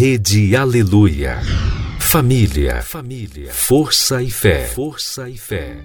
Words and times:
Rede 0.00 0.54
Aleluia. 0.54 1.40
Família, 1.98 2.82
família, 2.82 3.52
força 3.52 4.22
e 4.22 4.30
fé, 4.30 4.64
força 4.66 5.28
e 5.28 5.36
fé. 5.36 5.78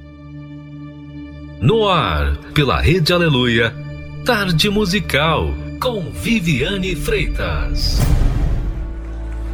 No 1.60 1.90
ar, 1.90 2.38
pela 2.54 2.80
Rede 2.80 3.12
Aleluia, 3.12 3.74
Tarde 4.24 4.70
Musical, 4.70 5.48
com 5.82 6.12
Viviane 6.12 6.96
Freitas. 6.96 8.02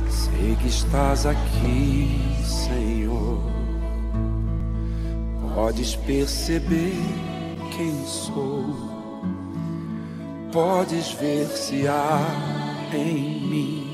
Sei 0.10 0.58
que 0.62 0.68
estás 0.68 1.26
aqui, 1.26 2.12
Senhor. 2.44 3.42
Podes 5.56 5.96
perceber 5.96 7.00
quem 7.78 8.06
sou. 8.06 8.76
Podes 10.52 11.14
ver 11.14 11.48
se 11.48 11.88
há 11.88 12.20
em 12.94 13.40
mim 13.48 13.89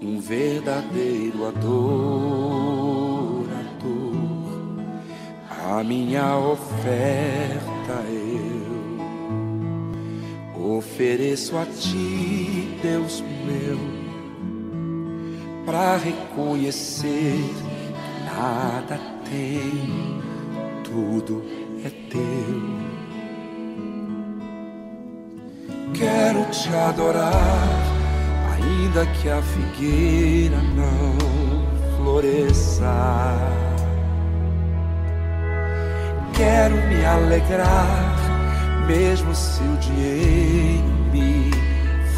um 0.00 0.20
verdadeiro 0.20 1.46
adorador. 1.46 2.06
A 5.68 5.82
minha 5.82 6.36
oferta 6.38 8.04
eu 8.08 8.66
ofereço 10.76 11.56
a 11.56 11.66
ti, 11.66 12.78
Deus 12.82 13.22
meu, 13.44 13.78
para 15.64 15.96
reconhecer 15.96 17.38
que 17.42 18.24
nada 18.24 19.00
tem, 19.28 20.22
tudo 20.84 21.42
é 21.84 21.90
teu. 22.10 22.86
Quero 25.94 26.44
te 26.50 26.68
adorar 26.68 27.95
ainda 28.56 29.06
que 29.06 29.28
a 29.28 29.42
figueira 29.42 30.56
não 30.74 31.96
floresça. 31.96 32.84
Quero 36.34 36.76
me 36.88 37.04
alegrar, 37.04 38.16
mesmo 38.86 39.34
se 39.34 39.62
o 39.62 39.76
dinheiro 39.78 40.84
me 41.12 41.50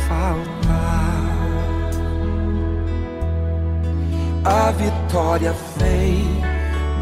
faltar. 0.06 0.78
A 4.44 4.70
vitória 4.72 5.54
vem, 5.76 6.42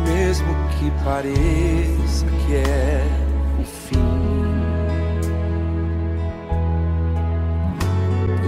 mesmo 0.07 0.55
que 0.79 0.91
pareça 1.05 2.27
que 2.45 2.57
é 2.57 3.16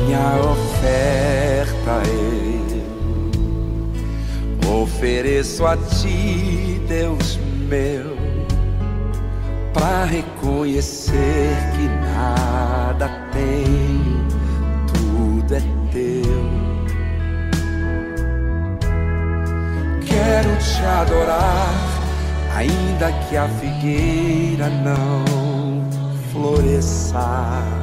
Minha 0.00 0.40
oferta 0.40 2.02
eu 2.08 2.42
ofereço 4.82 5.66
a 5.66 5.76
ti, 5.76 6.80
Deus 6.88 7.38
meu, 7.68 8.16
para 9.74 10.04
reconhecer 10.04 11.56
que 11.74 11.88
nada 12.14 13.10
tem, 13.32 14.00
tudo 14.92 15.54
é 15.54 15.60
teu. 15.92 16.42
Quero 20.06 20.56
te 20.58 20.84
adorar, 20.84 21.74
ainda 22.56 23.12
que 23.28 23.36
a 23.36 23.48
figueira 23.48 24.68
não 24.68 25.24
floresça 26.32 27.82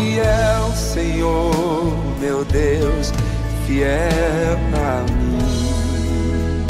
fiel, 0.00 0.72
Senhor, 0.74 1.94
meu 2.18 2.44
Deus, 2.44 3.12
fiel 3.66 4.58
a 4.74 5.02
mim. 5.12 6.64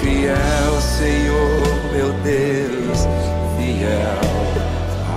Fiel, 0.00 0.80
Senhor, 0.98 1.62
meu 1.92 2.12
Deus, 2.22 3.06
fiel 3.56 4.20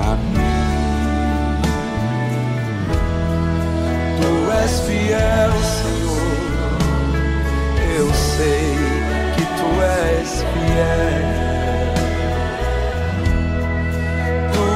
a 0.02 0.16
mim. 0.32 1.62
Tu 4.22 4.34
és 4.64 4.80
fiel, 4.88 5.52
Senhor, 5.80 6.28
eu 7.98 8.08
sei 8.14 8.76
que 9.36 9.46
tu 9.58 9.70
és 9.82 10.30
fiel. 10.54 11.23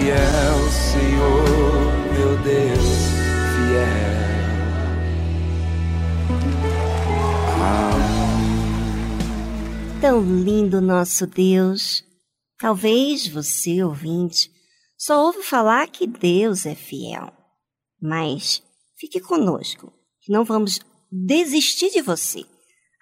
Fiel, 0.00 0.70
Senhor, 0.70 1.44
meu 2.14 2.32
Deus, 2.42 2.88
fiel 3.52 4.20
a 7.52 7.62
mim. 8.38 10.00
Tão 10.00 10.22
lindo 10.22 10.80
nosso 10.80 11.26
Deus. 11.26 12.02
Talvez 12.58 13.28
você, 13.28 13.84
ouvinte, 13.84 14.50
só 14.96 15.22
ouve 15.26 15.42
falar 15.42 15.86
que 15.88 16.06
Deus 16.06 16.64
é 16.64 16.74
fiel. 16.74 17.30
Mas 18.00 18.62
fique 18.98 19.20
conosco, 19.20 19.92
que 20.22 20.32
não 20.32 20.46
vamos 20.46 20.80
desistir 21.12 21.90
de 21.90 22.00
você, 22.00 22.46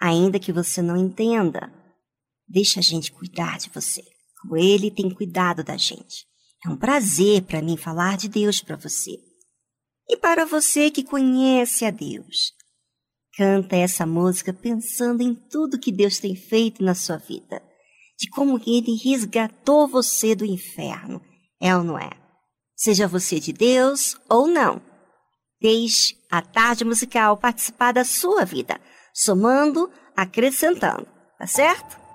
ainda 0.00 0.40
que 0.40 0.52
você 0.52 0.82
não 0.82 0.96
entenda. 0.96 1.72
Deixa 2.48 2.80
a 2.80 2.82
gente 2.82 3.12
cuidar 3.12 3.56
de 3.58 3.70
você, 3.70 4.02
como 4.42 4.56
Ele 4.56 4.90
tem 4.90 5.08
cuidado 5.08 5.62
da 5.62 5.76
gente. 5.76 6.27
É 6.64 6.68
um 6.68 6.76
prazer 6.76 7.42
para 7.42 7.62
mim 7.62 7.76
falar 7.76 8.16
de 8.16 8.28
Deus 8.28 8.60
para 8.60 8.76
você. 8.76 9.12
E 10.08 10.16
para 10.16 10.44
você 10.44 10.90
que 10.90 11.04
conhece 11.04 11.84
a 11.84 11.90
Deus, 11.90 12.52
canta 13.36 13.76
essa 13.76 14.04
música 14.04 14.52
pensando 14.52 15.22
em 15.22 15.34
tudo 15.34 15.78
que 15.78 15.92
Deus 15.92 16.18
tem 16.18 16.34
feito 16.34 16.82
na 16.82 16.94
sua 16.94 17.18
vida, 17.18 17.62
de 18.18 18.28
como 18.30 18.60
Ele 18.66 18.96
resgatou 18.96 19.86
você 19.86 20.34
do 20.34 20.44
inferno. 20.44 21.20
É 21.60 21.76
ou 21.76 21.84
não 21.84 21.98
é? 21.98 22.10
Seja 22.74 23.06
você 23.06 23.38
de 23.38 23.52
Deus 23.52 24.16
ou 24.28 24.46
não. 24.46 24.80
Deixe 25.60 26.16
a 26.30 26.40
tarde 26.40 26.84
musical 26.84 27.36
participar 27.36 27.92
da 27.92 28.04
sua 28.04 28.44
vida, 28.44 28.80
somando, 29.12 29.90
acrescentando, 30.16 31.06
tá 31.38 31.46
certo? 31.46 32.07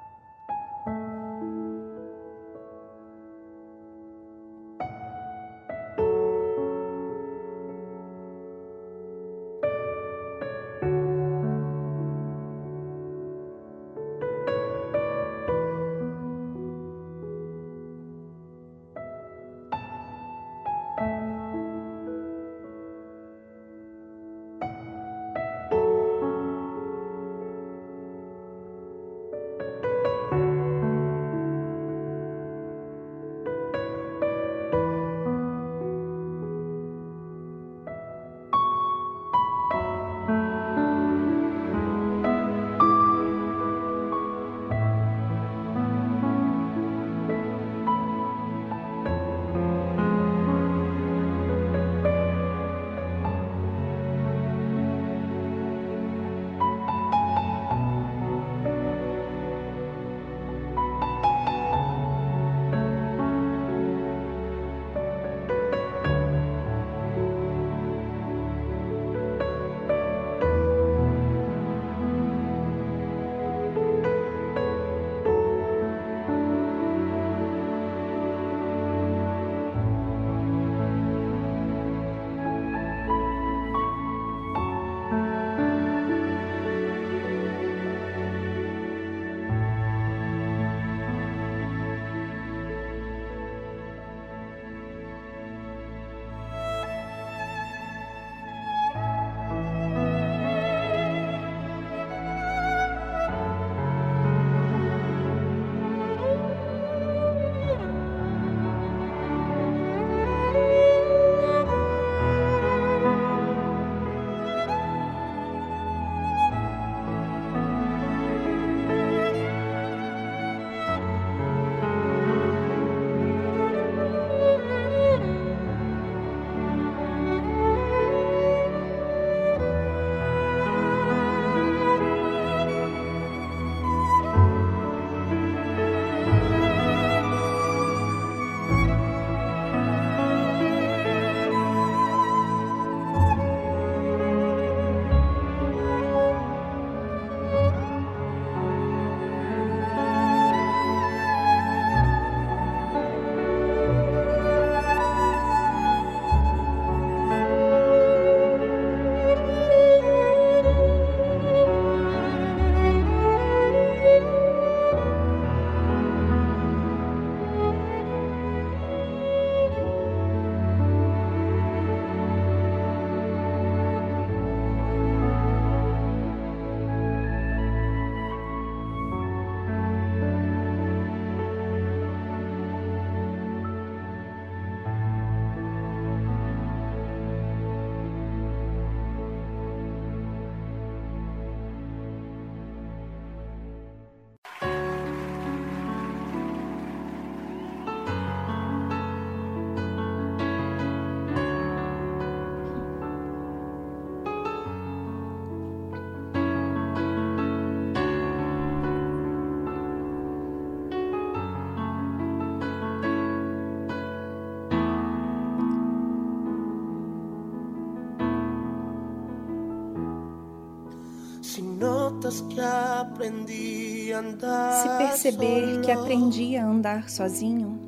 Se 224.81 224.89
perceber 224.97 225.81
que 225.81 225.91
aprendi 225.91 226.57
a 226.57 226.65
andar 226.65 227.09
sozinho. 227.09 227.79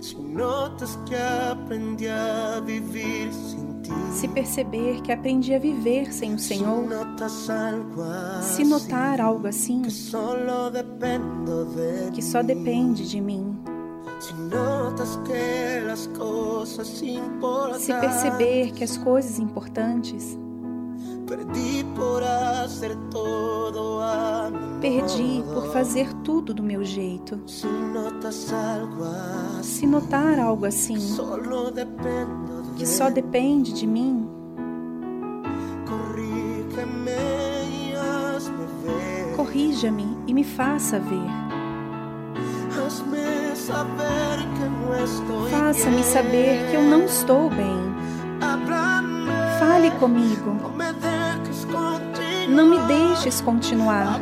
Se 0.00 0.16
notas 0.16 0.98
que 1.06 1.14
aprendi 1.14 2.08
a 2.08 2.60
viver 2.60 3.32
sem 3.32 3.80
ti. 3.82 3.90
Se 4.12 4.28
perceber 4.28 5.00
que 5.02 5.12
aprendi 5.12 5.54
a 5.54 5.58
viver 5.58 6.12
sem 6.12 6.34
o 6.34 6.38
Senhor, 6.38 6.84
se 8.42 8.64
notar 8.64 9.20
algo 9.20 9.46
assim, 9.46 9.82
que 12.12 12.22
só 12.22 12.42
depende 12.42 13.08
de 13.08 13.20
mim, 13.20 13.58
se 17.78 17.94
perceber 17.94 18.72
que 18.72 18.84
as 18.84 18.96
coisas 18.98 19.38
importantes 19.38 20.38
Perdi 24.80 25.42
por 25.52 25.72
fazer 25.72 26.12
tudo 26.24 26.52
do 26.52 26.62
meu 26.62 26.84
jeito. 26.84 27.40
Se 29.62 29.86
notar 29.86 30.38
algo 30.38 30.66
assim, 30.66 30.98
que 32.76 32.86
só 32.86 33.08
depende 33.10 33.72
de 33.72 33.86
mim, 33.86 34.28
corrija-me 39.36 40.18
e 40.26 40.34
me 40.34 40.44
faça 40.44 40.98
ver. 40.98 41.30
Faça-me 45.50 46.02
saber 46.04 46.70
que 46.70 46.76
eu 46.76 46.82
não 46.82 47.04
estou 47.04 47.48
bem. 47.48 47.94
Fale 49.58 49.90
comigo. 49.92 50.56
Não 52.54 52.66
me 52.66 52.78
deixes 52.86 53.40
continuar. 53.40 54.20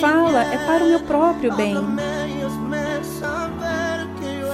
Fala 0.00 0.42
é 0.42 0.56
para 0.66 0.84
o 0.84 0.88
meu 0.88 1.00
próprio 1.00 1.54
bem. 1.54 1.76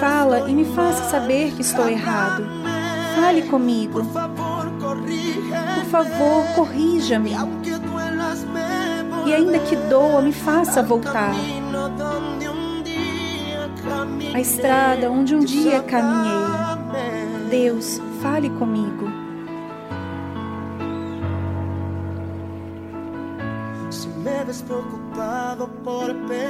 Fala 0.01 0.51
e 0.51 0.53
me 0.53 0.65
faça 0.65 1.09
saber 1.09 1.53
que 1.53 1.63
estou 1.63 1.89
errado. 1.89 2.45
Fale 3.15 3.43
comigo. 3.43 4.01
Por 4.03 5.85
favor, 5.85 6.45
corrija-me. 6.57 7.37
E 9.25 9.33
ainda 9.33 9.61
que 9.61 9.77
doa, 9.77 10.21
me 10.23 10.33
faça 10.33 10.83
voltar. 10.83 11.37
A 14.35 14.41
estrada 14.41 15.09
onde 15.09 15.37
um 15.37 15.41
dia 15.41 15.81
caminhei. 15.83 17.49
Deus, 17.49 18.01
fale 18.21 18.51
comigo. 18.51 19.22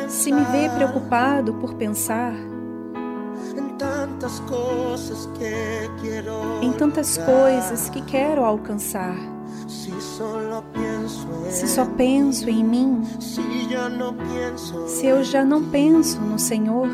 Se 0.08 0.32
me 0.32 0.44
vê 0.46 0.68
preocupado 0.70 1.54
por 1.54 1.74
pensar 1.74 2.34
em 6.60 6.72
tantas 6.72 7.16
coisas 7.18 7.88
que 7.90 8.02
quero 8.02 8.44
alcançar, 8.44 9.14
se 11.50 11.68
só 11.68 11.84
penso 11.84 12.50
em 12.50 12.64
mim, 12.64 13.02
se 14.88 15.06
eu 15.06 15.22
já 15.22 15.44
não 15.44 15.62
penso 15.70 16.20
no 16.20 16.38
Senhor, 16.40 16.88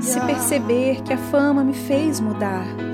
se 0.00 0.20
perceber 0.20 1.02
que 1.02 1.12
a 1.12 1.18
fama 1.18 1.62
me 1.62 1.74
fez 1.74 2.20
mudar 2.20 2.91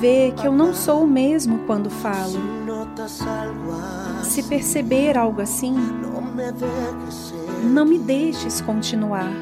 ver 0.00 0.32
que 0.34 0.46
eu 0.46 0.52
não 0.52 0.74
sou 0.74 1.04
o 1.04 1.06
mesmo 1.06 1.60
quando 1.66 1.88
falo, 1.90 2.40
se 4.22 4.42
perceber 4.42 5.16
algo 5.16 5.40
assim, 5.40 5.74
não 7.64 7.84
me 7.84 7.98
deixes 7.98 8.60
continuar. 8.60 9.32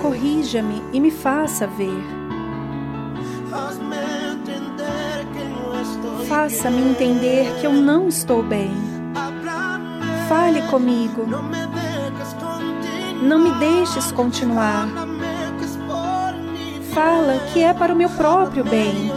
Corrija-me 0.00 0.82
e 0.92 1.00
me 1.00 1.10
faça 1.10 1.66
ver. 1.66 2.02
Faça-me 6.28 6.82
entender 6.90 7.46
que 7.60 7.66
eu 7.66 7.72
não 7.72 8.08
estou 8.08 8.42
bem. 8.42 8.70
Fale 10.28 10.62
comigo. 10.62 11.26
Não 13.22 13.38
me 13.38 13.50
deixes 13.58 14.12
continuar. 14.12 15.03
Fala 16.94 17.40
que 17.52 17.62
é 17.62 17.74
para 17.74 17.92
o 17.92 17.96
meu 17.96 18.08
próprio 18.08 18.64
bem. 18.64 19.12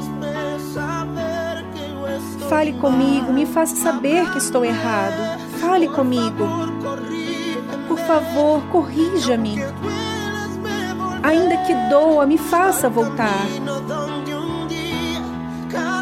Fale 2.49 2.73
comigo, 2.73 3.31
me 3.31 3.45
faça 3.45 3.75
saber 3.75 4.31
que 4.31 4.39
estou 4.39 4.65
errado. 4.65 5.39
Fale 5.59 5.87
comigo. 5.87 6.47
Por 7.87 7.99
favor, 7.99 8.61
corrija-me. 8.71 9.57
Ainda 11.21 11.57
que 11.57 11.73
doa, 11.89 12.25
me 12.25 12.37
faça 12.37 12.89
voltar 12.89 13.45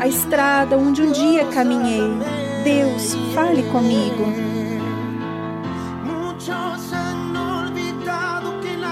a 0.05 0.08
estrada 0.08 0.77
onde 0.77 1.01
um 1.01 1.12
dia 1.12 1.46
caminhei. 1.48 2.03
Deus, 2.63 3.15
fale 3.34 3.63
comigo. 3.63 4.55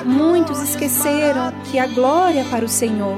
Muitos 0.05 0.61
esqueceram 0.61 1.53
que 1.65 1.79
a 1.79 1.87
glória 1.87 2.41
é 2.41 2.43
para 2.43 2.65
o 2.65 2.69
Senhor. 2.69 3.17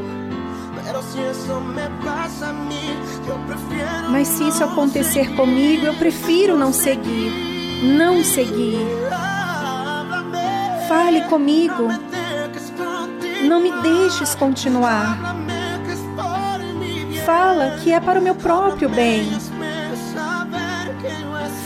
Mas 4.09 4.27
se 4.27 4.47
isso 4.47 4.63
acontecer 4.63 5.35
comigo, 5.35 5.85
eu 5.85 5.93
prefiro 5.95 6.57
não 6.57 6.71
seguir. 6.71 7.31
Não 7.97 8.23
seguir. 8.23 8.79
Fale 10.87 11.21
comigo. 11.23 11.87
Não 13.43 13.59
me 13.59 13.71
deixes 13.81 14.33
continuar 14.35 15.35
fala 17.25 17.71
que 17.77 17.91
é 17.91 17.99
para 17.99 18.19
o 18.19 18.23
meu 18.23 18.35
próprio 18.35 18.87
bem. 18.87 19.27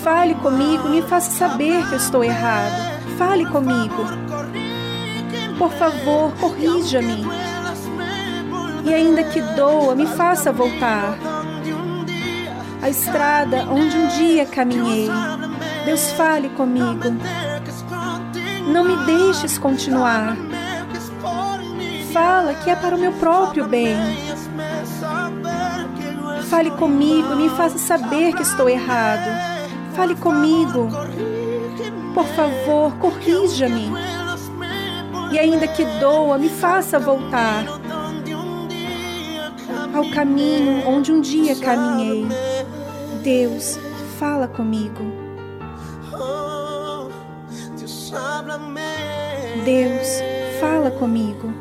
Fale 0.02 0.34
comigo, 0.36 0.88
me 0.88 1.02
faça 1.02 1.30
saber 1.32 1.86
que 1.88 1.94
eu 1.94 1.98
estou 1.98 2.24
errado. 2.24 3.00
Fale 3.18 3.46
comigo. 3.46 4.29
Por 5.60 5.72
favor, 5.74 6.32
corrija-me. 6.40 7.28
E 8.86 8.94
ainda 8.94 9.24
que 9.26 9.42
doa, 9.42 9.94
me 9.94 10.08
faça 10.08 10.54
voltar. 10.54 11.18
A 12.82 12.90
estrada 12.90 13.68
onde 13.70 13.98
um 13.98 14.08
dia 14.08 14.46
caminhei. 14.46 15.10
Deus 15.84 16.12
fale 16.12 16.48
comigo. 16.50 17.14
Não 18.72 18.86
me 18.86 18.96
deixes 19.06 19.58
continuar. 19.58 20.38
Fala 22.14 22.54
que 22.54 22.70
é 22.70 22.76
para 22.78 22.96
o 22.96 23.00
meu 23.00 23.12
próprio 23.12 23.68
bem. 23.68 23.98
Fale 26.50 26.72
comigo, 26.72 27.36
me 27.36 27.50
faça 27.50 27.78
saber 27.78 28.34
que 28.34 28.44
estou 28.44 28.70
errado. 28.70 29.30
Fale 29.94 30.16
comigo. 30.16 30.88
Por 32.14 32.26
favor, 32.28 32.94
corrija-me. 32.94 34.19
E 35.32 35.38
ainda 35.38 35.68
que 35.68 35.86
doa, 36.00 36.38
me 36.38 36.50
faça 36.50 36.98
voltar 36.98 37.66
ao 39.94 40.10
caminho 40.12 40.88
onde 40.88 41.12
um 41.12 41.22
dia 41.22 41.56
caminhei. 41.56 42.26
Deus, 43.22 43.78
fala 44.18 44.48
comigo. 44.48 45.04
Deus, 49.64 50.22
fala 50.60 50.90
comigo. 50.92 51.54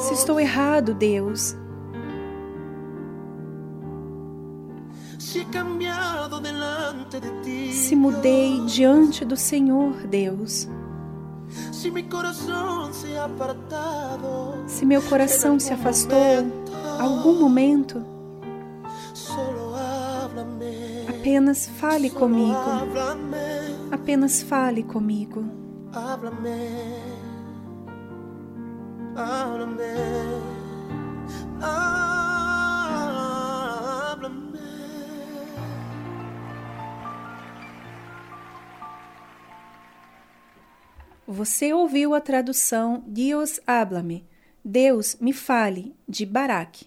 Se 0.00 0.14
estou 0.14 0.38
errado, 0.38 0.92
Deus. 0.92 1.56
Se 7.72 7.96
mudei 7.96 8.60
diante 8.66 9.24
do 9.24 9.36
Senhor, 9.36 9.94
Deus. 10.06 10.68
Se 11.50 11.90
meu 14.84 15.02
coração 15.02 15.58
se 15.58 15.72
afastou 15.72 16.18
algum 16.98 17.40
momento, 17.40 18.04
apenas 21.08 21.66
fale 21.66 22.10
comigo. 22.10 22.58
Apenas 23.90 24.42
fale 24.42 24.82
comigo. 24.82 25.44
Háblame, 25.92 27.00
háblame. 29.16 30.58
Você 41.30 41.74
ouviu 41.74 42.14
a 42.14 42.22
tradução 42.22 43.04
Dios 43.06 43.60
háblame, 43.66 44.26
Deus 44.64 45.14
me 45.20 45.34
fale, 45.34 45.94
de 46.08 46.24
Baraque. 46.24 46.86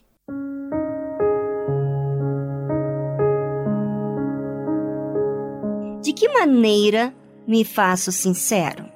De 6.02 6.12
que 6.12 6.28
maneira 6.28 7.14
me 7.48 7.64
faço 7.64 8.12
sincero? 8.12 8.90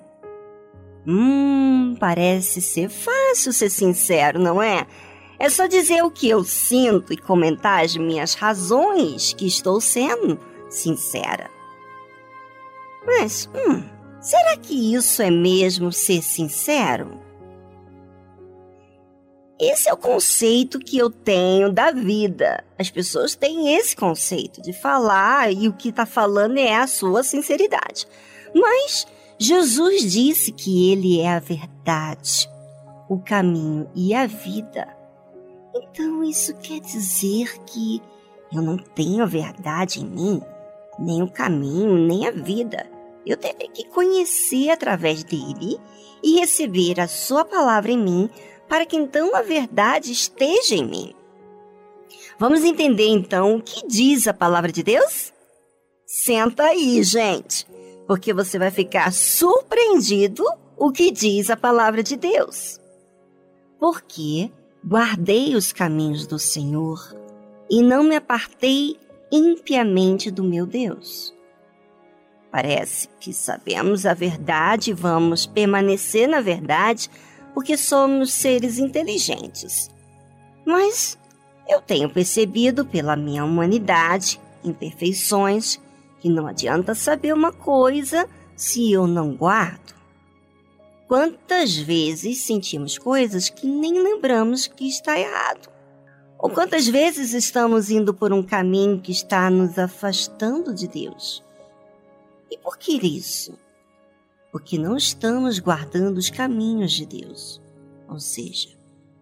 Hum, 1.06 1.96
parece 2.00 2.60
ser 2.60 2.90
fácil 2.90 3.54
ser 3.54 3.70
sincero, 3.70 4.40
não 4.40 4.60
é? 4.60 4.88
É 5.38 5.48
só 5.48 5.68
dizer 5.68 6.04
o 6.04 6.10
que 6.10 6.28
eu 6.28 6.44
sinto 6.44 7.14
e 7.14 7.18
comentar 7.18 7.86
as 7.86 7.96
minhas 7.96 8.34
razões 8.34 9.32
que 9.32 9.46
estou 9.46 9.80
sendo 9.80 10.40
sincera. 10.72 11.52
Mas, 13.06 13.48
hum, 13.54 13.95
será 14.26 14.58
que 14.58 14.96
isso 14.96 15.22
é 15.22 15.30
mesmo 15.30 15.92
ser 15.94 16.24
sincero? 16.24 17.24
Esse 19.60 19.88
é 19.88 19.94
o 19.94 19.98
conceito 19.98 20.80
que 20.80 20.98
eu 20.98 21.10
tenho 21.12 21.72
da 21.72 21.92
vida. 21.92 22.64
As 22.78 22.90
pessoas 22.90 23.36
têm 23.36 23.76
esse 23.76 23.96
conceito 23.96 24.62
de 24.62 24.74
falar 24.74 25.54
e 25.54 25.68
o 25.68 25.74
que 25.74 25.90
está 25.90 26.06
falando 26.06 26.58
é 26.58 26.76
a 26.76 26.88
sua 26.88 27.24
sinceridade. 27.24 28.08
Mas 28.54 29.08
Jesus 29.38 30.12
disse 30.12 30.52
que 30.52 30.92
Ele 30.92 31.22
é 31.22 31.30
a 31.30 31.40
verdade, 31.40 32.50
o 33.08 33.20
caminho 33.20 33.88
e 33.96 34.14
a 34.14 34.26
vida. 34.26 34.88
Então 35.76 36.24
isso 36.24 36.54
quer 36.58 36.80
dizer 36.80 37.60
que 37.66 38.02
eu 38.52 38.62
não 38.62 38.78
tenho 38.78 39.22
a 39.24 39.28
verdade 39.28 40.02
em 40.02 40.06
mim, 40.06 40.42
nem 40.98 41.22
o 41.22 41.32
caminho, 41.32 41.96
nem 41.96 42.28
a 42.28 42.32
vida. 42.32 42.95
Eu 43.26 43.38
terei 43.38 43.68
que 43.70 43.88
conhecer 43.88 44.70
através 44.70 45.24
dele 45.24 45.80
e 46.24 46.40
receber 46.40 47.00
a 47.00 47.08
sua 47.08 47.44
palavra 47.44 47.92
em 47.92 47.98
mim 47.98 48.30
para 48.68 48.86
que 48.86 48.96
então 48.96 49.36
a 49.36 49.42
verdade 49.42 50.12
esteja 50.12 50.76
em 50.76 50.86
mim. 50.86 51.14
Vamos 52.38 52.64
entender 52.64 53.08
então 53.08 53.56
o 53.56 53.62
que 53.62 53.88
diz 53.88 54.28
a 54.28 54.34
palavra 54.34 54.72
de 54.72 54.84
Deus? 54.84 55.32
Senta 56.06 56.64
aí, 56.64 57.02
gente, 57.04 57.66
porque 58.08 58.34
você 58.34 58.60
vai 58.60 58.72
ficar 58.72 59.12
surpreendido 59.12 60.44
o 60.78 60.92
que 60.92 61.12
diz 61.12 61.50
a 61.50 61.58
palavra 61.58 62.04
de 62.04 62.16
Deus. 62.16 62.80
Porque 63.80 64.52
guardei 64.86 65.56
os 65.56 65.74
caminhos 65.74 66.28
do 66.28 66.38
Senhor 66.38 67.00
e 67.70 67.82
não 67.82 68.04
me 68.04 68.16
apartei 68.16 68.98
impiamente 69.32 70.30
do 70.30 70.44
meu 70.44 70.66
Deus. 70.66 71.35
Parece 72.56 73.10
que 73.20 73.34
sabemos 73.34 74.06
a 74.06 74.14
verdade 74.14 74.92
e 74.92 74.94
vamos 74.94 75.46
permanecer 75.46 76.26
na 76.26 76.40
verdade 76.40 77.12
porque 77.54 77.76
somos 77.76 78.32
seres 78.32 78.78
inteligentes. 78.78 79.92
Mas 80.66 81.18
eu 81.68 81.82
tenho 81.82 82.10
percebido 82.10 82.86
pela 82.86 83.18
minha 83.18 83.44
humanidade, 83.44 84.40
imperfeições, 84.64 85.82
que 86.22 86.30
não 86.30 86.48
adianta 86.48 86.96
saber 86.96 87.34
uma 87.34 87.52
coisa 87.52 88.26
se 88.56 88.90
eu 88.90 89.06
não 89.06 89.36
guardo. 89.36 89.94
Quantas 91.10 91.76
vezes 91.76 92.46
sentimos 92.46 92.98
coisas 92.98 93.50
que 93.50 93.68
nem 93.68 94.02
lembramos 94.02 94.66
que 94.66 94.88
está 94.88 95.20
errado? 95.20 95.70
Ou 96.40 96.50
quantas 96.50 96.88
vezes 96.88 97.34
estamos 97.34 97.90
indo 97.90 98.14
por 98.14 98.32
um 98.32 98.42
caminho 98.42 99.02
que 99.02 99.12
está 99.12 99.50
nos 99.50 99.78
afastando 99.78 100.74
de 100.74 100.88
Deus? 100.88 101.45
E 102.50 102.58
por 102.58 102.78
que 102.78 102.94
isso? 102.94 103.58
Porque 104.52 104.78
não 104.78 104.96
estamos 104.96 105.60
guardando 105.60 106.18
os 106.18 106.30
caminhos 106.30 106.92
de 106.92 107.06
Deus. 107.06 107.62
Ou 108.08 108.20
seja, 108.20 108.70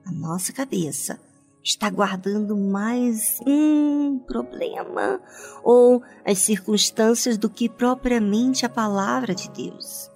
a 0.06 0.12
nossa 0.12 0.52
cabeça 0.52 1.20
está 1.64 1.90
guardando 1.90 2.58
mais 2.58 3.40
um 3.48 4.20
problema 4.20 5.22
ou 5.64 6.04
as 6.26 6.40
circunstâncias 6.40 7.38
do 7.38 7.50
que 7.50 7.70
propriamente 7.70 8.66
a 8.66 8.70
palavra 8.70 9.34
de 9.34 9.50
Deus. 9.50 10.12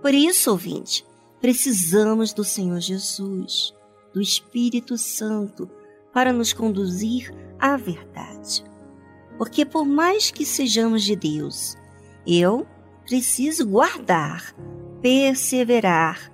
Por 0.00 0.14
isso, 0.14 0.50
ouvinte, 0.50 1.04
precisamos 1.40 2.32
do 2.32 2.42
Senhor 2.42 2.80
Jesus, 2.80 3.74
do 4.12 4.20
Espírito 4.20 4.96
Santo, 4.96 5.70
para 6.12 6.32
nos 6.32 6.52
conduzir 6.52 7.34
à 7.58 7.76
verdade. 7.76 8.64
Porque, 9.36 9.64
por 9.64 9.84
mais 9.84 10.30
que 10.30 10.46
sejamos 10.46 11.02
de 11.02 11.16
Deus, 11.16 11.76
eu 12.26 12.66
preciso 13.06 13.66
guardar, 13.66 14.54
perseverar, 15.00 16.32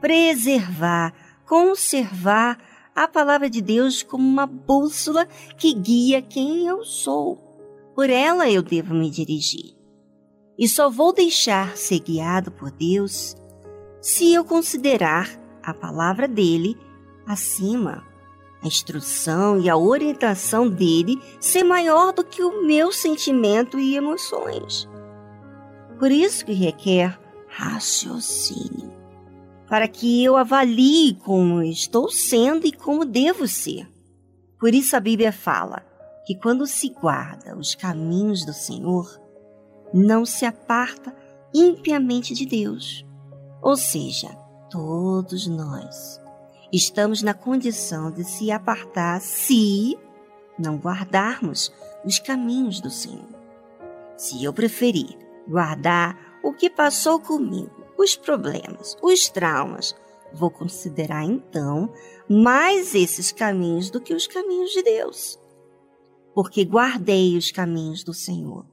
preservar, 0.00 1.12
conservar 1.46 2.58
a 2.94 3.06
palavra 3.06 3.48
de 3.48 3.60
Deus 3.60 4.02
como 4.02 4.26
uma 4.26 4.46
bússola 4.46 5.26
que 5.56 5.72
guia 5.72 6.20
quem 6.20 6.66
eu 6.66 6.84
sou. 6.84 7.36
Por 7.94 8.10
ela 8.10 8.50
eu 8.50 8.62
devo 8.62 8.94
me 8.94 9.10
dirigir 9.10 9.80
e 10.60 10.68
só 10.68 10.90
vou 10.90 11.10
deixar 11.10 11.74
ser 11.74 12.00
guiado 12.00 12.50
por 12.52 12.70
Deus 12.70 13.34
se 14.02 14.34
eu 14.34 14.44
considerar 14.44 15.26
a 15.62 15.72
palavra 15.72 16.28
dele 16.28 16.76
acima, 17.26 18.06
a 18.62 18.66
instrução 18.66 19.58
e 19.58 19.70
a 19.70 19.76
orientação 19.76 20.68
dele 20.68 21.18
ser 21.40 21.64
maior 21.64 22.12
do 22.12 22.22
que 22.22 22.42
o 22.42 22.62
meu 22.66 22.92
sentimento 22.92 23.78
e 23.78 23.96
emoções. 23.96 24.89
Por 26.00 26.10
isso 26.10 26.46
que 26.46 26.54
requer 26.54 27.20
raciocínio, 27.46 28.90
para 29.68 29.86
que 29.86 30.24
eu 30.24 30.34
avalie 30.34 31.14
como 31.16 31.62
estou 31.62 32.10
sendo 32.10 32.66
e 32.66 32.72
como 32.72 33.04
devo 33.04 33.46
ser. 33.46 33.86
Por 34.58 34.72
isso 34.72 34.96
a 34.96 35.00
Bíblia 35.00 35.30
fala 35.30 35.84
que 36.24 36.34
quando 36.34 36.66
se 36.66 36.88
guarda 36.88 37.54
os 37.54 37.74
caminhos 37.74 38.46
do 38.46 38.54
Senhor, 38.54 39.20
não 39.92 40.24
se 40.24 40.46
aparta 40.46 41.14
impiamente 41.54 42.32
de 42.32 42.46
Deus. 42.46 43.04
Ou 43.60 43.76
seja, 43.76 44.30
todos 44.70 45.46
nós 45.46 46.18
estamos 46.72 47.20
na 47.20 47.34
condição 47.34 48.10
de 48.10 48.24
se 48.24 48.50
apartar 48.50 49.20
se 49.20 49.98
não 50.58 50.78
guardarmos 50.78 51.70
os 52.06 52.18
caminhos 52.18 52.80
do 52.80 52.88
Senhor. 52.88 53.28
Se 54.16 54.42
eu 54.42 54.50
preferir 54.54 55.29
guardar 55.50 56.16
o 56.42 56.52
que 56.52 56.70
passou 56.70 57.18
comigo, 57.20 57.84
os 57.98 58.16
problemas, 58.16 58.96
os 59.02 59.28
traumas, 59.28 59.94
vou 60.32 60.50
considerar 60.50 61.24
então 61.24 61.92
mais 62.28 62.94
esses 62.94 63.32
caminhos 63.32 63.90
do 63.90 64.00
que 64.00 64.14
os 64.14 64.26
caminhos 64.26 64.70
de 64.70 64.82
Deus. 64.82 65.38
Porque 66.32 66.64
guardei 66.64 67.36
os 67.36 67.50
caminhos 67.50 68.04
do 68.04 68.14
Senhor 68.14 68.64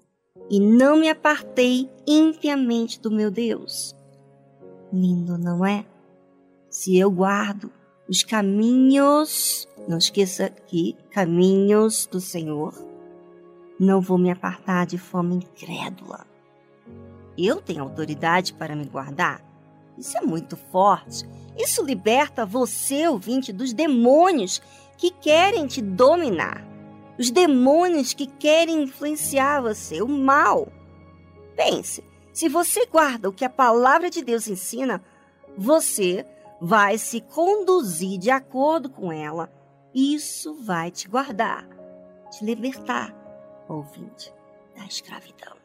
e 0.50 0.60
não 0.60 0.98
me 0.98 1.10
apartei 1.10 1.90
impiamente 2.08 3.02
do 3.02 3.12
meu 3.12 3.32
Deus. 3.32 3.96
Lindo, 4.94 5.38
não 5.38 5.66
é? 5.66 5.86
Se 6.70 6.98
eu 6.98 7.10
guardo 7.12 7.72
os 8.08 8.24
caminhos, 8.24 9.68
não 9.88 9.98
esqueça 9.98 10.46
aqui, 10.46 10.96
caminhos 11.12 12.06
do 12.06 12.22
Senhor, 12.22 12.74
não 13.80 14.00
vou 14.00 14.18
me 14.18 14.32
apartar 14.32 14.86
de 14.86 14.98
forma 14.98 15.34
incrédula. 15.34 16.26
Eu 17.38 17.62
tenho 17.62 17.84
autoridade 17.84 18.54
para 18.54 18.76
me 18.76 18.86
guardar? 18.86 19.42
Isso 19.98 20.18
é 20.18 20.22
muito 20.22 20.56
forte. 20.56 21.28
Isso 21.58 21.84
liberta 21.84 22.46
você, 22.46 23.08
ouvinte, 23.08 23.52
dos 23.52 23.74
demônios 23.74 24.62
que 24.98 25.12
querem 25.12 25.68
te 25.68 25.82
dominar 25.82 26.68
os 27.18 27.32
demônios 27.32 28.14
que 28.14 28.28
querem 28.28 28.84
influenciar 28.84 29.62
você, 29.62 30.02
o 30.02 30.08
mal. 30.08 30.72
Pense, 31.56 32.04
se 32.32 32.48
você 32.48 32.86
guarda 32.86 33.28
o 33.28 33.34
que 33.34 33.44
a 33.44 33.50
palavra 33.50 34.10
de 34.10 34.24
Deus 34.24 34.48
ensina, 34.48 35.04
você 35.58 36.26
vai 36.62 36.98
se 36.98 37.22
conduzir 37.22 38.20
de 38.20 38.30
acordo 38.30 38.90
com 38.90 39.12
ela. 39.12 39.52
Isso 39.94 40.54
vai 40.64 40.92
te 40.92 41.08
guardar, 41.08 41.68
te 42.30 42.46
libertar, 42.46 43.16
ouvinte, 43.68 44.32
da 44.76 44.86
escravidão. 44.86 45.58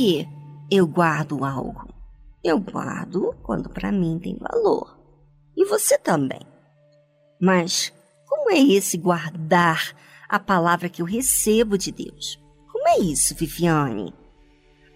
Que 0.00 0.26
eu 0.70 0.86
guardo 0.86 1.44
algo? 1.44 1.92
Eu 2.42 2.58
guardo 2.58 3.36
quando 3.42 3.68
para 3.68 3.92
mim 3.92 4.18
tem 4.18 4.34
valor. 4.40 4.98
E 5.54 5.66
você 5.66 5.98
também. 5.98 6.40
Mas 7.38 7.92
como 8.26 8.50
é 8.50 8.58
esse 8.58 8.96
guardar 8.96 9.94
a 10.26 10.38
palavra 10.38 10.88
que 10.88 11.02
eu 11.02 11.06
recebo 11.06 11.76
de 11.76 11.92
Deus? 11.92 12.42
Como 12.72 12.88
é 12.88 12.98
isso, 12.98 13.34
Viviane? 13.34 14.14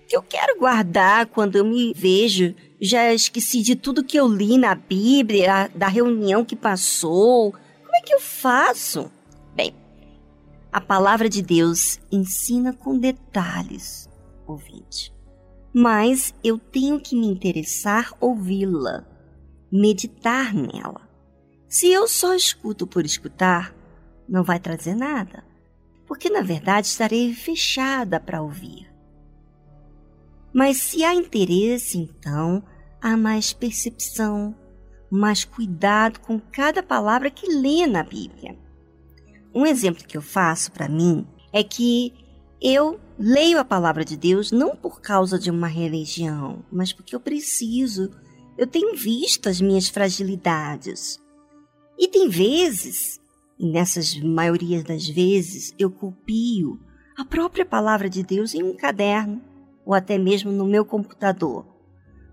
Que 0.08 0.16
eu 0.16 0.22
quero 0.22 0.58
guardar 0.58 1.26
quando 1.26 1.56
eu 1.56 1.66
me 1.66 1.92
vejo, 1.92 2.54
já 2.80 3.12
esqueci 3.12 3.60
de 3.60 3.76
tudo 3.76 4.04
que 4.04 4.18
eu 4.18 4.26
li 4.26 4.56
na 4.56 4.74
Bíblia, 4.74 5.70
da 5.74 5.86
reunião 5.86 6.46
que 6.46 6.56
passou. 6.56 7.52
Como 7.52 7.94
é 7.94 8.00
que 8.00 8.14
eu 8.14 8.20
faço? 8.20 9.12
Bem, 9.54 9.74
a 10.72 10.80
palavra 10.80 11.28
de 11.28 11.42
Deus 11.42 12.00
ensina 12.10 12.72
com 12.72 12.98
detalhes, 12.98 14.08
ouvinte. 14.46 15.14
Mas 15.72 16.34
eu 16.42 16.58
tenho 16.58 17.00
que 17.00 17.16
me 17.16 17.26
interessar 17.26 18.12
ouvi-la, 18.20 19.04
meditar 19.70 20.54
nela. 20.54 21.08
Se 21.68 21.88
eu 21.88 22.06
só 22.06 22.34
escuto 22.34 22.86
por 22.86 23.04
escutar, 23.04 23.74
não 24.28 24.44
vai 24.44 24.60
trazer 24.60 24.94
nada, 24.94 25.44
porque 26.06 26.30
na 26.30 26.40
verdade 26.40 26.86
estarei 26.86 27.34
fechada 27.34 28.20
para 28.20 28.42
ouvir. 28.42 28.88
Mas 30.52 30.76
se 30.76 31.02
há 31.02 31.12
interesse, 31.12 31.98
então 31.98 32.62
há 33.02 33.16
mais 33.16 33.52
percepção, 33.52 34.54
mais 35.10 35.44
cuidado 35.44 36.20
com 36.20 36.38
cada 36.38 36.82
palavra 36.82 37.30
que 37.30 37.52
lê 37.52 37.86
na 37.86 38.04
Bíblia. 38.04 38.56
Um 39.52 39.66
exemplo 39.66 40.04
que 40.04 40.16
eu 40.16 40.22
faço 40.22 40.70
para 40.70 40.88
mim 40.88 41.26
é 41.52 41.62
que 41.62 42.12
eu 42.60 43.00
leio 43.18 43.58
a 43.58 43.64
palavra 43.64 44.04
de 44.04 44.16
Deus 44.16 44.50
não 44.50 44.76
por 44.76 45.00
causa 45.00 45.38
de 45.38 45.50
uma 45.50 45.68
religião, 45.68 46.64
mas 46.70 46.92
porque 46.92 47.14
eu 47.14 47.20
preciso. 47.20 48.10
Eu 48.56 48.66
tenho 48.66 48.96
visto 48.96 49.48
as 49.48 49.60
minhas 49.60 49.88
fragilidades. 49.88 51.20
E 51.98 52.08
tem 52.08 52.28
vezes, 52.28 53.20
e 53.58 53.70
nessas 53.70 54.18
maiorias 54.18 54.82
das 54.84 55.08
vezes, 55.08 55.74
eu 55.78 55.90
copio 55.90 56.80
a 57.16 57.24
própria 57.24 57.64
palavra 57.64 58.08
de 58.08 58.22
Deus 58.22 58.54
em 58.54 58.62
um 58.62 58.76
caderno 58.76 59.42
ou 59.84 59.94
até 59.94 60.18
mesmo 60.18 60.50
no 60.50 60.66
meu 60.66 60.84
computador. 60.84 61.66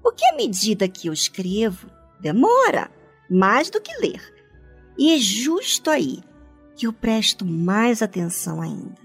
Porque 0.01 0.25
à 0.25 0.35
medida 0.35 0.87
que 0.87 1.07
eu 1.07 1.13
escrevo, 1.13 1.89
demora 2.19 2.89
mais 3.29 3.69
do 3.69 3.79
que 3.79 3.95
ler. 3.97 4.21
E 4.97 5.13
é 5.13 5.17
justo 5.17 5.89
aí 5.89 6.23
que 6.75 6.87
eu 6.87 6.93
presto 6.93 7.45
mais 7.45 8.01
atenção 8.01 8.61
ainda. 8.61 8.99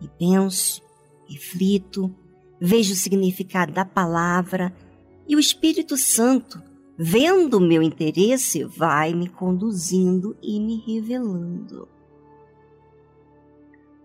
E 0.00 0.08
penso, 0.08 0.82
reflito, 1.30 2.14
vejo 2.60 2.92
o 2.92 2.96
significado 2.96 3.72
da 3.72 3.84
palavra 3.84 4.74
e 5.28 5.36
o 5.36 5.40
Espírito 5.40 5.96
Santo, 5.96 6.62
vendo 6.98 7.58
o 7.58 7.60
meu 7.60 7.82
interesse, 7.82 8.64
vai 8.64 9.14
me 9.14 9.28
conduzindo 9.28 10.36
e 10.42 10.58
me 10.60 10.82
revelando. 10.86 11.88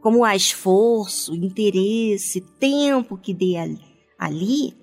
Como 0.02 0.24
há 0.24 0.36
esforço, 0.36 1.34
interesse, 1.34 2.42
tempo 2.60 3.18
que 3.18 3.34
dê 3.34 3.56
ali, 4.20 4.78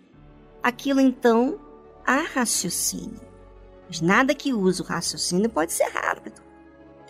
aquilo 0.63 1.01
então 1.01 1.61
há 2.05 2.23
raciocínio. 2.23 3.21
Mas 3.87 4.01
nada 4.01 4.35
que 4.35 4.53
use 4.53 4.83
o 4.83 4.85
raciocínio 4.85 5.49
pode 5.49 5.73
ser 5.73 5.89
rápido 5.91 6.43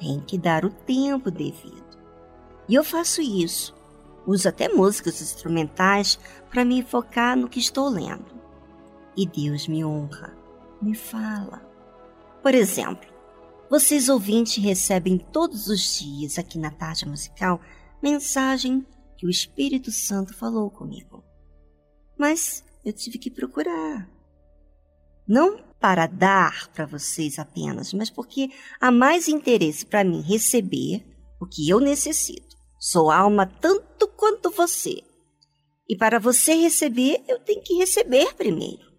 tem 0.03 0.19
que 0.19 0.37
dar 0.37 0.65
o 0.65 0.71
tempo 0.71 1.31
devido. 1.31 1.97
E 2.69 2.75
eu 2.75 2.83
faço 2.83 3.23
isso. 3.23 3.73
Uso 4.27 4.49
até 4.49 4.69
músicas 4.69 5.21
instrumentais 5.21 6.19
para 6.51 6.65
me 6.65 6.83
focar 6.83 7.37
no 7.37 7.49
que 7.49 7.59
estou 7.59 7.89
lendo. 7.89 8.41
E 9.17 9.27
Deus 9.27 9.67
me 9.67 9.85
honra, 9.85 10.37
me 10.81 10.95
fala. 10.95 11.61
Por 12.43 12.55
exemplo, 12.55 13.11
vocês 13.69 14.09
ouvintes 14.09 14.63
recebem 14.63 15.19
todos 15.19 15.67
os 15.69 15.99
dias 15.99 16.39
aqui 16.39 16.59
na 16.59 16.71
tarde 16.71 17.09
musical 17.09 17.61
mensagem 18.03 18.87
que 19.17 19.27
o 19.27 19.31
Espírito 19.31 19.91
Santo 19.91 20.35
falou 20.35 20.71
comigo. 20.71 21.25
Mas 22.19 22.65
eu 22.85 22.93
tive 22.93 23.19
que 23.19 23.31
procurar. 23.31 24.09
Não 25.27 25.59
para 25.81 26.07
dar 26.07 26.69
para 26.69 26.87
vocês 26.87 27.39
apenas, 27.39 27.93
mas 27.93 28.11
porque 28.11 28.51
há 28.81 28.91
mais 28.91 29.29
interesse 29.29 29.87
para 29.87 30.05
mim 30.05 30.21
receber 30.21 31.05
o 31.41 31.47
que 31.47 31.69
eu 31.69 31.81
necessito. 31.81 32.52
Sou 32.85 33.13
alma 33.13 33.47
tanto 33.47 34.09
quanto 34.09 34.51
você. 34.51 35.05
E 35.89 35.97
para 35.97 36.19
você 36.19 36.55
receber, 36.55 37.23
eu 37.29 37.39
tenho 37.39 37.63
que 37.63 37.75
receber 37.75 38.35
primeiro. 38.35 38.91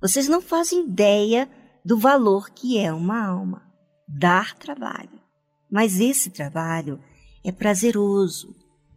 Vocês 0.00 0.28
não 0.28 0.40
fazem 0.40 0.84
ideia 0.84 1.50
do 1.84 1.98
valor 1.98 2.50
que 2.50 2.78
é 2.78 2.92
uma 2.92 3.26
alma. 3.26 3.68
Dar 4.06 4.56
trabalho. 4.56 5.20
Mas 5.68 5.98
esse 5.98 6.30
trabalho 6.30 7.02
é 7.42 7.50
prazeroso. 7.50 8.54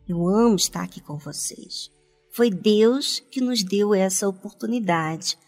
Eu 0.07 0.27
amo 0.27 0.57
estar 0.57 0.83
aqui 0.83 1.01
com 1.01 1.17
vocês. 1.17 1.89
Foi 2.35 2.51
Deus 2.51 3.19
que 3.31 3.41
nos 3.41 3.63
deu 3.63 3.95
essa 3.95 4.29
oportunidade 4.29 5.39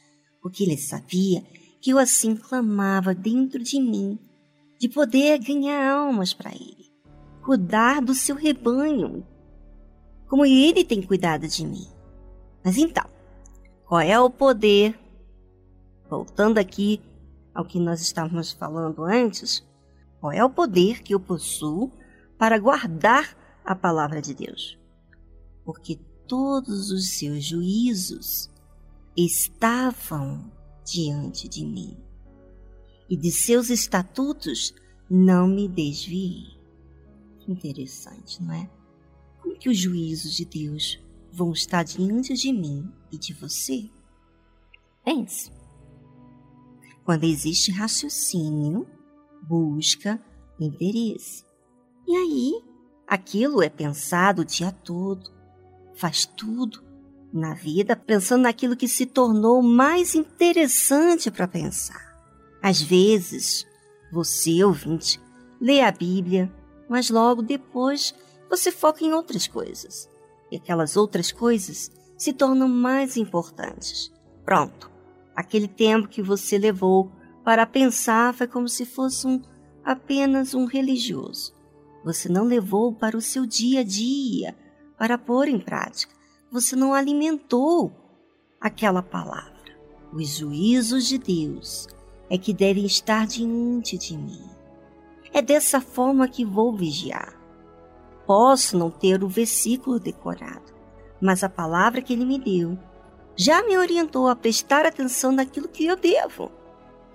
porque 0.41 0.63
ele 0.63 0.77
sabia 0.77 1.45
que 1.79 1.91
eu 1.91 1.99
assim 1.99 2.35
clamava 2.35 3.13
dentro 3.13 3.61
de 3.61 3.79
mim, 3.79 4.17
de 4.79 4.89
poder 4.89 5.37
ganhar 5.37 5.93
almas 5.93 6.33
para 6.33 6.49
ele, 6.49 6.82
cuidar 7.43 8.01
do 8.01 8.13
seu 8.13 8.35
rebanho, 8.35 9.25
como 10.27 10.45
ele 10.45 10.83
tem 10.83 11.01
cuidado 11.01 11.47
de 11.47 11.65
mim. 11.65 11.87
Mas 12.63 12.77
então, 12.77 13.05
qual 13.85 14.01
é 14.01 14.17
o 14.19 14.29
poder? 14.29 14.97
Voltando 16.09 16.57
aqui 16.57 17.01
ao 17.53 17.65
que 17.65 17.79
nós 17.79 18.01
estávamos 18.01 18.51
falando 18.51 19.03
antes, 19.03 19.63
qual 20.19 20.31
é 20.31 20.43
o 20.43 20.49
poder 20.49 21.03
que 21.03 21.13
eu 21.13 21.19
possuo 21.19 21.91
para 22.37 22.57
guardar 22.57 23.37
a 23.65 23.75
palavra 23.75 24.21
de 24.21 24.33
Deus? 24.33 24.79
Porque 25.65 25.99
todos 26.27 26.91
os 26.91 27.17
seus 27.17 27.43
juízos 27.43 28.49
estavam 29.15 30.51
diante 30.85 31.47
de 31.47 31.65
mim, 31.65 31.97
e 33.09 33.15
de 33.17 33.31
seus 33.31 33.69
estatutos 33.69 34.73
não 35.09 35.47
me 35.47 35.67
desviei. 35.67 36.62
Interessante, 37.47 38.41
não 38.41 38.53
é? 38.53 38.69
Como 39.41 39.57
que 39.57 39.69
os 39.69 39.77
juízos 39.77 40.33
de 40.33 40.45
Deus 40.45 40.99
vão 41.31 41.51
estar 41.51 41.83
diante 41.83 42.33
de 42.33 42.53
mim 42.53 42.89
e 43.11 43.17
de 43.17 43.33
você? 43.33 43.89
Pense. 45.03 45.51
Quando 47.03 47.25
existe 47.25 47.71
raciocínio, 47.71 48.87
busca, 49.41 50.21
interesse. 50.59 51.43
E 52.07 52.15
aí, 52.15 52.63
aquilo 53.07 53.61
é 53.61 53.69
pensado 53.69 54.41
o 54.41 54.45
dia 54.45 54.71
todo, 54.71 55.31
faz 55.93 56.25
tudo 56.25 56.81
na 57.33 57.53
vida 57.55 57.95
pensando 57.95 58.43
naquilo 58.43 58.77
que 58.77 58.87
se 58.87 59.05
tornou 59.05 59.61
mais 59.61 60.13
interessante 60.13 61.31
para 61.31 61.47
pensar. 61.47 62.13
Às 62.61 62.81
vezes, 62.81 63.65
você, 64.11 64.63
ouvinte, 64.63 65.19
lê 65.59 65.81
a 65.81 65.91
Bíblia, 65.91 66.53
mas 66.93 67.09
logo 67.09 67.41
depois 67.41 68.13
você 68.47 68.71
foca 68.71 69.03
em 69.03 69.11
outras 69.11 69.47
coisas. 69.47 70.07
E 70.51 70.57
aquelas 70.57 70.95
outras 70.95 71.31
coisas 71.31 71.89
se 72.15 72.31
tornam 72.31 72.67
mais 72.67 73.17
importantes. 73.17 74.11
Pronto. 74.45 74.91
Aquele 75.35 75.67
tempo 75.67 76.07
que 76.07 76.21
você 76.21 76.59
levou 76.59 77.11
para 77.43 77.65
pensar 77.65 78.31
foi 78.35 78.45
como 78.45 78.69
se 78.69 78.85
fosse 78.85 79.25
um, 79.25 79.41
apenas 79.83 80.53
um 80.53 80.65
religioso. 80.65 81.55
Você 82.05 82.29
não 82.29 82.43
levou 82.43 82.93
para 82.93 83.17
o 83.17 83.21
seu 83.21 83.47
dia 83.47 83.79
a 83.79 83.83
dia, 83.83 84.55
para 84.95 85.17
pôr 85.17 85.47
em 85.47 85.59
prática 85.59 86.13
você 86.51 86.75
não 86.75 86.93
alimentou 86.93 87.91
aquela 88.61 89.01
palavra. 89.01 89.75
Os 90.13 90.37
juízos 90.37 91.07
de 91.07 91.17
Deus 91.17 91.87
é 92.29 92.37
que 92.37 92.53
devem 92.53 92.85
estar 92.85 93.25
diante 93.25 93.97
de 93.97 94.15
mim. 94.15 94.52
É 95.33 95.41
dessa 95.41 95.81
forma 95.81 96.27
que 96.27 96.45
vou 96.45 96.77
vigiar. 96.77 97.33
Posso 98.27 98.77
não 98.77 98.91
ter 98.91 99.23
o 99.23 99.27
versículo 99.27 99.99
decorado, 99.99 100.71
mas 101.19 101.43
a 101.43 101.49
palavra 101.49 102.03
que 102.03 102.13
ele 102.13 102.23
me 102.23 102.37
deu 102.37 102.77
já 103.35 103.63
me 103.63 103.75
orientou 103.75 104.27
a 104.27 104.35
prestar 104.35 104.85
atenção 104.85 105.31
naquilo 105.31 105.67
que 105.67 105.85
eu 105.85 105.95
devo. 105.95 106.51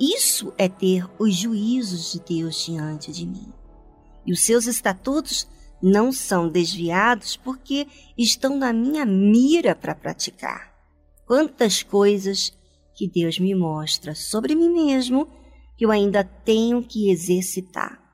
Isso 0.00 0.52
é 0.58 0.68
ter 0.68 1.08
os 1.18 1.32
juízos 1.34 2.12
de 2.12 2.20
Deus 2.20 2.64
diante 2.64 3.12
de 3.12 3.24
mim. 3.24 3.52
E 4.26 4.32
os 4.32 4.40
seus 4.40 4.66
estatutos 4.66 5.46
não 5.80 6.10
são 6.10 6.48
desviados 6.48 7.36
porque 7.36 7.86
estão 8.16 8.56
na 8.56 8.72
minha 8.72 9.06
mira 9.06 9.76
para 9.76 9.94
praticar. 9.94 10.74
Quantas 11.24 11.84
coisas 11.84 12.52
que 12.96 13.08
Deus 13.08 13.38
me 13.38 13.54
mostra 13.54 14.12
sobre 14.12 14.56
mim 14.56 14.70
mesmo 14.70 15.28
que 15.76 15.84
eu 15.84 15.92
ainda 15.92 16.24
tenho 16.24 16.82
que 16.82 17.10
exercitar. 17.10 18.07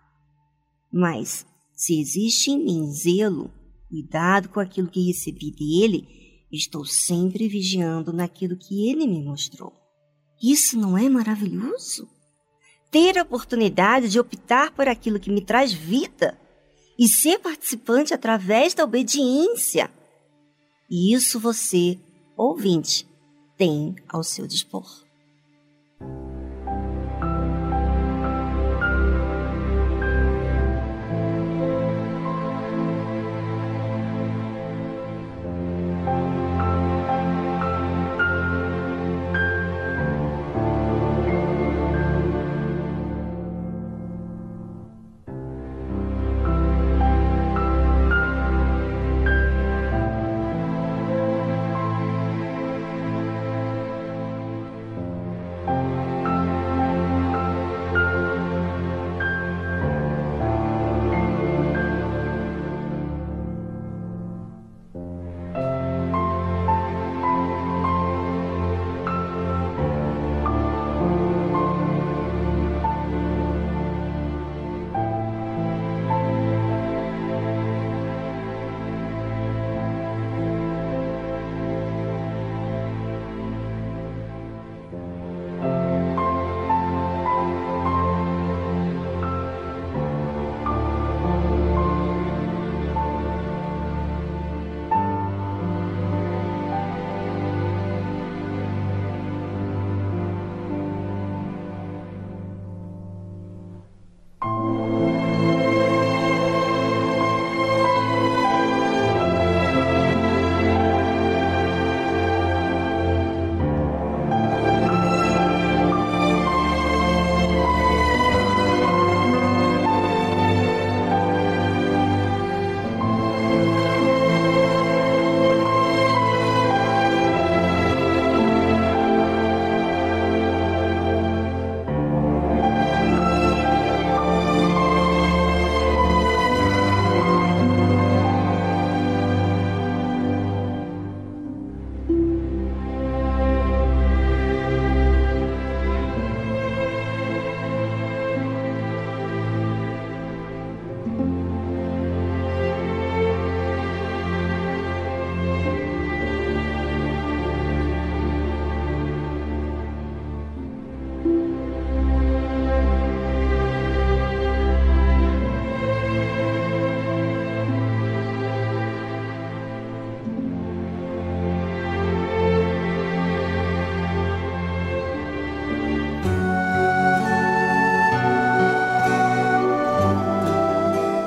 Mas 0.95 1.45
se 1.75 2.01
existe 2.01 2.53
em 2.53 2.65
mim 2.65 2.93
zelo, 2.93 3.51
cuidado 3.89 4.49
com 4.49 4.61
aquilo 4.61 4.89
que 4.89 5.07
recebi 5.07 5.51
dele, 5.51 6.25
Estou 6.57 6.85
sempre 6.85 7.49
vigiando 7.49 8.13
naquilo 8.13 8.57
que 8.57 8.89
ele 8.89 9.09
me 9.09 9.21
mostrou. 9.21 9.73
Isso 10.41 10.79
não 10.79 10.97
é 10.97 11.09
maravilhoso? 11.09 12.09
Ter 12.93 13.19
a 13.19 13.23
oportunidade 13.23 14.09
de 14.09 14.21
optar 14.21 14.71
por 14.71 14.87
aquilo 14.87 15.19
que 15.19 15.33
me 15.33 15.41
traz 15.41 15.73
vida 15.73 16.39
e 16.97 17.09
ser 17.09 17.41
participante 17.41 18.15
através 18.15 18.73
da 18.73 18.85
obediência. 18.85 19.91
E 20.89 21.13
isso 21.13 21.41
você, 21.41 21.99
ouvinte, 22.37 23.05
tem 23.57 23.97
ao 24.09 24.23
seu 24.23 24.47
dispor. 24.47 25.04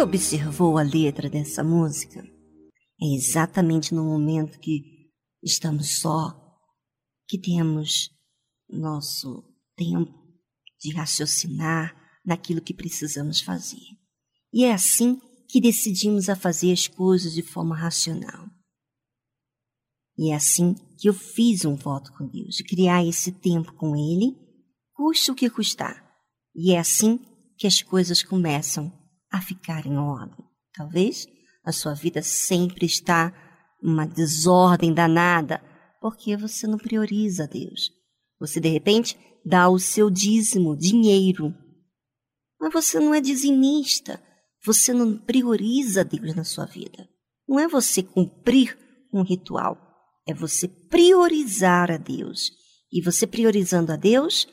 Observou 0.00 0.78
a 0.78 0.82
letra 0.82 1.28
dessa 1.28 1.64
música? 1.64 2.22
É 3.02 3.14
exatamente 3.16 3.92
no 3.92 4.04
momento 4.04 4.60
que 4.60 5.10
estamos 5.42 5.98
só, 5.98 6.32
que 7.26 7.36
temos 7.36 8.08
nosso 8.70 9.42
tempo 9.76 10.14
de 10.80 10.94
raciocinar 10.94 11.96
naquilo 12.24 12.60
que 12.60 12.72
precisamos 12.72 13.40
fazer. 13.40 13.82
E 14.52 14.64
é 14.64 14.72
assim 14.72 15.20
que 15.48 15.60
decidimos 15.60 16.28
a 16.28 16.36
fazer 16.36 16.72
as 16.72 16.86
coisas 16.86 17.32
de 17.32 17.42
forma 17.42 17.76
racional. 17.76 18.46
E 20.16 20.30
é 20.30 20.36
assim 20.36 20.76
que 20.96 21.08
eu 21.08 21.14
fiz 21.14 21.64
um 21.64 21.74
voto 21.74 22.12
com 22.12 22.28
Deus, 22.28 22.54
de 22.54 22.62
criar 22.62 23.04
esse 23.04 23.32
tempo 23.32 23.72
com 23.72 23.96
Ele, 23.96 24.36
custe 24.92 25.32
o 25.32 25.34
que 25.34 25.50
custar. 25.50 26.08
E 26.54 26.72
é 26.72 26.78
assim 26.78 27.18
que 27.56 27.66
as 27.66 27.82
coisas 27.82 28.22
começam 28.22 28.92
a 29.30 29.40
ficar 29.40 29.86
em 29.86 29.96
ordem. 29.96 30.44
Talvez 30.72 31.26
a 31.64 31.72
sua 31.72 31.94
vida 31.94 32.22
sempre 32.22 32.86
está 32.86 33.32
uma 33.82 34.06
desordem 34.06 34.92
danada, 34.92 35.62
porque 36.00 36.36
você 36.36 36.66
não 36.66 36.78
prioriza 36.78 37.46
Deus. 37.46 37.90
Você 38.40 38.60
de 38.60 38.68
repente 38.68 39.18
dá 39.44 39.68
o 39.68 39.78
seu 39.78 40.10
dízimo, 40.10 40.76
dinheiro, 40.76 41.54
mas 42.60 42.72
você 42.72 42.98
não 42.98 43.14
é 43.14 43.20
dizimista. 43.20 44.20
Você 44.64 44.92
não 44.92 45.16
prioriza 45.16 46.04
Deus 46.04 46.34
na 46.34 46.44
sua 46.44 46.66
vida. 46.66 47.08
Não 47.48 47.58
é 47.58 47.68
você 47.68 48.02
cumprir 48.02 48.76
um 49.12 49.22
ritual, 49.22 49.78
é 50.26 50.34
você 50.34 50.66
priorizar 50.66 51.90
a 51.90 51.96
Deus. 51.96 52.50
E 52.92 53.00
você 53.00 53.26
priorizando 53.26 53.92
a 53.92 53.96
Deus, 53.96 54.48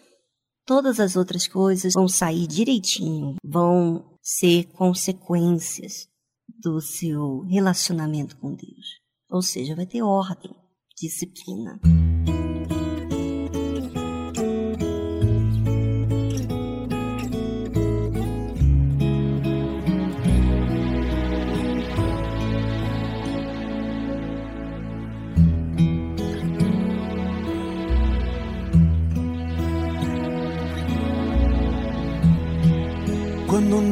todas 0.66 1.00
as 1.00 1.16
outras 1.16 1.48
coisas 1.48 1.94
vão 1.94 2.08
sair 2.08 2.48
direitinho, 2.48 3.36
vão 3.43 4.14
ser 4.26 4.63
consequências 4.73 6.09
do 6.47 6.82
seu 6.82 7.41
relacionamento 7.41 8.36
com 8.38 8.55
Deus. 8.55 8.99
Ou 9.30 9.43
seja, 9.43 9.76
vai 9.76 9.86
ter 9.86 10.01
ordem, 10.01 10.51
disciplina. 10.97 11.80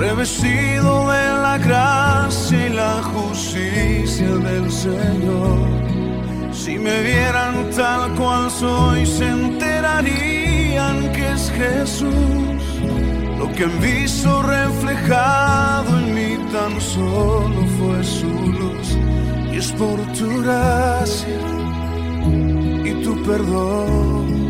revestido 0.00 1.10
de 1.10 1.26
la 1.44 1.58
gracia 1.58 2.66
y 2.66 2.70
la 2.70 3.02
justicia 3.02 4.28
del 4.28 4.70
Señor. 4.70 5.58
Si 6.52 6.78
me 6.78 7.02
vieran 7.02 7.68
tal 7.76 8.14
cual 8.14 8.50
soy, 8.50 9.04
se 9.04 9.28
enterarían 9.28 11.12
que 11.12 11.32
es 11.32 11.50
Jesús. 11.50 12.62
Lo 13.38 13.52
que 13.52 13.64
han 13.64 13.78
visto 13.80 14.42
reflejado 14.42 15.98
en 15.98 16.14
mí 16.14 16.50
tan 16.50 16.80
solo 16.80 17.60
fue 17.78 18.02
su 18.02 18.32
luz. 18.58 18.88
Y 19.52 19.58
es 19.58 19.70
por 19.72 19.98
tu 20.18 20.42
gracia 20.42 21.40
y 22.84 22.92
tu 23.04 23.22
perdón 23.22 24.49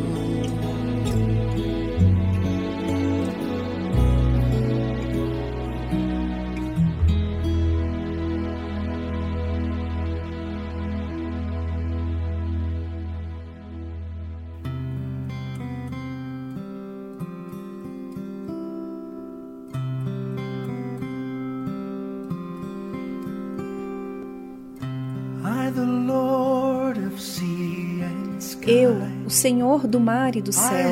Senhor 29.41 29.87
do 29.87 29.99
mar 29.99 30.35
e 30.35 30.41
do 30.41 30.53
céu, 30.53 30.91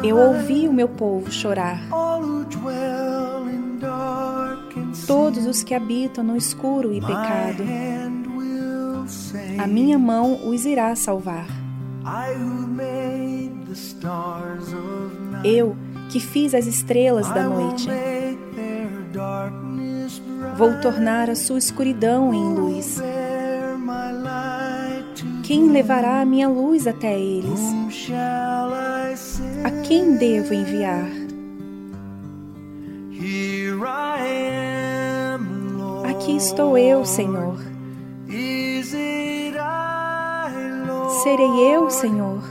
eu 0.00 0.16
ouvi 0.16 0.68
o 0.68 0.72
meu 0.72 0.88
povo 0.88 1.28
chorar. 1.32 1.80
Todos 5.08 5.44
os 5.44 5.64
que 5.64 5.74
habitam 5.74 6.22
no 6.22 6.36
escuro 6.36 6.92
e 6.92 7.00
pecado, 7.00 7.64
a 9.58 9.66
minha 9.66 9.98
mão 9.98 10.48
os 10.48 10.64
irá 10.64 10.94
salvar. 10.94 11.48
Eu, 15.42 15.76
que 16.10 16.20
fiz 16.20 16.54
as 16.54 16.66
estrelas 16.66 17.28
da 17.30 17.42
noite, 17.42 17.88
vou 20.56 20.80
tornar 20.80 21.28
a 21.28 21.34
sua 21.34 21.58
escuridão 21.58 22.32
em 22.32 22.54
luz. 22.54 23.02
Quem 25.46 25.70
levará 25.70 26.22
a 26.22 26.24
minha 26.24 26.48
luz 26.48 26.88
até 26.88 27.16
eles? 27.16 27.60
A 29.62 29.70
quem 29.86 30.16
devo 30.16 30.52
enviar? 30.52 31.08
Aqui 36.10 36.36
estou 36.36 36.76
eu, 36.76 37.04
Senhor. 37.04 37.58
Serei 41.22 41.74
eu, 41.76 41.90
Senhor. 41.90 42.42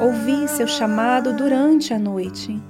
Ouvi 0.00 0.48
seu 0.48 0.66
chamado 0.66 1.32
durante 1.32 1.94
a 1.94 1.98
noite. 1.98 2.60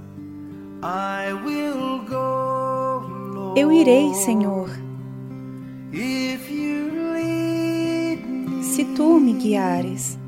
Eu 3.56 3.72
irei, 3.72 4.14
Senhor, 4.14 4.68
se 8.62 8.84
tu 8.94 9.18
me 9.18 9.32
guiares. 9.34 10.18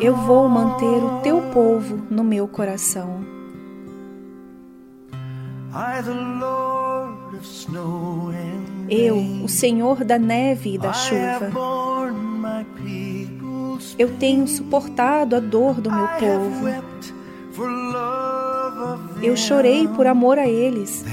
Eu 0.00 0.14
vou 0.16 0.48
manter 0.48 0.86
o 0.86 1.20
teu 1.20 1.42
povo 1.52 1.98
no 2.10 2.24
meu 2.24 2.48
coração. 2.48 3.20
Eu, 8.90 9.16
o 9.44 9.48
Senhor 9.48 10.04
da 10.04 10.18
neve 10.18 10.74
e 10.74 10.78
da 10.78 10.92
chuva, 10.92 11.50
eu 13.98 14.16
tenho 14.16 14.46
suportado 14.46 15.34
a 15.34 15.40
dor 15.40 15.80
do 15.80 15.90
meu 15.90 16.06
povo. 16.08 16.68
Eu 19.20 19.36
chorei 19.36 19.88
por 19.88 20.06
amor 20.06 20.38
a 20.38 20.46
eles 20.46 21.04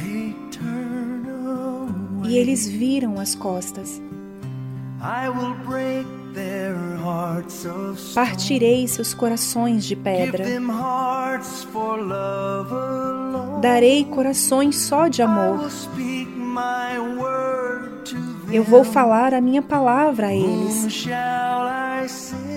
e 2.28 2.38
eles 2.38 2.68
viram 2.68 3.20
as 3.20 3.34
costas. 3.34 4.02
Partirei 8.14 8.88
seus 8.88 9.14
corações 9.14 9.86
de 9.86 9.96
pedra. 9.96 10.46
Darei 13.62 14.06
corações 14.06 14.78
só 14.78 15.08
de 15.08 15.22
amor. 15.22 15.70
Eu 18.52 18.64
vou 18.64 18.84
falar 18.84 19.34
a 19.34 19.42
minha 19.42 19.62
palavra 19.62 20.28
a 20.28 20.34
eles. 20.34 21.08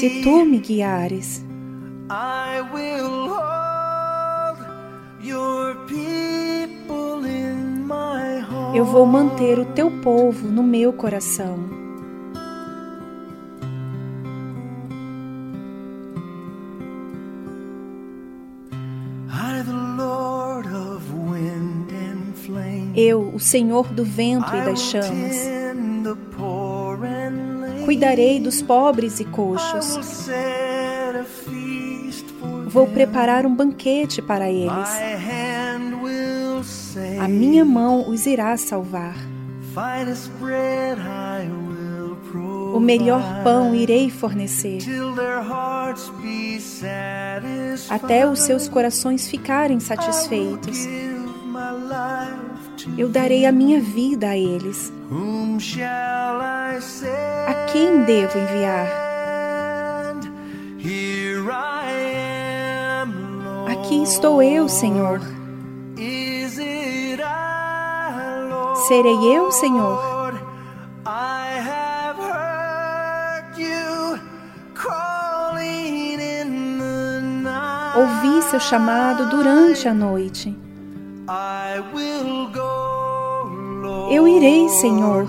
se 0.00 0.22
tu 0.22 0.46
me 0.46 0.58
guiares. 0.58 1.44
I 2.08 2.62
will 2.72 3.28
hold 3.28 4.58
your 5.22 5.76
people 5.86 7.26
in 7.26 7.86
my 7.86 8.40
heart. 8.40 8.74
Eu 8.74 8.86
vou 8.86 9.04
manter 9.04 9.58
o 9.58 9.66
teu 9.66 9.90
povo 10.00 10.48
no 10.48 10.62
meu 10.62 10.90
coração. 10.94 11.58
I, 19.28 19.62
the 19.62 20.02
Lord 20.02 20.68
of 20.68 21.12
wind 21.12 21.92
and 21.92 22.32
flame. 22.34 22.92
Eu, 22.96 23.30
o 23.34 23.38
Senhor 23.38 23.86
do 23.92 24.04
vento 24.04 24.48
e 24.48 24.64
das 24.64 24.80
chamas, 24.80 25.59
cuidarei 27.90 28.38
dos 28.38 28.62
pobres 28.62 29.18
e 29.18 29.24
coxos. 29.24 29.98
Vou 32.68 32.86
preparar 32.86 33.44
um 33.44 33.52
banquete 33.52 34.22
para 34.22 34.48
eles. 34.48 34.70
A 37.20 37.26
minha 37.26 37.64
mão 37.64 38.08
os 38.08 38.26
irá 38.26 38.56
salvar. 38.56 39.16
O 42.72 42.78
melhor 42.78 43.42
pão 43.42 43.74
irei 43.74 44.08
fornecer, 44.08 44.78
até 47.88 48.24
os 48.24 48.42
seus 48.42 48.68
corações 48.68 49.28
ficarem 49.28 49.80
satisfeitos 49.80 50.78
morte, 52.80 52.88
eu 52.96 53.08
darei 53.08 53.46
a 53.46 53.52
minha 53.52 53.80
vida 53.80 54.28
a 54.28 54.36
eles. 54.36 54.92
A 57.46 57.54
quem 57.72 58.02
devo 58.04 58.38
enviar? 58.38 58.86
Aqui 63.66 64.02
estou 64.02 64.42
eu, 64.42 64.68
Senhor. 64.68 65.20
Serei 68.88 69.36
eu, 69.36 69.50
Senhor? 69.52 70.10
ouvi 77.96 78.42
seu 78.42 78.58
chamado 78.58 79.28
durante 79.28 79.86
a 79.86 79.92
noite. 79.92 80.56
Eu 84.10 84.26
irei, 84.26 84.68
Senhor. 84.68 85.28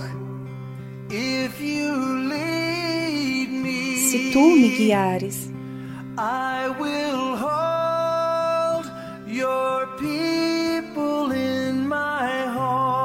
Se 4.10 4.32
tu 4.32 4.39
me 4.39 4.70
guiares. 4.78 5.52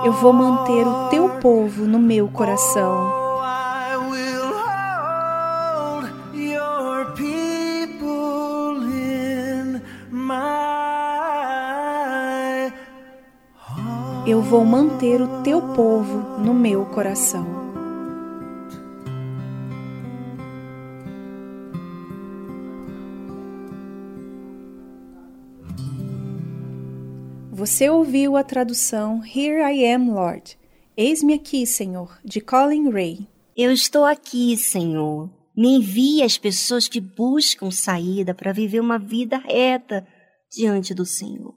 Eu 0.07 0.13
vou 0.13 0.33
manter 0.33 0.87
o 0.87 1.09
teu 1.11 1.29
povo 1.41 1.85
no 1.85 1.99
meu 1.99 2.29
coração. 2.29 3.16
Eu 14.27 14.43
vou 14.43 14.65
manter 14.65 15.23
o 15.23 15.41
teu 15.45 15.63
povo 15.73 16.41
no 16.41 16.53
meu 16.53 16.85
coração. 16.87 17.47
Você 27.53 27.89
ouviu 27.89 28.37
a 28.37 28.43
tradução 28.43 29.23
Here 29.25 29.63
I 29.63 29.95
Am, 29.95 30.11
Lord. 30.11 30.59
Eis-me 30.97 31.35
aqui, 31.35 31.65
Senhor, 31.65 32.19
de 32.25 32.41
Colin 32.41 32.91
Ray. 32.91 33.29
Eu 33.57 33.71
estou 33.71 34.05
aqui, 34.05 34.57
Senhor. 34.57 35.31
Me 35.57 35.77
envie 35.77 36.25
as 36.25 36.37
pessoas 36.37 36.89
que 36.89 37.01
buscam 37.01 37.71
saída 37.71 38.35
para 38.35 38.53
viver 38.53 38.81
uma 38.81 38.99
vida 38.99 39.39
reta 39.39 40.07
diante 40.51 40.93
do 40.93 41.07
Senhor. 41.07 41.55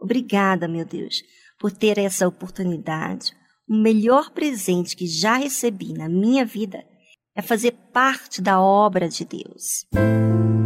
Obrigada, 0.00 0.66
meu 0.66 0.84
Deus, 0.84 1.22
por 1.62 1.70
ter 1.70 1.96
essa 1.96 2.26
oportunidade. 2.26 3.30
O 3.70 3.76
melhor 3.76 4.32
presente 4.32 4.96
que 4.96 5.06
já 5.06 5.36
recebi 5.36 5.92
na 5.92 6.08
minha 6.08 6.44
vida 6.44 6.84
é 7.36 7.40
fazer 7.40 7.70
parte 7.92 8.42
da 8.42 8.60
obra 8.60 9.08
de 9.08 9.24
Deus. 9.24 9.86
Olha 9.94 10.61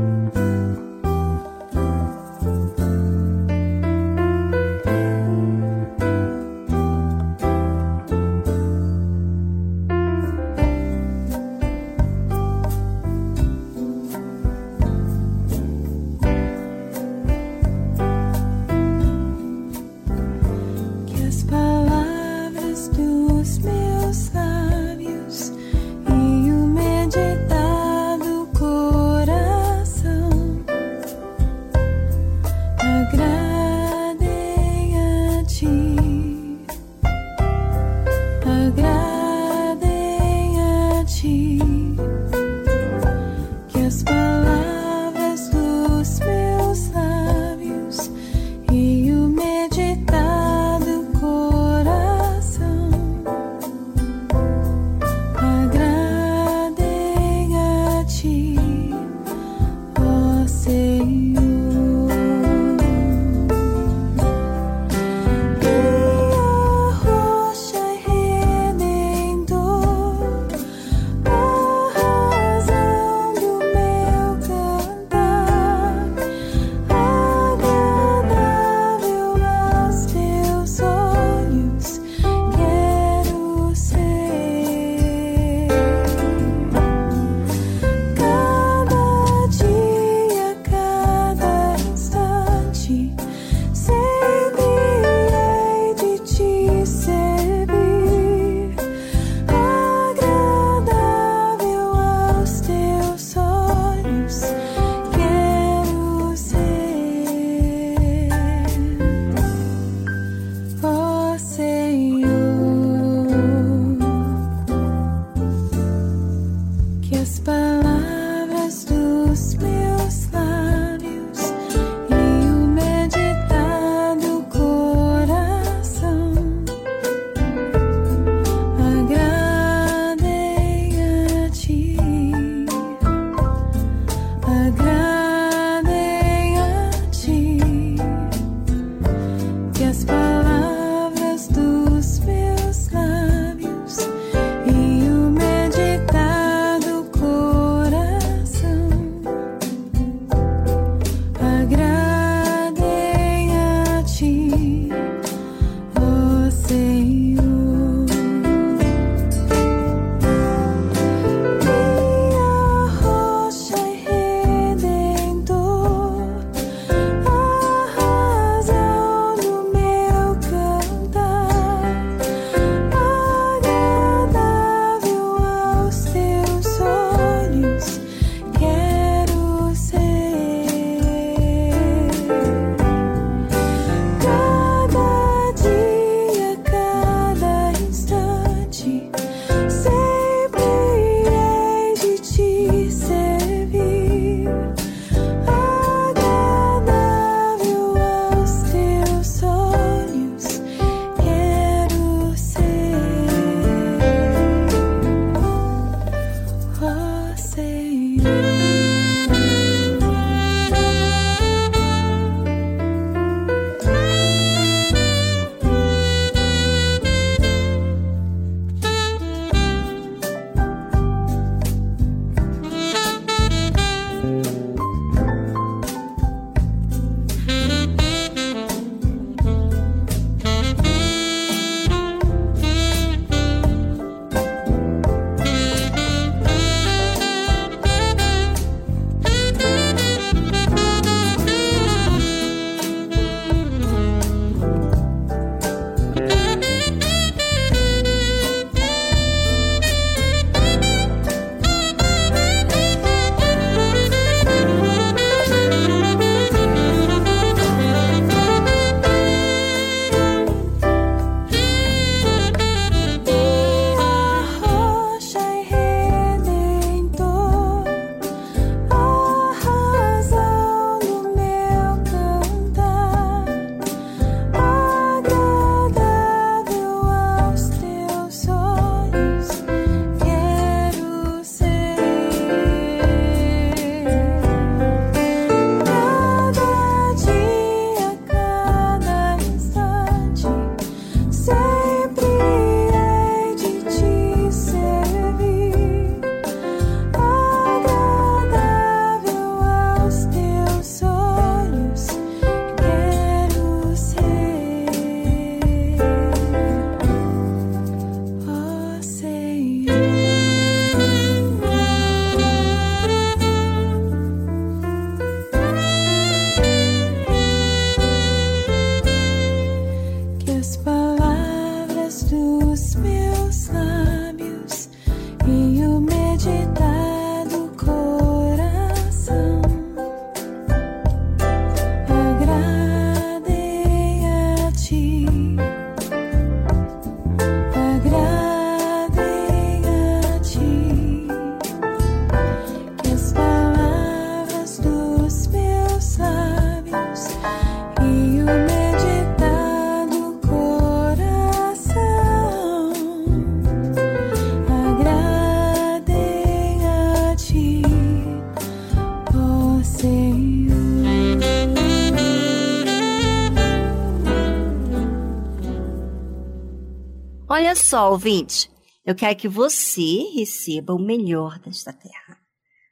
só, 367.86 368.10
ouvinte, 368.10 368.68
eu 369.04 369.14
quero 369.14 369.36
que 369.36 369.46
você 369.46 370.28
receba 370.34 370.92
o 370.92 370.98
melhor 370.98 371.56
desta 371.60 371.92
terra. 371.92 372.36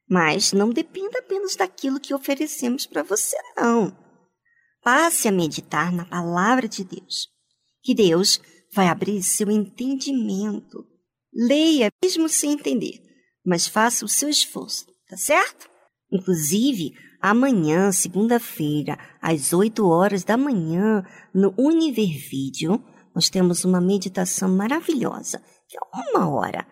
Mas 0.08 0.52
não 0.52 0.70
dependa 0.70 1.18
apenas 1.18 1.56
daquilo 1.56 1.98
que 1.98 2.14
oferecemos 2.14 2.86
para 2.86 3.02
você, 3.02 3.36
não. 3.56 3.96
Passe 4.84 5.26
a 5.26 5.32
meditar 5.32 5.90
na 5.90 6.04
palavra 6.04 6.68
de 6.68 6.84
Deus, 6.84 7.26
que 7.82 7.92
Deus 7.92 8.40
vai 8.72 8.86
abrir 8.86 9.20
seu 9.24 9.50
entendimento. 9.50 10.86
Leia, 11.34 11.90
mesmo 12.00 12.28
sem 12.28 12.52
entender, 12.52 13.00
mas 13.44 13.66
faça 13.66 14.04
o 14.04 14.08
seu 14.08 14.28
esforço, 14.28 14.86
tá 15.08 15.16
certo? 15.16 15.68
Inclusive, 16.12 16.92
amanhã, 17.20 17.90
segunda-feira, 17.90 18.96
às 19.20 19.52
8 19.52 19.84
horas 19.88 20.22
da 20.22 20.36
manhã, 20.36 21.02
no 21.34 21.52
Univer 21.58 22.16
Vídeo, 22.30 22.80
nós 23.14 23.30
temos 23.30 23.64
uma 23.64 23.80
meditação 23.80 24.54
maravilhosa, 24.54 25.40
que 25.68 25.76
é 25.76 25.80
uma 26.10 26.28
hora. 26.28 26.66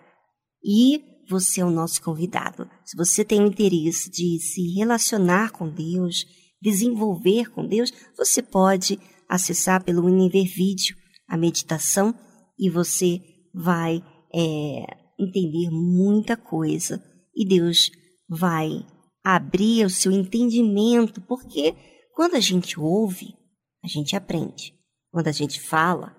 E 0.65 1.03
você 1.29 1.61
é 1.61 1.65
o 1.65 1.71
nosso 1.71 2.03
convidado. 2.03 2.69
Se 2.85 2.97
você 2.97 3.25
tem 3.25 3.41
o 3.41 3.47
interesse 3.47 4.11
de 4.11 4.39
se 4.41 4.75
relacionar 4.75 5.53
com 5.53 5.69
Deus, 5.69 6.27
desenvolver 6.61 7.51
com 7.51 7.67
Deus, 7.67 7.93
você 8.17 8.43
pode 8.43 8.99
acessar 9.29 9.83
pelo 9.83 10.05
Univer 10.05 10.45
Vídeo 10.45 10.97
a 11.29 11.37
meditação 11.37 12.15
e 12.59 12.69
você 12.69 13.21
vai 13.55 14.03
é, 14.35 14.85
entender 15.19 15.71
muita 15.71 16.37
coisa 16.37 17.03
e 17.35 17.47
Deus 17.47 17.91
vai 18.29 18.85
abrir 19.25 19.85
o 19.85 19.91
seu 19.91 20.13
entendimento, 20.13 21.21
porque 21.23 21.75
quando 22.15 22.35
a 22.35 22.41
gente 22.41 22.79
ouve, 22.79 23.35
a 23.83 23.89
gente 23.89 24.15
aprende. 24.15 24.75
Quando 25.11 25.29
a 25.29 25.33
gente 25.33 25.61
fala, 25.61 26.15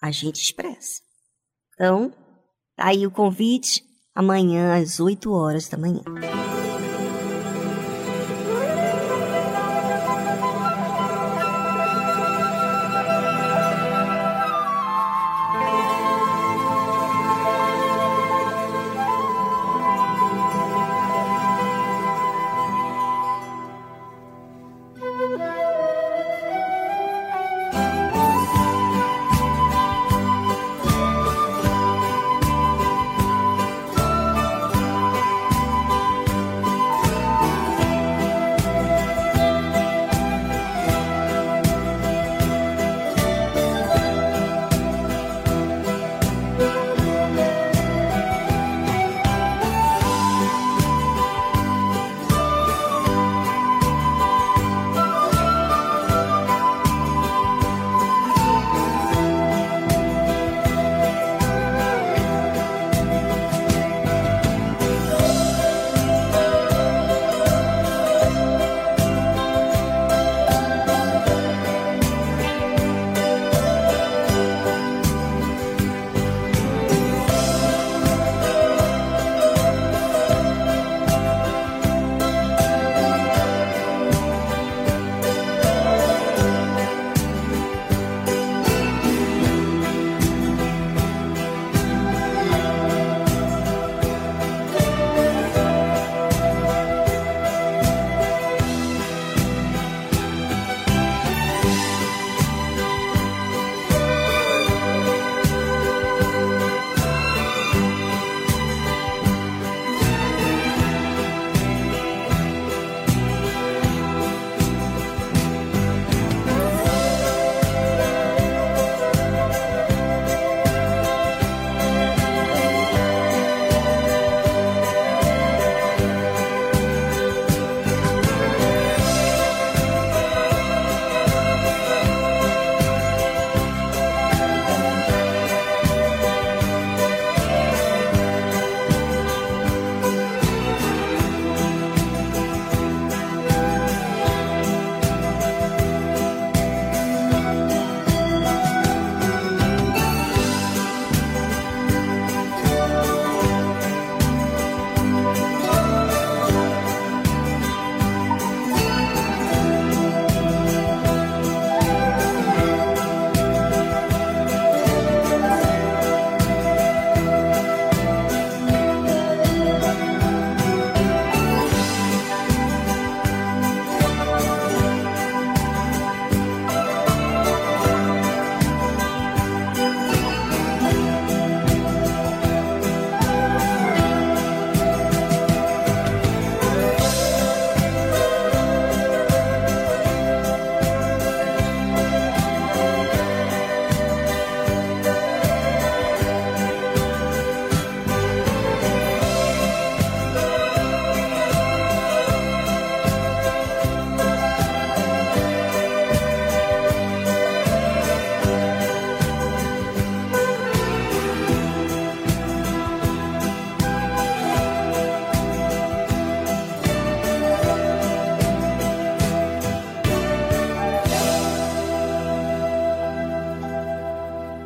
a 0.00 0.10
gente 0.10 0.42
expressa. 0.42 1.00
Então, 1.74 2.12
tá 2.76 2.86
aí 2.86 3.06
o 3.06 3.10
convite 3.10 3.82
amanhã 4.14 4.80
às 4.80 5.00
8 5.00 5.30
horas 5.32 5.68
da 5.68 5.78
manhã. 5.78 6.02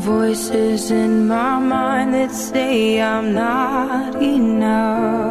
voices 0.00 0.90
in 0.90 1.26
my 1.26 1.58
mind 1.58 2.14
that 2.14 2.32
say 2.32 3.00
I'm 3.00 3.32
not 3.34 4.14
enough. 4.22 5.25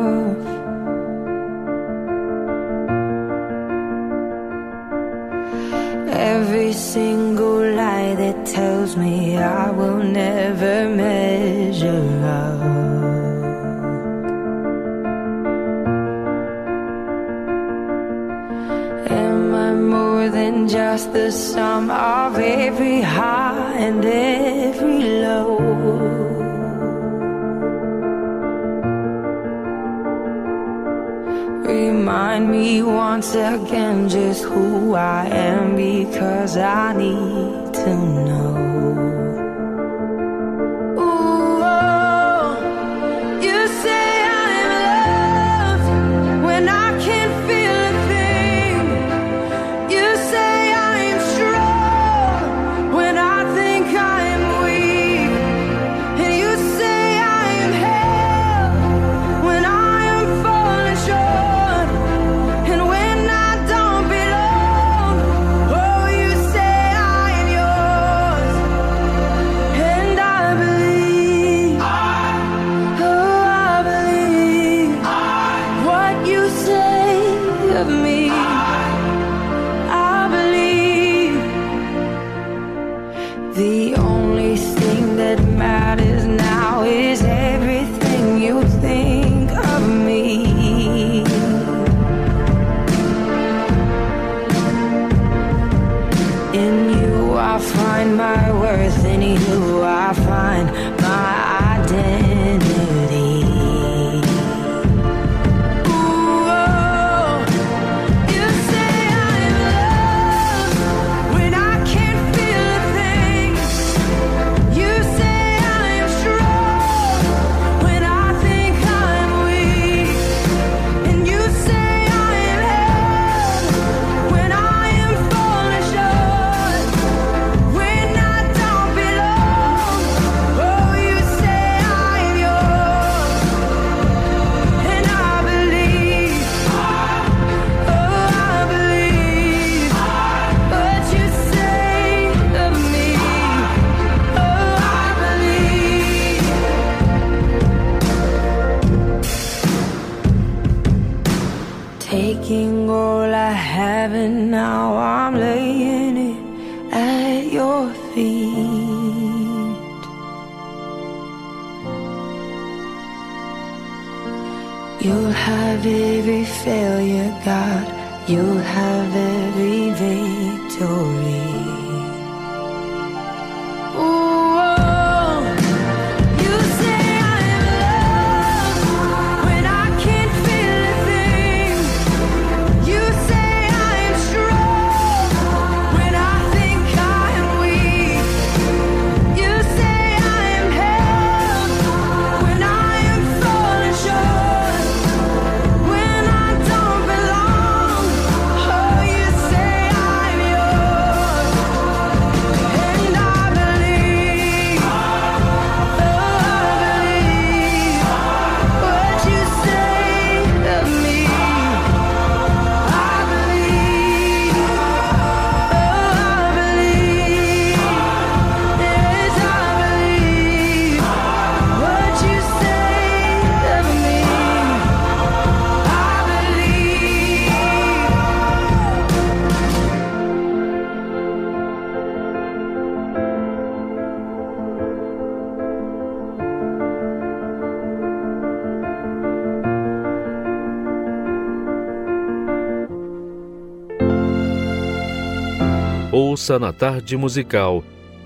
Ouça 246.36 246.60
na 246.60 246.74
tarde 246.74 247.16
musical 247.16 247.82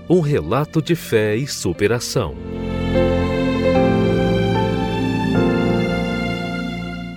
um 0.08 0.18
relato 0.18 0.82
de 0.82 0.96
fé 0.96 1.36
e 1.36 1.46
superação. 1.46 2.34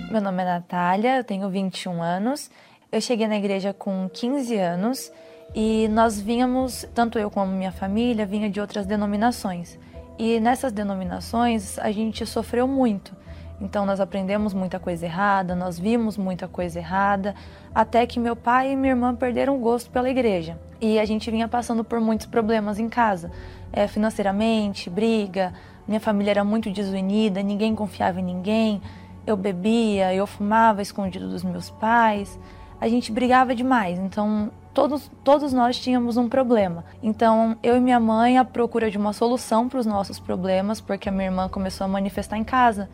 Meu 0.08 0.20
nome 0.20 0.42
é 0.42 0.44
Natália, 0.44 1.16
eu 1.16 1.24
tenho 1.24 1.50
21 1.50 2.00
anos. 2.00 2.48
Eu 2.92 3.00
cheguei 3.00 3.26
na 3.26 3.36
igreja 3.36 3.74
com 3.74 4.08
15 4.08 4.56
anos 4.56 5.10
e 5.52 5.88
nós 5.88 6.20
vínhamos, 6.20 6.86
tanto 6.94 7.18
eu 7.18 7.28
como 7.28 7.50
minha 7.50 7.72
família, 7.72 8.24
vinha 8.24 8.48
de 8.48 8.60
outras 8.60 8.86
denominações. 8.86 9.76
E 10.16 10.38
nessas 10.38 10.70
denominações 10.70 11.76
a 11.80 11.90
gente 11.90 12.24
sofreu 12.24 12.68
muito. 12.68 13.16
Então 13.60 13.86
nós 13.86 14.00
aprendemos 14.00 14.52
muita 14.52 14.78
coisa 14.78 15.06
errada, 15.06 15.54
nós 15.54 15.78
vimos 15.78 16.16
muita 16.16 16.48
coisa 16.48 16.78
errada, 16.78 17.34
até 17.74 18.06
que 18.06 18.18
meu 18.18 18.34
pai 18.34 18.72
e 18.72 18.76
minha 18.76 18.92
irmã 18.92 19.14
perderam 19.14 19.56
o 19.56 19.60
gosto 19.60 19.90
pela 19.90 20.10
igreja. 20.10 20.58
E 20.80 20.98
a 20.98 21.04
gente 21.04 21.30
vinha 21.30 21.48
passando 21.48 21.84
por 21.84 22.00
muitos 22.00 22.26
problemas 22.26 22.78
em 22.78 22.88
casa, 22.88 23.30
é, 23.72 23.86
financeiramente, 23.86 24.90
briga. 24.90 25.52
Minha 25.86 26.00
família 26.00 26.32
era 26.32 26.44
muito 26.44 26.70
desunida, 26.70 27.42
ninguém 27.42 27.74
confiava 27.74 28.20
em 28.20 28.24
ninguém. 28.24 28.82
Eu 29.26 29.36
bebia, 29.36 30.14
eu 30.14 30.26
fumava 30.26 30.82
escondido 30.82 31.28
dos 31.28 31.44
meus 31.44 31.70
pais. 31.70 32.38
A 32.80 32.88
gente 32.88 33.12
brigava 33.12 33.54
demais, 33.54 33.98
então 33.98 34.50
todos, 34.74 35.10
todos 35.22 35.52
nós 35.52 35.78
tínhamos 35.78 36.16
um 36.16 36.28
problema. 36.28 36.84
Então 37.02 37.56
eu 37.62 37.76
e 37.76 37.80
minha 37.80 38.00
mãe 38.00 38.36
à 38.36 38.44
procura 38.44 38.90
de 38.90 38.98
uma 38.98 39.12
solução 39.12 39.68
para 39.68 39.78
os 39.78 39.86
nossos 39.86 40.18
problemas, 40.18 40.80
porque 40.80 41.08
a 41.08 41.12
minha 41.12 41.26
irmã 41.26 41.48
começou 41.48 41.84
a 41.84 41.88
manifestar 41.88 42.36
em 42.36 42.44
casa. 42.44 42.90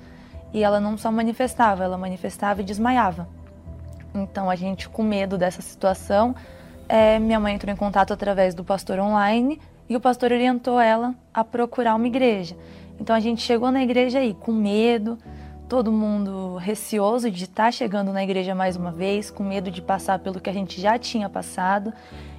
E 0.53 0.63
ela 0.63 0.81
não 0.81 0.97
só 0.97 1.11
manifestava, 1.11 1.85
ela 1.85 1.97
manifestava 1.97 2.61
e 2.61 2.65
desmaiava. 2.65 3.29
Então 4.15 4.51
a 4.51 4.57
gente, 4.57 4.89
com 4.89 5.03
medo 5.03 5.39
dessa 5.39 5.63
situação, 5.63 6.35
é, 6.89 7.19
minha 7.19 7.39
mãe 7.39 7.55
entrou 7.55 7.73
em 7.73 7.77
contato 7.77 8.13
através 8.13 8.55
do 8.55 8.65
pastor 8.65 8.99
online 8.99 9.61
e 9.89 9.97
o 9.97 10.01
pastor 10.01 10.33
orientou 10.33 10.81
ela 10.81 11.15
a 11.33 11.45
procurar 11.45 11.95
uma 11.95 12.07
igreja. 12.07 12.57
Então 12.99 13.15
a 13.15 13.21
gente 13.21 13.41
chegou 13.43 13.71
na 13.71 13.83
igreja 13.83 14.19
aí 14.19 14.35
com 14.35 14.53
medo, 14.53 15.17
todo 15.69 15.93
mundo 15.93 16.57
receoso 16.57 17.31
de 17.31 17.45
estar 17.45 17.73
chegando 17.73 18.13
na 18.13 18.23
igreja 18.23 18.55
mais 18.55 18.77
uma 18.77 18.91
vez, 18.91 19.31
com 19.31 19.45
medo 19.45 19.71
de 19.71 19.81
passar 19.81 20.19
pelo 20.19 20.41
que 20.41 20.51
a 20.51 20.53
gente 20.53 20.81
já 20.81 20.99
tinha 20.99 21.29
passado. 21.29 21.93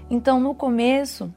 Então 0.09 0.39
no 0.39 0.53
começo 0.53 1.33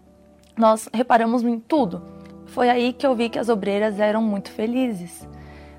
nós 0.57 0.89
reparamos 0.93 1.43
em 1.43 1.59
tudo. 1.59 2.03
Foi 2.47 2.69
aí 2.69 2.93
que 2.93 3.07
eu 3.07 3.15
vi 3.15 3.29
que 3.29 3.39
as 3.39 3.49
obreiras 3.49 3.99
eram 3.99 4.23
muito 4.23 4.51
felizes. 4.51 5.27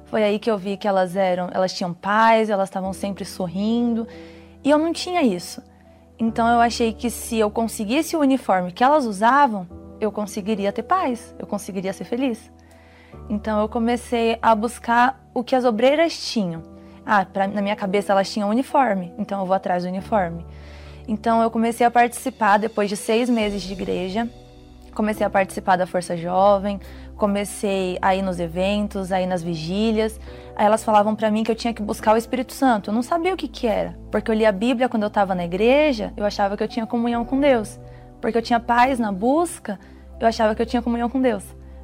Foi 0.05 0.23
aí 0.23 0.39
que 0.39 0.49
eu 0.49 0.57
vi 0.57 0.77
que 0.77 0.87
elas 0.87 1.15
eram, 1.15 1.49
elas 1.51 1.73
tinham 1.73 1.93
paz, 1.93 2.49
elas 2.49 2.69
estavam 2.69 2.93
sempre 2.93 3.25
sorrindo. 3.25 4.07
E 4.63 4.69
eu 4.69 4.77
não 4.77 4.93
tinha 4.93 5.21
isso. 5.21 5.61
Então 6.17 6.47
eu 6.47 6.59
achei 6.59 6.93
que 6.93 7.09
se 7.09 7.37
eu 7.37 7.51
conseguisse 7.51 8.15
o 8.15 8.21
uniforme 8.21 8.71
que 8.71 8.83
elas 8.83 9.05
usavam, 9.05 9.67
eu 9.99 10.11
conseguiria 10.11 10.71
ter 10.71 10.83
paz, 10.83 11.35
eu 11.37 11.45
conseguiria 11.45 11.91
ser 11.91 12.05
feliz. 12.05 12.51
Então 13.29 13.59
eu 13.59 13.67
comecei 13.67 14.37
a 14.41 14.53
buscar 14.55 15.27
o 15.33 15.43
que 15.43 15.55
as 15.55 15.65
obreiras 15.65 16.17
tinham. 16.31 16.63
Ah, 17.05 17.25
pra, 17.25 17.47
na 17.47 17.61
minha 17.61 17.75
cabeça 17.75 18.11
elas 18.11 18.31
tinham 18.31 18.49
uniforme, 18.49 19.13
então 19.17 19.39
eu 19.39 19.45
vou 19.45 19.55
atrás 19.55 19.83
do 19.83 19.89
uniforme. 19.89 20.45
Então 21.07 21.41
eu 21.41 21.51
comecei 21.51 21.85
a 21.85 21.91
participar 21.91 22.57
depois 22.57 22.89
de 22.89 22.97
seis 22.97 23.29
meses 23.29 23.61
de 23.61 23.73
igreja. 23.73 24.29
Comecei 24.93 25.25
a 25.25 25.29
participar 25.29 25.75
da 25.75 25.85
Força 25.85 26.15
Jovem, 26.15 26.79
comecei 27.16 27.97
a 28.01 28.16
ir 28.16 28.22
nos 28.22 28.39
eventos, 28.39 29.11
a 29.11 29.22
ir 29.22 29.26
nas 29.26 29.41
vigílias. 29.41 30.20
Aí 30.55 30.66
elas 30.66 30.84
falavam 30.84 31.16
para 31.16 31.30
mim 31.32 31.43
que 31.43 31.51
eu 31.51 31.55
tinha 31.55 31.74
que 31.74 31.82
buscar 31.82 32.13
o 32.13 32.18
Espírito 32.18 32.53
Santo. 32.53 32.89
Eu 32.89 32.93
não 32.93 33.01
sabia 33.01 33.34
o 33.34 33.38
que 33.38 33.47
que 33.47 33.68
era, 33.68 33.97
porque 34.11 34.30
eu 34.30 34.36
li 34.36 34.45
a 34.45 34.51
Bíblia 34.51 34.88
quando 34.88 35.03
eu 35.03 35.07
estava 35.07 35.36
na 35.36 35.43
igreja, 35.43 36.13
eu 36.16 36.26
achava 36.26 36.55
que 36.55 36.63
eu 36.63 36.68
tinha 36.68 36.86
comunhão 36.86 37.26
com 37.26 37.39
Deus. 37.39 37.80
Porque 38.22 38.38
eu 38.38 38.41
tinha 38.41 38.59
paz 38.59 38.99
na 38.99 39.11
busca, 39.11 39.80
eu 40.20 40.28
achava 40.28 40.55
que 40.55 40.61
eu 40.61 40.66
tinha 40.66 40.82
comunhão 40.82 41.09
com 41.09 41.22
Deus. 41.22 41.43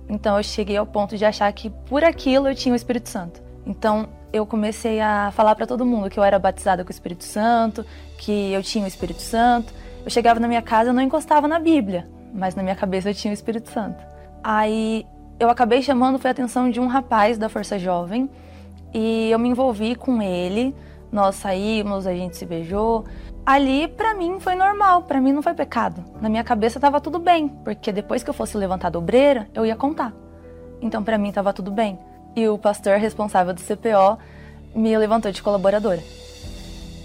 Então 0.10 0.38
eu 0.38 0.44
cheguei 0.44 0.78
ao 0.78 0.86
ponto 0.86 1.18
de 1.18 1.26
achar 1.26 1.52
que 1.54 1.70
por 1.70 2.04
aquilo 2.04 2.48
eu 2.48 2.56
tinha 2.56 2.74
o 2.74 2.76
Espírito 2.76 3.10
Santo. 3.10 3.42
Então 3.66 4.10
eu 4.34 4.46
comecei 4.46 5.00
a 5.00 5.32
falar 5.32 5.56
para 5.56 5.68
todo 5.68 5.86
mundo 5.86 6.10
que 6.10 6.18
eu 6.18 6.24
era 6.24 6.40
batizada 6.40 6.84
com 6.84 6.90
o 6.90 6.92
Espírito 6.92 7.24
Santo, 7.24 7.86
que 8.18 8.52
eu 8.52 8.64
tinha 8.64 8.86
o 8.86 8.88
Espírito 8.88 9.22
Santo. 9.22 9.74
Eu 10.04 10.10
chegava 10.10 10.40
na 10.40 10.48
minha 10.48 10.62
casa, 10.62 10.90
eu 10.90 10.94
não 10.94 11.02
encostava 11.02 11.48
na 11.48 11.60
Bíblia, 11.60 12.08
mas 12.34 12.56
na 12.56 12.64
minha 12.64 12.76
cabeça 12.76 13.10
eu 13.10 13.14
tinha 13.14 13.32
o 13.32 13.34
Espírito 13.34 13.70
Santo. 13.70 14.04
Aí 14.44 15.06
eu 15.42 15.50
acabei 15.50 15.82
chamando 15.82 16.20
foi 16.20 16.30
a 16.30 16.34
atenção 16.34 16.70
de 16.70 16.80
um 16.80 16.86
rapaz 16.86 17.36
da 17.36 17.50
Força 17.50 17.80
Jovem 17.80 18.30
e 18.94 19.32
eu 19.32 19.39
me 19.39 19.50
envolvi 19.50 19.96
com 19.96 20.22
ele. 20.22 20.76
Nós 21.12 21.36
saímos, 21.36 22.06
a 22.06 22.14
gente 22.14 22.38
se 22.38 22.46
beijou. 22.46 23.06
Ali, 23.44 23.88
para 23.88 24.14
mim, 24.14 24.39
foi 24.39 24.54
normal, 24.54 25.02
para 25.02 25.20
mim 25.20 25.32
não 25.32 25.42
foi 25.42 25.56
pecado. 25.56 26.06
Na 26.22 26.30
minha 26.30 26.44
cabeça 26.44 26.80
tava 26.80 27.02
tudo 27.02 27.18
bem, 27.18 27.48
porque 27.48 27.92
depois 27.92 28.22
que 28.22 28.30
eu 28.30 28.36
fosse 28.36 28.56
levantada 28.56 29.00
obreira, 29.00 29.50
eu 29.56 29.66
ia 29.66 29.76
contar. 29.76 30.14
Então, 30.80 31.04
para 31.04 31.18
mim, 31.18 31.32
tava 31.32 31.52
tudo 31.52 31.72
bem. 31.72 31.98
E 32.36 32.48
o 32.48 32.56
pastor 32.56 32.98
responsável 32.98 33.52
do 33.52 33.62
CPO 33.62 34.20
me 34.76 34.96
levantou 34.96 35.32
de 35.32 35.42
colaboradora. 35.42 36.04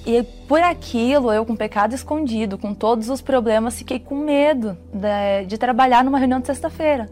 E 0.04 0.22
por 0.46 0.60
aquilo, 0.60 1.32
eu 1.32 1.46
com 1.46 1.56
pecado 1.56 1.94
escondido, 1.94 2.58
com 2.58 2.74
todos 2.74 3.08
os 3.08 3.22
problemas, 3.22 3.78
fiquei 3.78 3.98
com 3.98 4.14
medo 4.14 4.76
de, 4.92 5.46
de 5.46 5.56
trabalhar 5.56 6.04
numa 6.04 6.18
reunião 6.18 6.38
de 6.38 6.46
sexta-feira 6.48 7.08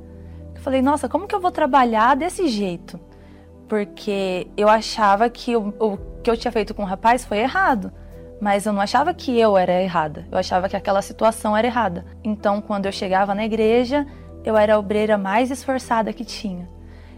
falei, 0.65 0.81
nossa, 0.81 1.09
como 1.09 1.29
que 1.29 1.35
eu 1.35 1.41
vou 1.41 1.51
trabalhar 1.51 2.17
desse 2.17 2.49
jeito? 2.49 2.99
Porque 3.69 4.49
eu 4.57 4.69
achava 4.69 5.29
que 5.29 5.55
o, 5.55 5.69
o 5.79 5.99
que 6.23 6.31
eu 6.31 6.37
tinha 6.37 6.51
feito 6.51 6.75
com 6.75 6.83
o 6.83 6.87
rapaz 6.87 7.25
foi 7.25 7.39
errado. 7.39 7.93
Mas 8.41 8.67
eu 8.67 8.73
não 8.73 8.81
achava 8.81 9.15
que 9.15 9.39
eu 9.39 9.57
era 9.57 9.83
errada. 9.83 10.27
Eu 10.33 10.39
achava 10.39 10.69
que 10.69 10.77
aquela 10.77 11.03
situação 11.03 11.57
era 11.57 11.67
errada. 11.67 12.05
Então, 12.25 12.61
quando 12.61 12.87
eu 12.87 12.93
chegava 12.93 13.35
na 13.35 13.45
igreja, 13.45 14.07
eu 14.43 14.57
era 14.57 14.75
a 14.75 14.79
obreira 14.79 15.17
mais 15.17 15.51
esforçada 15.51 16.13
que 16.13 16.25
tinha. 16.25 16.69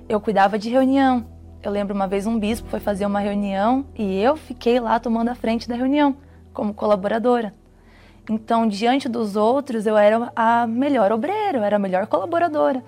Eu 0.08 0.20
cuidava 0.20 0.58
de 0.58 0.68
reunião. 0.68 1.24
Eu 1.62 1.70
lembro 1.70 1.94
uma 1.94 2.06
vez 2.06 2.26
um 2.26 2.38
bispo 2.38 2.68
foi 2.68 2.80
fazer 2.80 3.06
uma 3.06 3.18
reunião 3.20 3.86
e 3.96 4.20
eu 4.20 4.36
fiquei 4.36 4.78
lá 4.78 5.00
tomando 5.00 5.30
a 5.30 5.34
frente 5.34 5.68
da 5.68 5.74
reunião, 5.74 6.16
como 6.52 6.74
colaboradora. 6.74 7.54
Então, 8.28 8.66
diante 8.66 9.08
dos 9.08 9.36
outros, 9.36 9.86
eu 9.86 9.96
era 9.96 10.30
a 10.34 10.66
melhor 10.66 11.10
obreira, 11.12 11.58
eu 11.58 11.64
era 11.64 11.76
a 11.76 11.78
melhor 11.78 12.06
colaboradora. 12.06 12.82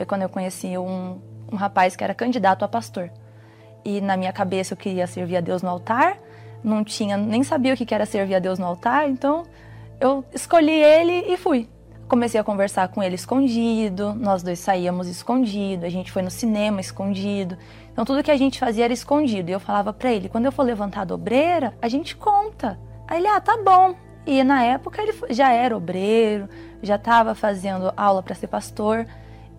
Foi 0.00 0.06
quando 0.06 0.22
eu 0.22 0.30
conheci 0.30 0.78
um, 0.78 1.20
um 1.52 1.56
rapaz 1.56 1.94
que 1.94 2.02
era 2.02 2.14
candidato 2.14 2.64
a 2.64 2.68
pastor. 2.68 3.10
E 3.84 4.00
na 4.00 4.16
minha 4.16 4.32
cabeça 4.32 4.72
eu 4.72 4.76
queria 4.78 5.06
servir 5.06 5.36
a 5.36 5.42
Deus 5.42 5.60
no 5.60 5.68
altar, 5.68 6.16
não 6.64 6.82
tinha, 6.82 7.18
nem 7.18 7.42
sabia 7.42 7.74
o 7.74 7.76
que 7.76 7.94
era 7.94 8.06
servir 8.06 8.34
a 8.34 8.38
Deus 8.38 8.58
no 8.58 8.64
altar, 8.64 9.10
então 9.10 9.42
eu 10.00 10.24
escolhi 10.32 10.72
ele 10.72 11.30
e 11.30 11.36
fui. 11.36 11.68
Comecei 12.08 12.40
a 12.40 12.42
conversar 12.42 12.88
com 12.88 13.02
ele 13.02 13.14
escondido, 13.14 14.14
nós 14.14 14.42
dois 14.42 14.58
saíamos 14.58 15.06
escondido, 15.06 15.84
a 15.84 15.90
gente 15.90 16.10
foi 16.10 16.22
no 16.22 16.30
cinema 16.30 16.80
escondido. 16.80 17.58
Então 17.92 18.02
tudo 18.02 18.22
que 18.22 18.30
a 18.30 18.38
gente 18.38 18.58
fazia 18.58 18.86
era 18.86 18.94
escondido. 18.94 19.50
E 19.50 19.52
eu 19.52 19.60
falava 19.60 19.92
para 19.92 20.10
ele, 20.10 20.30
quando 20.30 20.46
eu 20.46 20.52
for 20.52 20.62
levantar 20.62 21.02
a 21.02 21.04
dobreira, 21.04 21.74
a 21.82 21.88
gente 21.88 22.16
conta. 22.16 22.80
Aí 23.06 23.18
ele, 23.18 23.28
ah, 23.28 23.38
tá 23.38 23.58
bom. 23.62 23.94
E 24.26 24.42
na 24.42 24.62
época 24.64 25.02
ele 25.02 25.12
já 25.28 25.52
era 25.52 25.76
obreiro, 25.76 26.48
já 26.82 26.96
estava 26.96 27.34
fazendo 27.34 27.92
aula 27.94 28.22
para 28.22 28.34
ser 28.34 28.46
pastor. 28.46 29.06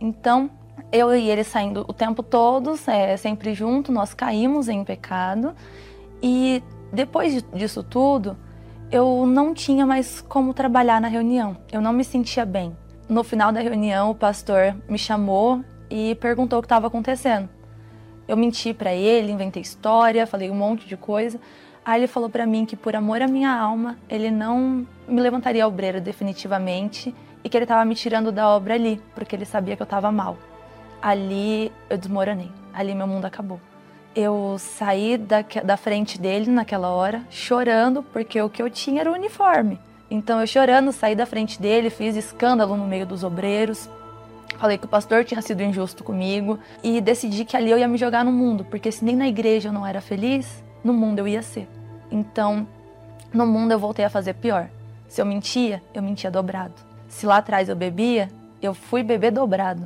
Então 0.01 0.49
eu 0.91 1.13
e 1.15 1.29
ele 1.29 1.43
saindo 1.43 1.85
o 1.87 1.93
tempo 1.93 2.23
todo, 2.23 2.73
é, 2.87 3.15
sempre 3.15 3.53
junto, 3.53 3.91
nós 3.91 4.13
caímos 4.13 4.67
em 4.67 4.83
pecado. 4.83 5.53
E 6.21 6.61
depois 6.91 7.43
disso 7.53 7.83
tudo, 7.83 8.35
eu 8.91 9.25
não 9.25 9.53
tinha 9.53 9.85
mais 9.85 10.19
como 10.21 10.53
trabalhar 10.53 10.99
na 10.99 11.07
reunião. 11.07 11.55
Eu 11.71 11.79
não 11.79 11.93
me 11.93 12.03
sentia 12.03 12.45
bem. 12.45 12.75
No 13.07 13.23
final 13.23 13.51
da 13.51 13.61
reunião, 13.61 14.09
o 14.09 14.15
pastor 14.15 14.75
me 14.89 14.97
chamou 14.97 15.63
e 15.89 16.15
perguntou 16.15 16.59
o 16.59 16.61
que 16.61 16.65
estava 16.65 16.87
acontecendo. 16.87 17.47
Eu 18.27 18.35
menti 18.35 18.73
para 18.73 18.93
ele, 18.93 19.31
inventei 19.31 19.61
história, 19.61 20.25
falei 20.25 20.49
um 20.49 20.55
monte 20.55 20.87
de 20.87 20.97
coisa. 20.97 21.39
Aí 21.83 22.01
ele 22.01 22.07
falou 22.07 22.29
para 22.29 22.45
mim 22.45 22.65
que 22.65 22.75
por 22.75 22.95
amor 22.95 23.21
à 23.21 23.27
minha 23.27 23.51
alma, 23.51 23.97
ele 24.07 24.29
não 24.29 24.85
me 25.07 25.21
levantaria 25.21 25.67
obreiro 25.67 25.99
definitivamente 25.99 27.13
e 27.43 27.49
que 27.49 27.57
ele 27.57 27.65
estava 27.65 27.83
me 27.85 27.95
tirando 27.95 28.31
da 28.31 28.47
obra 28.49 28.73
ali, 28.73 29.01
porque 29.15 29.35
ele 29.35 29.45
sabia 29.45 29.75
que 29.75 29.81
eu 29.81 29.85
estava 29.85 30.11
mal. 30.11 30.37
Ali 31.01 31.71
eu 31.89 31.97
desmoronei. 31.97 32.51
Ali 32.73 32.93
meu 32.93 33.07
mundo 33.07 33.25
acabou. 33.25 33.59
Eu 34.15 34.57
saí 34.59 35.17
da, 35.17 35.41
da 35.63 35.77
frente 35.77 36.19
dele 36.19 36.51
naquela 36.51 36.89
hora, 36.89 37.21
chorando, 37.29 38.03
porque 38.03 38.41
o 38.41 38.49
que 38.49 38.61
eu 38.61 38.69
tinha 38.69 39.01
era 39.01 39.11
o 39.11 39.13
uniforme. 39.13 39.79
Então 40.09 40.41
eu 40.41 40.47
chorando, 40.47 40.91
saí 40.91 41.15
da 41.15 41.25
frente 41.25 41.61
dele, 41.61 41.89
fiz 41.89 42.15
escândalo 42.15 42.75
no 42.75 42.85
meio 42.85 43.05
dos 43.05 43.23
obreiros, 43.23 43.89
falei 44.57 44.77
que 44.77 44.85
o 44.85 44.89
pastor 44.89 45.23
tinha 45.23 45.41
sido 45.41 45.63
injusto 45.63 46.03
comigo 46.03 46.59
e 46.83 46.99
decidi 46.99 47.45
que 47.45 47.55
ali 47.55 47.71
eu 47.71 47.77
ia 47.77 47.87
me 47.87 47.97
jogar 47.97 48.25
no 48.25 48.31
mundo, 48.31 48.65
porque 48.65 48.91
se 48.91 49.05
nem 49.05 49.15
na 49.15 49.27
igreja 49.27 49.69
eu 49.69 49.73
não 49.73 49.87
era 49.87 50.01
feliz, 50.01 50.61
no 50.83 50.93
mundo 50.93 51.19
eu 51.19 51.27
ia 51.27 51.41
ser. 51.41 51.67
Então, 52.11 52.67
no 53.33 53.47
mundo 53.47 53.71
eu 53.71 53.79
voltei 53.79 54.03
a 54.03 54.09
fazer 54.09 54.33
pior. 54.33 54.69
Se 55.07 55.21
eu 55.21 55.25
mentia, 55.25 55.81
eu 55.93 56.03
mentia 56.03 56.29
dobrado. 56.29 56.90
Se 57.11 57.25
lá 57.25 57.37
atrás 57.37 57.67
eu 57.67 57.75
bebia, 57.75 58.29
eu 58.61 58.73
fui 58.73 59.03
beber 59.03 59.31
dobrado. 59.31 59.85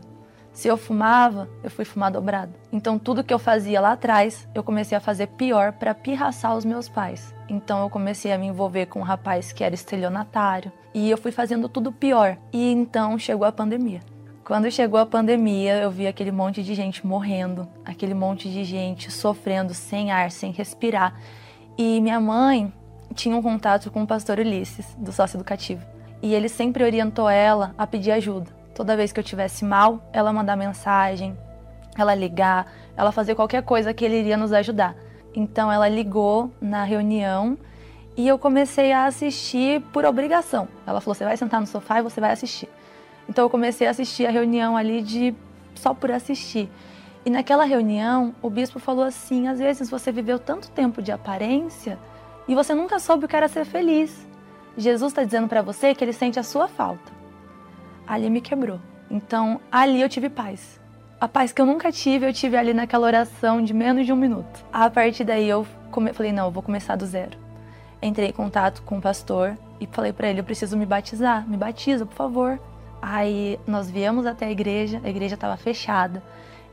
Se 0.54 0.68
eu 0.68 0.78
fumava, 0.78 1.50
eu 1.64 1.72
fui 1.72 1.84
fumar 1.84 2.12
dobrado. 2.12 2.54
Então 2.72 3.00
tudo 3.00 3.24
que 3.24 3.34
eu 3.34 3.40
fazia 3.40 3.82
lá 3.82 3.94
atrás, 3.94 4.48
eu 4.54 4.64
comecei 4.64 4.96
a 4.96 5.02
fazer 5.02 5.28
pior 5.30 5.74
para 5.74 5.96
pirraçar 5.96 6.56
os 6.56 6.64
meus 6.64 6.88
pais. 6.88 7.34
Então 7.50 7.82
eu 7.82 7.90
comecei 7.90 8.32
a 8.32 8.38
me 8.38 8.46
envolver 8.46 8.86
com 8.86 9.00
um 9.00 9.04
rapaz 9.04 9.52
que 9.52 9.64
era 9.64 9.74
estelionatário 9.74 10.72
e 10.94 11.10
eu 11.10 11.18
fui 11.18 11.32
fazendo 11.32 11.68
tudo 11.68 11.92
pior. 11.92 12.38
E 12.54 12.72
então 12.72 13.18
chegou 13.18 13.46
a 13.46 13.52
pandemia. 13.52 14.02
Quando 14.46 14.70
chegou 14.70 15.00
a 15.00 15.06
pandemia, 15.06 15.78
eu 15.78 15.90
vi 15.90 16.06
aquele 16.06 16.32
monte 16.32 16.62
de 16.62 16.76
gente 16.76 17.06
morrendo, 17.06 17.68
aquele 17.84 18.14
monte 18.14 18.50
de 18.52 18.64
gente 18.64 19.12
sofrendo 19.12 19.74
sem 19.74 20.12
ar, 20.12 20.30
sem 20.32 20.52
respirar. 20.52 21.20
E 21.76 22.00
minha 22.00 22.20
mãe 22.20 22.72
tinha 23.16 23.36
um 23.36 23.42
contato 23.42 23.90
com 23.90 24.04
o 24.04 24.08
pastor 24.08 24.38
Ulisses, 24.38 24.96
do 25.00 25.12
sócio 25.12 25.38
educativo. 25.38 25.95
E 26.26 26.34
ele 26.34 26.50
sempre 26.50 26.84
orientou 26.84 27.30
ela 27.30 27.76
a 27.78 27.86
pedir 27.86 28.10
ajuda. 28.10 28.50
Toda 28.74 28.98
vez 28.98 29.12
que 29.12 29.20
eu 29.20 29.24
tivesse 29.24 29.64
mal, 29.64 30.10
ela 30.12 30.34
mandar 30.34 30.56
mensagem, 30.56 31.38
ela 31.96 32.16
ligar, 32.16 32.66
ela 32.98 33.12
fazer 33.12 33.36
qualquer 33.36 33.62
coisa 33.62 33.94
que 33.94 34.04
ele 34.04 34.22
iria 34.22 34.36
nos 34.36 34.52
ajudar. 34.52 34.96
Então 35.36 35.72
ela 35.72 35.88
ligou 35.88 36.52
na 36.60 36.84
reunião 36.84 37.56
e 38.18 38.28
eu 38.28 38.40
comecei 38.40 38.92
a 38.92 39.06
assistir 39.06 39.82
por 39.94 40.04
obrigação. 40.04 40.68
Ela 40.88 41.00
falou: 41.00 41.14
"Você 41.14 41.24
vai 41.24 41.38
sentar 41.38 41.62
no 41.62 41.68
sofá 41.68 42.00
e 42.00 42.02
você 42.02 42.20
vai 42.20 42.32
assistir". 42.32 42.70
Então 43.30 43.46
eu 43.46 43.50
comecei 43.50 43.86
a 43.86 43.92
assistir 43.92 44.26
a 44.26 44.32
reunião 44.32 44.76
ali 44.76 45.04
de 45.04 45.36
só 45.76 45.94
por 45.94 46.10
assistir. 46.10 46.72
E 47.24 47.30
naquela 47.30 47.66
reunião, 47.66 48.34
o 48.42 48.50
bispo 48.50 48.80
falou 48.80 49.06
assim: 49.06 49.48
às 49.48 49.60
vezes 49.60 49.92
você 49.92 50.12
viveu 50.12 50.40
tanto 50.40 50.72
tempo 50.72 51.04
de 51.04 51.12
aparência 51.12 52.00
e 52.48 52.56
você 52.56 52.74
nunca 52.74 52.98
soube 52.98 53.26
o 53.26 53.28
que 53.28 53.36
era 53.36 53.48
ser 53.48 53.64
feliz. 53.64 54.26
Jesus 54.78 55.12
está 55.12 55.24
dizendo 55.24 55.48
para 55.48 55.62
você 55.62 55.96
que 55.96 56.04
ele 56.04 56.14
sente 56.14 56.40
a 56.40 56.44
sua 56.44 56.68
falta. 56.68 57.12
Ali 58.06 58.30
me 58.30 58.42
quebrou. 58.42 58.80
Então 59.10 59.60
ali 59.72 60.02
eu 60.02 60.10
tive 60.10 60.30
paz. 60.30 60.80
A 61.20 61.28
paz 61.28 61.52
que 61.52 61.62
eu 61.62 61.66
nunca 61.66 61.92
tive, 61.92 62.28
eu 62.28 62.34
tive 62.34 62.58
ali 62.58 62.74
naquela 62.74 63.08
oração 63.08 63.64
de 63.64 63.74
menos 63.74 64.06
de 64.06 64.12
um 64.12 64.18
minuto. 64.18 64.66
A 64.72 64.90
partir 64.90 65.24
daí 65.24 65.48
eu 65.48 65.66
falei: 66.14 66.32
não, 66.32 66.46
eu 66.46 66.52
vou 66.52 66.62
começar 66.62 66.96
do 66.96 67.06
zero. 67.06 67.38
Entrei 68.02 68.30
em 68.30 68.34
contato 68.34 68.82
com 68.84 68.98
o 68.98 69.02
pastor 69.02 69.58
e 69.80 69.88
falei 69.88 70.12
para 70.12 70.28
ele: 70.28 70.42
eu 70.42 70.44
preciso 70.44 70.78
me 70.78 70.86
batizar, 70.86 71.48
me 71.48 71.56
batiza, 71.56 72.06
por 72.06 72.16
favor. 72.16 72.60
Aí 73.02 73.60
nós 73.66 73.90
viemos 73.90 74.26
até 74.26 74.48
a 74.48 74.52
igreja, 74.52 75.00
a 75.04 75.10
igreja 75.10 75.36
estava 75.36 75.56
fechada. 75.56 76.22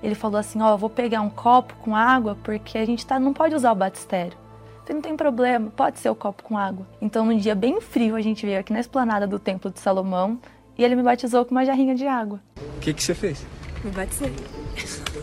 Ele 0.02 0.14
falou 0.14 0.38
assim: 0.38 0.60
Ó, 0.60 0.74
oh, 0.74 0.78
vou 0.78 0.90
pegar 0.90 1.20
um 1.20 1.30
copo 1.30 1.74
com 1.76 1.94
água 1.94 2.36
porque 2.42 2.78
a 2.78 2.84
gente 2.84 3.06
tá, 3.06 3.20
não 3.20 3.32
pode 3.32 3.54
usar 3.54 3.70
o 3.70 3.76
batistério. 3.76 4.41
Falei, 4.82 4.94
não 4.94 5.00
tem 5.00 5.16
problema, 5.16 5.70
pode 5.70 5.98
ser 5.98 6.10
o 6.10 6.14
copo 6.14 6.42
com 6.42 6.56
água. 6.56 6.86
Então, 7.00 7.24
num 7.24 7.36
dia 7.36 7.54
bem 7.54 7.80
frio, 7.80 8.16
a 8.16 8.20
gente 8.20 8.44
veio 8.44 8.60
aqui 8.60 8.72
na 8.72 8.80
esplanada 8.80 9.26
do 9.26 9.38
Templo 9.38 9.70
de 9.70 9.80
Salomão 9.80 10.38
e 10.76 10.84
ele 10.84 10.94
me 10.94 11.02
batizou 11.02 11.44
com 11.44 11.52
uma 11.52 11.64
jarrinha 11.64 11.94
de 11.94 12.06
água. 12.06 12.40
O 12.76 12.80
que, 12.80 12.92
que 12.92 13.02
você 13.02 13.14
fez? 13.14 13.44
Me 13.84 13.90
batizei. 13.90 14.34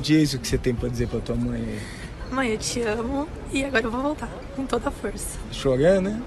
Diz 0.01 0.33
o 0.33 0.39
que 0.39 0.47
você 0.47 0.57
tem 0.57 0.73
para 0.73 0.89
dizer 0.89 1.07
para 1.07 1.19
tua 1.19 1.35
mãe 1.35 1.61
aí. 1.61 1.79
Mãe, 2.31 2.49
eu 2.49 2.57
te 2.59 2.81
amo 2.81 3.27
e 3.51 3.65
agora 3.65 3.85
eu 3.85 3.91
vou 3.91 4.01
voltar 4.01 4.29
com 4.55 4.63
toda 4.63 4.89
a 4.89 4.91
força. 4.91 5.39
Chorando, 5.51 6.11
né? 6.11 6.21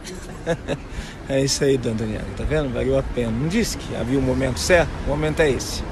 é 1.28 1.41
isso 1.41 1.62
aí, 1.62 1.78
Dona 1.78 1.95
Daniela, 1.95 2.24
tá 2.37 2.43
vendo? 2.43 2.72
Valeu 2.72 2.99
a 2.99 3.03
pena. 3.03 3.30
Não 3.30 3.47
disse 3.47 3.78
que 3.78 3.95
havia 3.95 4.18
um 4.18 4.22
momento 4.22 4.59
certo? 4.59 4.91
O 5.07 5.11
momento 5.11 5.41
é 5.41 5.51
esse. 5.51 5.85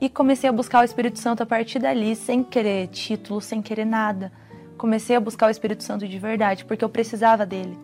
E 0.00 0.08
comecei 0.08 0.48
a 0.48 0.52
buscar 0.52 0.80
o 0.80 0.84
Espírito 0.84 1.18
Santo 1.18 1.42
a 1.42 1.46
partir 1.46 1.78
dali, 1.78 2.16
sem 2.16 2.42
querer 2.42 2.88
título, 2.88 3.40
sem 3.40 3.60
querer 3.60 3.84
nada. 3.84 4.32
Comecei 4.76 5.16
a 5.16 5.20
buscar 5.20 5.46
o 5.46 5.50
Espírito 5.50 5.82
Santo 5.82 6.06
de 6.06 6.18
verdade, 6.18 6.64
porque 6.64 6.84
eu 6.84 6.88
precisava 6.88 7.46
dele. 7.46 7.78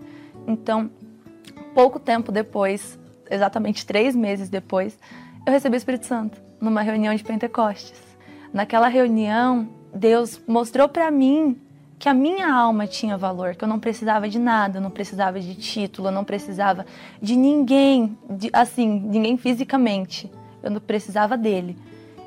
Então, 0.47 0.91
pouco 1.75 1.99
tempo 1.99 2.31
depois, 2.31 2.99
exatamente 3.31 3.87
três 3.87 4.15
meses 4.15 4.49
depois, 4.49 4.99
eu 5.47 5.53
recebi 5.53 5.77
o 5.77 5.79
Espírito 5.79 6.07
Santo 6.07 6.41
numa 6.61 6.83
reunião 6.83 7.15
de 7.15 7.25
Pentecostes. 7.25 8.01
Naquela 8.53 8.89
reunião, 8.89 9.69
Deus 9.95 10.41
mostrou 10.47 10.89
para 10.89 11.11
mim 11.11 11.61
que 11.99 12.09
a 12.09 12.15
minha 12.15 12.53
alma 12.53 12.87
tinha 12.87 13.17
valor, 13.17 13.55
que 13.55 13.63
eu 13.65 13.69
não 13.69 13.79
precisava 13.79 14.29
de 14.29 14.39
nada, 14.39 14.81
não 14.81 14.91
precisava 14.91 15.39
de 15.39 15.55
título, 15.55 16.11
não 16.11 16.25
precisava 16.25 16.85
de 17.21 17.37
ninguém, 17.37 18.19
de, 18.29 18.51
assim, 18.53 18.89
ninguém 18.89 19.37
fisicamente. 19.37 20.31
Eu 20.63 20.71
não 20.71 20.81
precisava 20.81 21.37
dele. 21.37 21.79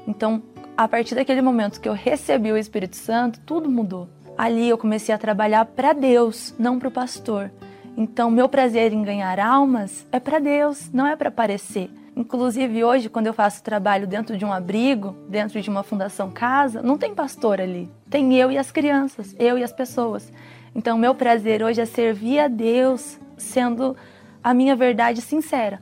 Então, 0.08 0.42
a 0.78 0.88
partir 0.88 1.16
daquele 1.16 1.42
momento 1.42 1.80
que 1.80 1.90
eu 1.90 1.94
recebi 1.94 2.52
o 2.52 2.58
Espírito 2.58 2.96
Santo, 2.96 3.40
tudo 3.46 3.70
mudou. 3.70 4.08
Ali 4.38 4.68
eu 4.68 4.78
comecei 4.78 5.16
a 5.16 5.18
trabalhar 5.18 5.64
para 5.66 5.94
Deus, 5.94 6.54
não 6.60 6.78
para 6.78 6.90
o 6.90 6.92
pastor. 6.92 7.52
Então, 7.96 8.30
meu 8.30 8.50
prazer 8.50 8.92
em 8.92 9.02
ganhar 9.02 9.40
almas 9.40 10.06
é 10.12 10.20
para 10.20 10.40
Deus, 10.40 10.92
não 10.92 11.08
é 11.08 11.16
para 11.16 11.30
aparecer. 11.30 11.90
Inclusive, 12.18 12.84
hoje, 12.84 13.10
quando 13.10 13.28
eu 13.28 13.34
faço 13.34 13.64
trabalho 13.64 14.06
dentro 14.06 14.38
de 14.38 14.44
um 14.44 14.52
abrigo, 14.52 15.16
dentro 15.30 15.62
de 15.62 15.70
uma 15.70 15.84
fundação 15.84 16.30
casa, 16.30 16.82
não 16.82 16.98
tem 16.98 17.16
pastor 17.16 17.62
ali. 17.62 17.90
Tem 18.10 18.36
eu 18.36 18.52
e 18.52 18.58
as 18.58 18.72
crianças, 18.72 19.34
eu 19.40 19.58
e 19.58 19.64
as 19.64 19.72
pessoas. 19.72 20.32
Então, 20.76 20.98
meu 20.98 21.16
prazer 21.16 21.64
hoje 21.64 21.80
é 21.80 21.86
servir 21.86 22.40
a 22.40 22.50
Deus 22.50 23.18
sendo 23.38 23.96
a 24.44 24.54
minha 24.54 24.76
verdade 24.76 25.22
sincera. 25.22 25.82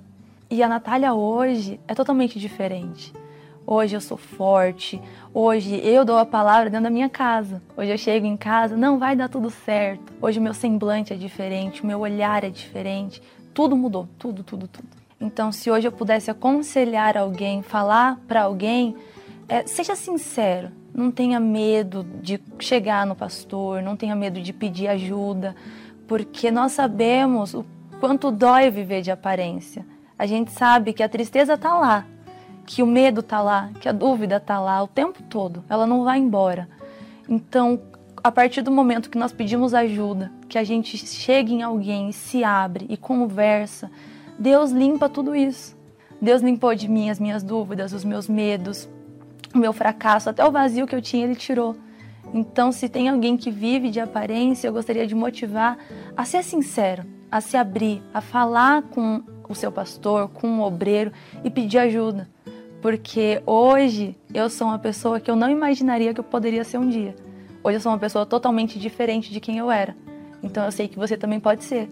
E 0.50 0.62
a 0.62 0.70
Natália 0.70 1.16
hoje 1.16 1.80
é 1.88 1.96
totalmente 1.96 2.40
diferente. 2.40 3.12
Hoje 3.66 3.96
eu 3.96 4.02
sou 4.02 4.18
forte, 4.18 5.02
hoje 5.34 5.80
eu 5.84 6.06
dou 6.06 6.18
a 6.18 6.26
palavra 6.26 6.70
dentro 6.70 6.84
da 6.84 6.90
minha 6.90 7.10
casa. 7.10 7.62
Hoje 7.76 7.92
eu 7.92 7.98
chego 7.98 8.26
em 8.26 8.38
casa, 8.38 8.78
não 8.78 9.00
vai 9.00 9.16
dar 9.16 9.30
tudo 9.30 9.50
certo. 9.50 10.14
Hoje 10.22 10.40
o 10.40 10.42
meu 10.42 10.54
semblante 10.54 11.12
é 11.12 11.16
diferente, 11.16 11.84
o 11.84 11.86
meu 11.86 12.00
olhar 12.00 12.44
é 12.44 12.50
diferente. 12.50 13.22
Tudo 13.54 13.76
mudou, 13.76 14.08
tudo, 14.18 14.44
tudo, 14.44 14.68
tudo. 14.68 14.88
Então, 15.20 15.52
se 15.52 15.72
hoje 15.72 15.88
eu 15.88 15.92
pudesse 15.92 16.30
aconselhar 16.30 17.18
alguém, 17.18 17.62
falar 17.62 18.20
para 18.28 18.44
alguém, 18.44 18.96
é, 19.48 19.66
seja 19.66 19.96
sincero, 19.96 20.70
não 20.94 21.10
tenha 21.12 21.40
medo 21.40 22.06
de 22.22 22.40
chegar 22.60 23.06
no 23.06 23.16
pastor, 23.16 23.82
não 23.82 23.96
tenha 23.96 24.16
medo 24.16 24.42
de 24.42 24.52
pedir 24.52 24.88
ajuda, 24.88 25.56
porque 26.08 26.52
nós 26.52 26.74
sabemos 26.74 27.54
o 27.54 27.66
quanto 28.00 28.32
dói 28.32 28.70
viver 28.70 29.02
de 29.02 29.12
aparência. 29.12 29.86
A 30.20 30.26
gente 30.26 30.52
sabe 30.52 30.94
que 30.94 31.02
a 31.02 31.10
tristeza 31.10 31.54
está 31.54 31.74
lá, 31.74 32.06
que 32.66 32.82
o 32.82 32.88
medo 32.88 33.20
está 33.20 33.42
lá, 33.42 33.70
que 33.80 33.90
a 33.90 33.92
dúvida 33.92 34.38
está 34.38 34.60
lá 34.60 34.82
o 34.82 34.88
tempo 34.88 35.22
todo, 35.24 35.64
ela 35.70 35.86
não 35.86 36.04
vai 36.04 36.20
embora. 36.20 36.68
Então, 37.28 37.80
a 38.24 38.32
partir 38.32 38.62
do 38.62 38.72
momento 38.72 39.10
que 39.10 39.18
nós 39.18 39.34
pedimos 39.34 39.74
ajuda, 39.74 40.32
que 40.48 40.58
a 40.58 40.64
gente 40.64 40.98
chega 40.98 41.52
em 41.52 41.62
alguém 41.62 42.12
se 42.12 42.44
abre 42.44 42.86
e 42.90 42.96
conversa, 42.96 43.92
Deus 44.40 44.72
limpa 44.72 45.10
tudo 45.10 45.36
isso. 45.36 45.78
Deus 46.22 46.42
limpou 46.42 46.74
de 46.74 46.88
mim 46.88 47.10
as 47.10 47.20
minhas 47.20 47.44
dúvidas, 47.44 47.92
os 47.92 48.06
meus 48.06 48.30
medos, 48.30 48.88
o 49.54 49.58
meu 49.58 49.74
fracasso, 49.74 50.30
até 50.30 50.46
o 50.46 50.52
vazio 50.52 50.88
que 50.88 50.96
eu 50.96 51.02
tinha, 51.02 51.26
Ele 51.26 51.36
tirou. 51.36 51.76
Então, 52.34 52.72
se 52.72 52.88
tem 52.88 53.10
alguém 53.10 53.36
que 53.36 53.52
vive 53.52 53.90
de 53.90 54.00
aparência, 54.00 54.68
eu 54.68 54.74
gostaria 54.74 55.06
de 55.06 55.14
motivar 55.14 55.78
a 56.16 56.24
ser 56.24 56.44
sincero, 56.44 57.04
a 57.30 57.42
se 57.42 57.58
abrir, 57.58 58.02
a 58.14 58.22
falar 58.22 58.84
com 58.84 59.22
o 59.50 59.54
seu 59.54 59.72
pastor, 59.72 60.30
com 60.30 60.60
o 60.60 60.64
obreiro 60.64 61.12
e 61.44 61.50
pedir 61.50 61.78
ajuda. 61.78 62.30
Porque 62.84 63.42
hoje 63.46 64.14
eu 64.34 64.50
sou 64.50 64.68
uma 64.68 64.78
pessoa 64.78 65.18
que 65.18 65.32
eu 65.32 65.38
não 65.38 65.50
imaginaria 65.50 66.14
que 66.14 66.20
eu 66.20 66.24
poderia 66.24 66.66
ser 66.66 66.78
um 66.78 66.90
dia. 66.90 67.16
Hoje 67.64 67.78
eu 67.78 67.80
sou 67.80 67.90
uma 67.90 67.98
pessoa 67.98 68.26
totalmente 68.26 68.78
diferente 68.78 69.32
de 69.32 69.40
quem 69.40 69.58
eu 69.58 69.72
era. 69.72 69.96
Então 70.44 70.66
eu 70.66 70.72
sei 70.72 70.90
que 70.90 71.00
você 71.00 71.16
também 71.16 71.40
pode 71.40 71.64
ser. 71.64 71.90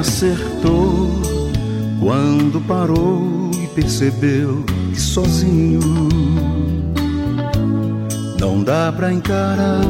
Acertou 0.00 1.10
quando 2.00 2.58
parou 2.66 3.50
e 3.62 3.66
percebeu 3.68 4.64
que 4.92 4.98
sozinho 4.98 5.80
não 8.40 8.64
dá 8.64 8.90
pra 8.90 9.12
encarar 9.12 9.84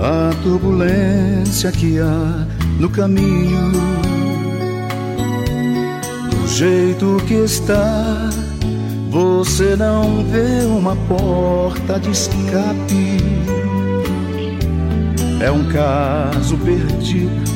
a 0.00 0.30
turbulência 0.44 1.72
que 1.72 1.98
há 1.98 2.46
no 2.78 2.88
caminho. 2.88 3.72
Do 6.30 6.46
jeito 6.46 7.16
que 7.26 7.34
está, 7.34 8.30
você 9.10 9.74
não 9.74 10.24
vê 10.24 10.64
uma 10.66 10.94
porta 11.08 11.98
de 11.98 12.12
escape. 12.12 13.18
É 15.40 15.50
um 15.50 15.64
caso 15.68 16.56
perdido 16.58 17.47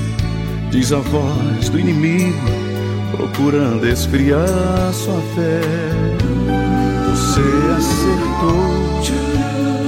Diz 0.73 0.91
a 0.91 1.01
voz 1.01 1.69
do 1.69 1.79
inimigo, 1.79 2.49
procurando 3.15 3.87
esfriar 3.87 4.91
sua 4.95 5.21
fé. 5.35 5.61
Você 7.11 7.43
acertou 7.77 8.83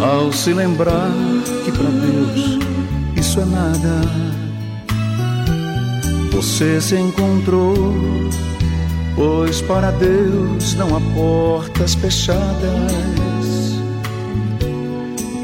ao 0.05 0.31
se 0.31 0.53
lembrar 0.53 1.11
que 1.65 1.73
para 1.73 1.89
Deus 1.89 2.59
isso 3.17 3.41
é 3.41 3.47
nada. 3.47 4.03
Você 6.31 6.79
se 6.83 6.97
encontrou, 6.97 7.95
pois 9.17 9.63
para 9.63 9.91
Deus 9.93 10.75
não 10.75 10.95
há 10.95 11.01
portas 11.15 11.95
fechadas. 11.95 12.45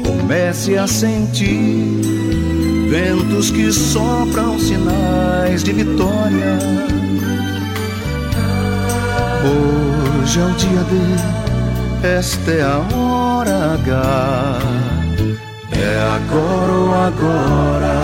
Comece 0.05 0.77
a 0.77 0.85
sentir 0.85 2.50
ventos 2.91 3.49
que 3.49 3.71
sopram 3.71 4.59
sinais 4.59 5.63
de 5.63 5.71
vitória. 5.71 6.59
Hoje 9.45 10.39
é 10.41 10.43
o 10.43 10.51
dia 10.51 10.83
D, 10.89 12.07
esta 12.17 12.51
é 12.51 12.61
a 12.61 12.79
hora 12.93 13.75
H, 13.75 14.59
é 15.71 15.99
agora 16.17 16.71
ou 16.73 16.93
agora. 16.93 17.95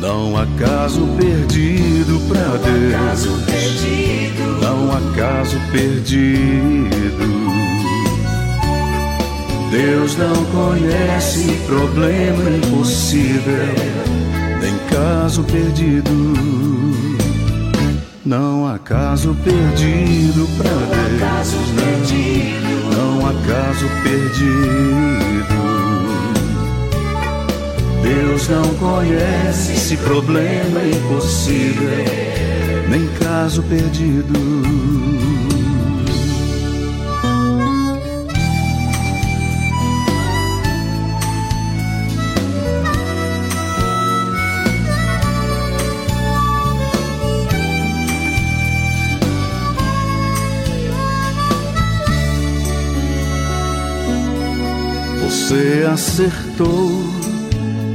Não 0.00 0.34
há 0.34 0.46
caso 0.58 1.06
perdido 1.18 2.18
pra 2.26 2.56
Deus, 2.64 3.28
não 4.62 4.90
há 4.90 5.14
caso 5.14 5.60
perdido. 5.70 7.43
Deus 9.74 10.16
não 10.16 10.44
conhece 10.52 11.52
problema 11.66 12.48
impossível, 12.48 13.74
nem 14.60 14.72
caso 14.88 15.42
perdido. 15.42 16.12
Não 18.24 18.68
há 18.68 18.78
caso 18.78 19.34
perdido 19.42 20.48
pra 20.56 20.70
Deus, 20.70 21.56
não, 21.74 22.92
não 22.92 23.26
há 23.26 23.32
caso 23.48 23.88
perdido. 24.04 25.54
Deus 28.00 28.48
não 28.48 28.74
conhece 28.76 29.72
esse 29.72 29.96
problema 29.96 30.84
impossível, 30.84 32.04
nem 32.88 33.08
caso 33.18 33.60
perdido. 33.64 34.83
Acertou 55.94 56.90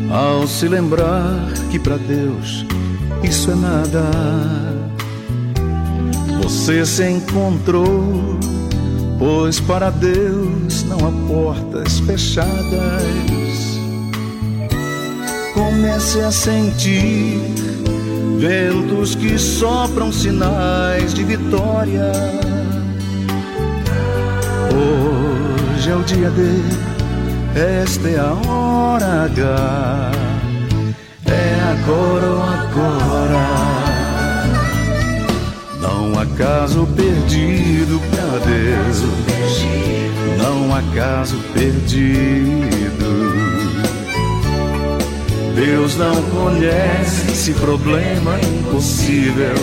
ao 0.10 0.48
se 0.48 0.70
lembrar 0.70 1.52
que 1.70 1.78
para 1.78 1.98
Deus 1.98 2.66
isso 3.24 3.52
é 3.52 3.56
nada. 3.56 4.10
Você 6.42 6.86
se 6.86 7.10
encontrou, 7.10 8.40
pois 9.20 9.60
para 9.60 9.90
Deus 9.90 10.84
não 10.84 10.98
há 10.98 11.12
portas 11.28 12.00
fechadas. 12.00 12.50
Comece 15.54 16.22
a 16.22 16.32
sentir 16.32 17.38
ventos 18.38 19.14
que 19.14 19.38
sopram 19.38 20.10
sinais 20.10 21.14
de 21.14 21.26
vitória. 21.26 22.14
Hoje 24.74 25.90
é 25.90 25.96
o 25.96 26.04
dia 26.04 26.30
D, 26.30 26.79
esta 27.56 28.08
é 28.10 28.20
a 28.20 28.34
hora 28.50 29.24
H. 29.26 30.12
É 31.26 31.60
agora 31.72 32.26
ou 32.26 32.42
agora. 32.42 33.46
Não 35.82 36.20
há 36.20 36.26
caso 36.38 36.88
perdido 36.96 38.00
pra 38.10 38.40
Deus. 38.46 39.04
Não 40.38 40.76
há 40.76 40.82
caso 40.96 41.38
perdido. 41.54 42.80
Deus 45.60 45.98
não 45.98 46.16
conhece 46.24 47.54
problema 47.56 48.40
impossível, 48.40 49.56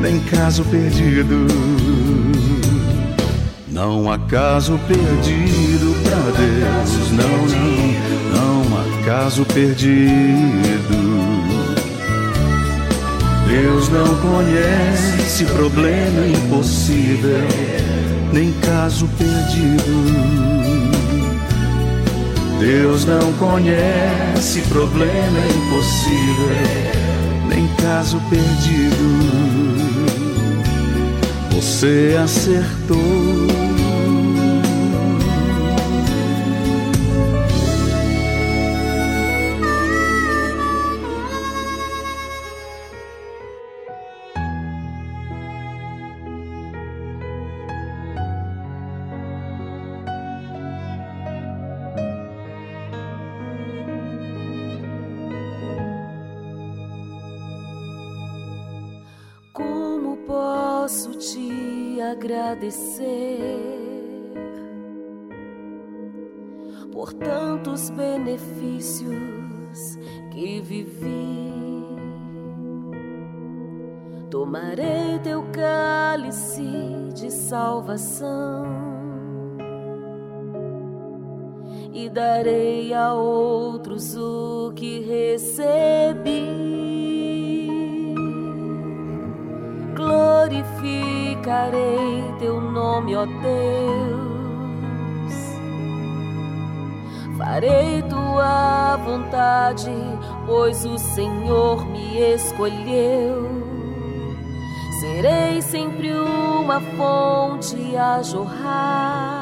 nem 0.00 0.18
caso 0.18 0.64
perdido. 0.64 1.46
Não 3.68 4.10
há 4.10 4.18
caso 4.18 4.78
perdido 4.88 5.94
pra 6.02 6.16
Deus, 6.16 7.01
não, 7.12 7.46
não, 8.34 8.64
não 8.64 8.78
há 8.78 9.04
caso 9.04 9.44
perdido. 9.46 11.02
Deus 13.48 13.88
não 13.90 14.06
conhece 14.16 15.44
problema 15.44 16.26
impossível, 16.26 17.46
nem 18.32 18.52
caso 18.52 19.06
perdido. 19.18 20.62
Deus 22.58 23.04
não 23.04 23.32
conhece 23.34 24.60
problema 24.68 25.38
impossível, 25.38 26.56
nem 27.48 27.66
caso 27.76 28.20
perdido. 28.30 29.52
Você 31.50 32.16
acertou. 32.22 33.41
A 82.92 83.14
outros 83.14 84.16
o 84.16 84.72
que 84.74 85.00
recebi. 85.00 86.72
Glorificarei 89.94 92.24
teu 92.38 92.60
nome, 92.60 93.16
ó 93.16 93.24
Deus. 93.24 93.32
Farei 97.38 98.02
tua 98.02 98.96
vontade, 98.98 99.90
pois 100.46 100.84
o 100.84 100.98
Senhor 100.98 101.86
me 101.86 102.18
escolheu. 102.18 103.62
Serei 105.00 105.60
sempre 105.60 106.12
uma 106.12 106.80
fonte 106.80 107.96
a 107.96 108.22
jorrar. 108.22 109.41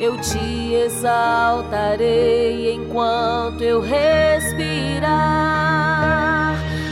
Eu 0.00 0.16
te 0.16 0.74
exaltarei 0.74 2.72
enquanto 2.72 3.60
eu 3.60 3.82
respirar. 3.82 5.10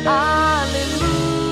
Aleluia 0.04 1.42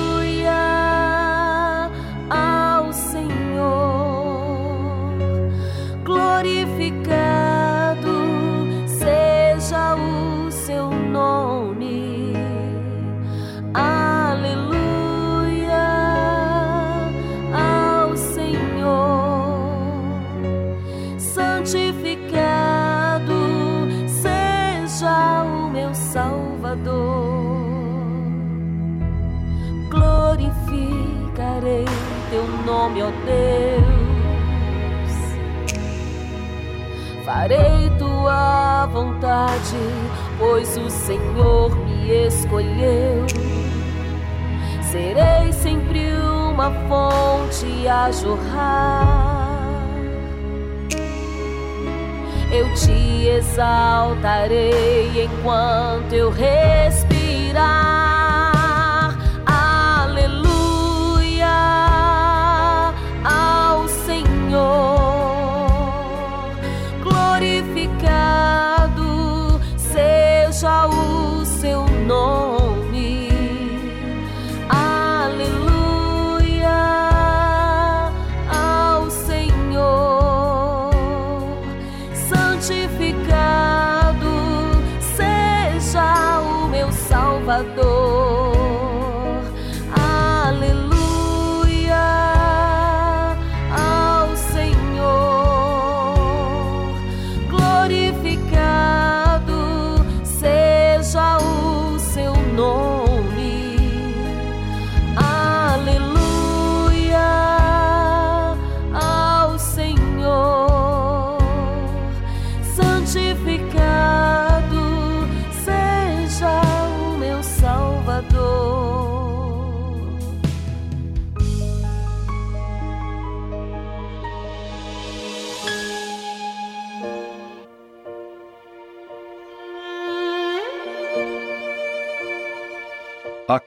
ao 2.29 2.93
Senhor, 2.93 4.37
glorificado 6.05 7.46
nome, 32.87 33.03
ó 33.03 33.11
Deus. 33.25 33.97
Farei 37.25 37.91
tua 37.99 38.87
vontade, 38.87 39.77
pois 40.39 40.77
o 40.77 40.89
Senhor 40.89 41.77
me 41.85 42.27
escolheu. 42.27 43.27
Serei 44.83 45.53
sempre 45.53 46.13
uma 46.13 46.71
fonte 46.89 47.89
a 47.89 48.13
jorrar. 48.13 49.57
Eu 52.53 52.73
te 52.75 53.27
exaltarei 53.29 55.25
enquanto 55.25 56.13
eu 56.13 56.31
respirar. 56.31 58.06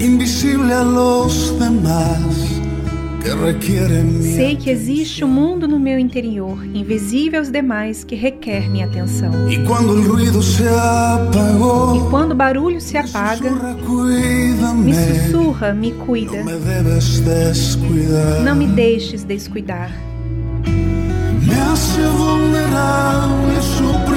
Invisible 0.00 0.72
a 0.72 0.82
los 0.82 1.56
demás, 1.60 2.20
que 3.22 3.32
requiere 3.34 4.02
mi 4.02 4.34
Sei 4.34 4.56
que 4.56 4.68
existe 4.68 5.24
um 5.24 5.28
mundo 5.28 5.68
no 5.68 5.78
meu 5.78 5.96
interior, 5.96 6.58
invisível 6.74 7.38
aos 7.38 7.50
demais, 7.50 8.02
que 8.02 8.16
requer 8.16 8.68
minha 8.68 8.86
atenção. 8.86 9.30
E 9.48 9.58
quando 9.64 9.92
o 12.32 12.34
barulho 12.34 12.80
se 12.80 12.96
apaga, 12.96 13.50
me 14.74 14.94
sussurra, 14.94 15.72
me 15.72 15.92
cuida. 15.92 16.42
Não 18.44 18.56
me 18.56 18.66
deixes 18.66 19.22
descuidar. 19.22 19.90
Me 20.64 21.54
hace 21.60 22.00
vulnerable 22.02 23.62
su 23.62 24.05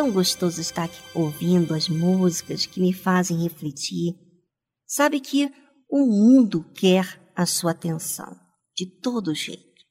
Tão 0.00 0.10
gostoso 0.10 0.62
estar 0.62 0.84
aqui 0.84 0.98
ouvindo 1.14 1.74
as 1.74 1.86
músicas 1.86 2.64
que 2.64 2.80
me 2.80 2.90
fazem 2.90 3.42
refletir. 3.42 4.14
Sabe 4.86 5.20
que 5.20 5.52
o 5.90 6.06
mundo 6.06 6.64
quer 6.72 7.20
a 7.36 7.44
sua 7.44 7.72
atenção, 7.72 8.34
de 8.74 8.86
todo 8.86 9.34
jeito, 9.34 9.84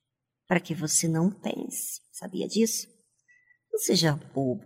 para 0.48 0.60
que 0.60 0.74
você 0.74 1.08
não 1.08 1.30
pense. 1.30 2.02
Sabia 2.12 2.48
disso? 2.48 2.88
Não 3.72 3.80
seja 3.80 4.16
bobo. 4.34 4.66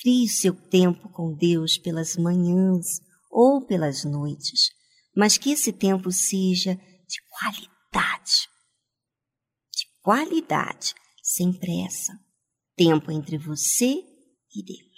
Crie 0.00 0.28
seu 0.28 0.54
tempo 0.54 1.08
com 1.08 1.34
Deus 1.34 1.76
pelas 1.76 2.16
manhãs 2.16 3.00
ou 3.32 3.60
pelas 3.66 4.04
noites, 4.04 4.70
mas 5.16 5.36
que 5.36 5.50
esse 5.50 5.72
tempo 5.72 6.12
seja 6.12 6.76
de 6.76 7.20
qualidade. 7.28 8.48
De 9.74 9.84
qualidade, 10.00 10.94
sem 11.20 11.52
pressa. 11.52 12.12
Tempo 12.76 13.10
entre 13.10 13.36
você 13.36 14.13
e 14.54 14.62
Deus. 14.62 14.93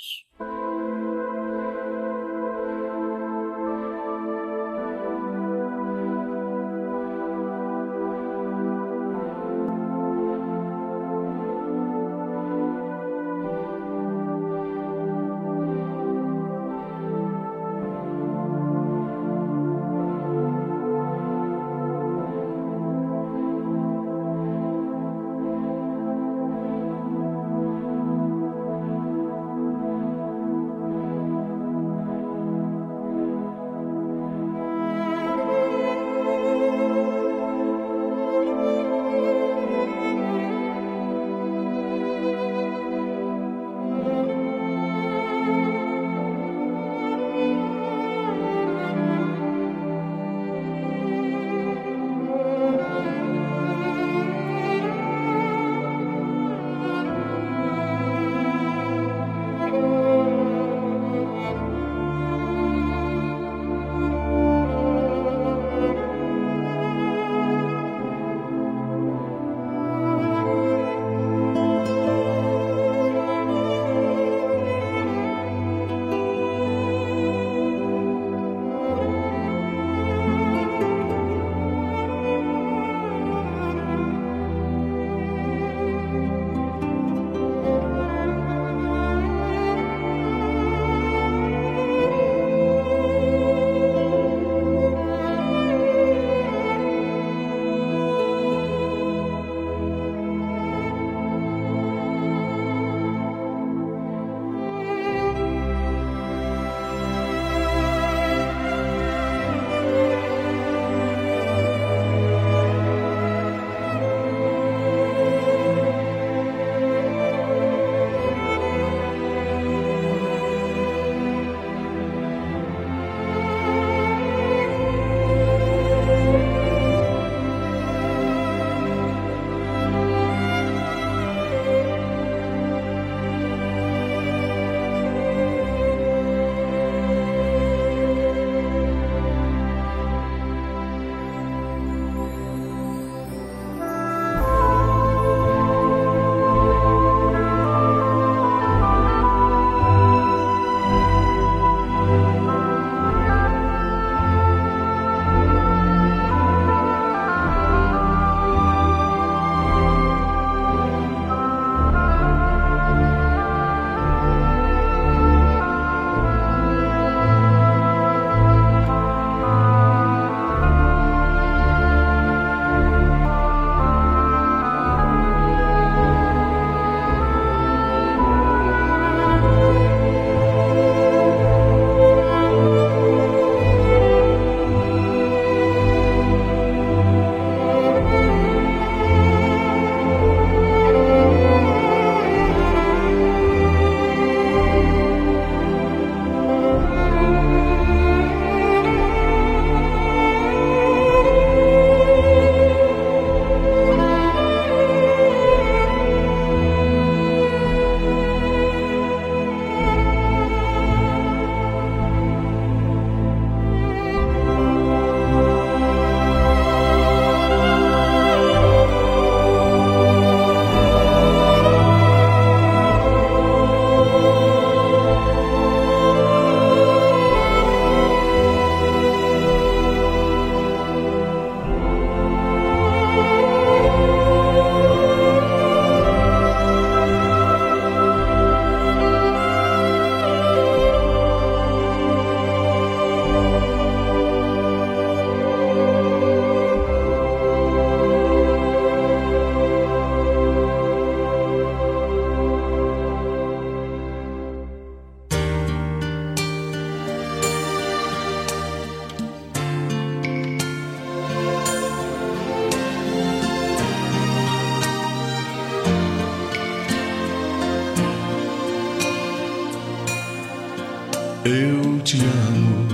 Te 272.06 272.18
amo 272.18 272.86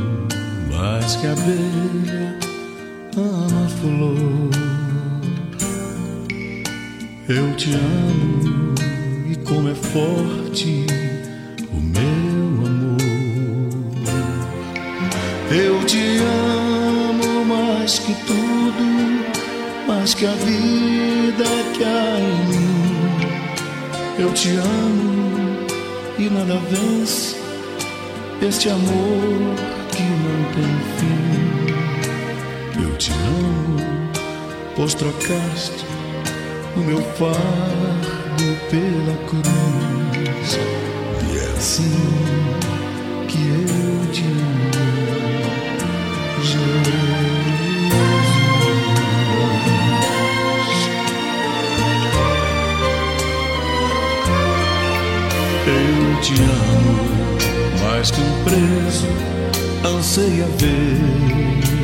mais 0.71 1.17
que 1.17 1.27
a 1.27 1.33
abelha 1.33 1.72
trocaste 35.03 35.85
o 36.77 36.81
meu 36.81 37.03
fardo 37.03 38.57
pela 38.71 39.17
cruz. 39.27 40.59
E 41.29 41.39
é 41.39 41.45
assim 41.57 41.99
que 43.27 43.39
eu 43.39 44.13
te 44.13 44.23
amo, 44.23 45.43
Jesus. 46.41 46.73
Eu 55.67 56.21
te 56.21 56.35
amo 56.43 56.95
mais 57.83 58.11
que 58.13 58.21
um 58.21 58.45
preso 58.45 59.09
anseia 59.85 60.47
ver 60.59 61.82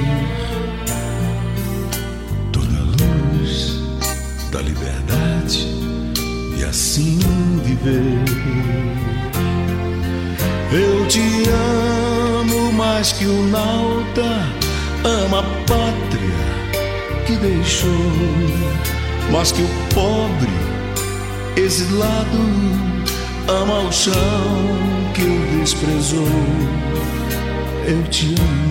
nauta 13.33 14.23
ama 15.05 15.41
a 15.41 15.43
pátria 15.43 17.25
que 17.27 17.37
deixou, 17.37 17.91
mais 19.31 19.53
que 19.53 19.63
o 19.63 19.69
pobre 19.95 20.51
exilado 21.57 22.39
ama 23.49 23.89
o 23.89 23.93
chão 23.93 24.15
que 25.15 25.23
o 25.23 25.61
desprezou. 25.61 26.27
Eu 27.87 28.03
te 28.11 28.35
amo 28.39 28.69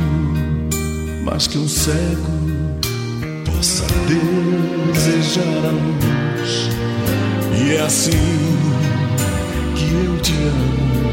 mais 1.27 1.45
que 1.45 1.57
um 1.57 1.67
cego 1.67 2.31
possa 3.45 3.85
desejar 4.07 5.65
a 5.65 5.71
luz. 5.71 6.69
E 7.53 7.73
é 7.75 7.81
assim 7.81 8.11
que 9.75 9.93
eu 9.93 10.17
te 10.21 10.31
amo, 10.31 11.06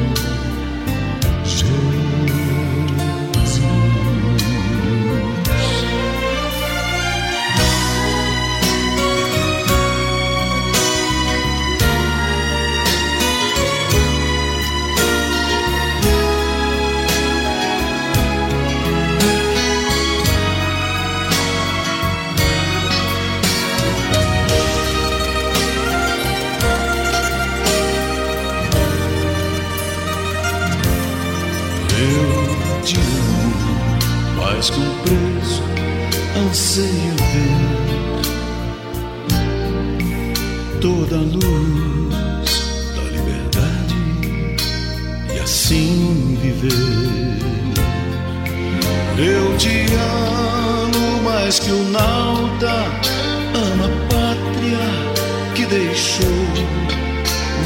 deixou, 55.84 56.26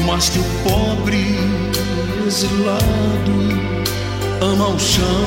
mais 0.05 0.29
que 0.29 0.39
o 0.39 0.43
pobre 0.63 1.35
exilado 2.27 3.31
ama 4.41 4.67
o 4.67 4.79
chão 4.79 5.25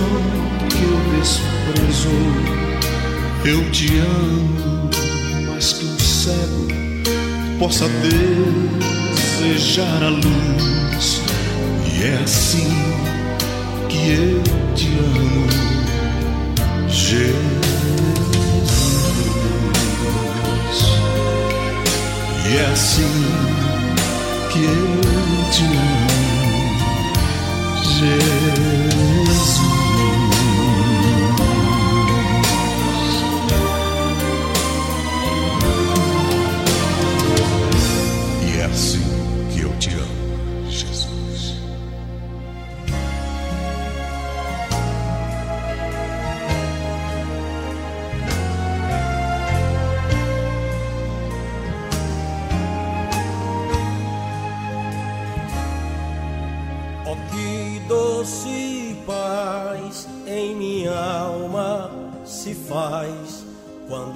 que 0.68 0.84
o 0.84 1.00
desprezou. 1.18 2.12
Eu 3.44 3.70
te 3.70 3.98
amo 3.98 4.90
mais 5.48 5.72
que 5.72 5.84
um 5.86 5.98
cego 5.98 6.68
possa 7.58 7.88
desejar 9.38 10.02
a 10.02 10.08
luz. 10.08 11.22
E 11.94 12.04
é 12.04 12.20
assim 12.22 12.70
que 13.88 14.10
eu 14.10 14.42
te 14.74 14.88
amo, 14.88 15.46
Jesus. 16.88 17.61
E 22.52 22.54
é 22.54 22.66
assim 22.66 23.24
que 24.50 24.62
eu 24.62 25.50
te 25.50 25.64
amo, 27.74 28.02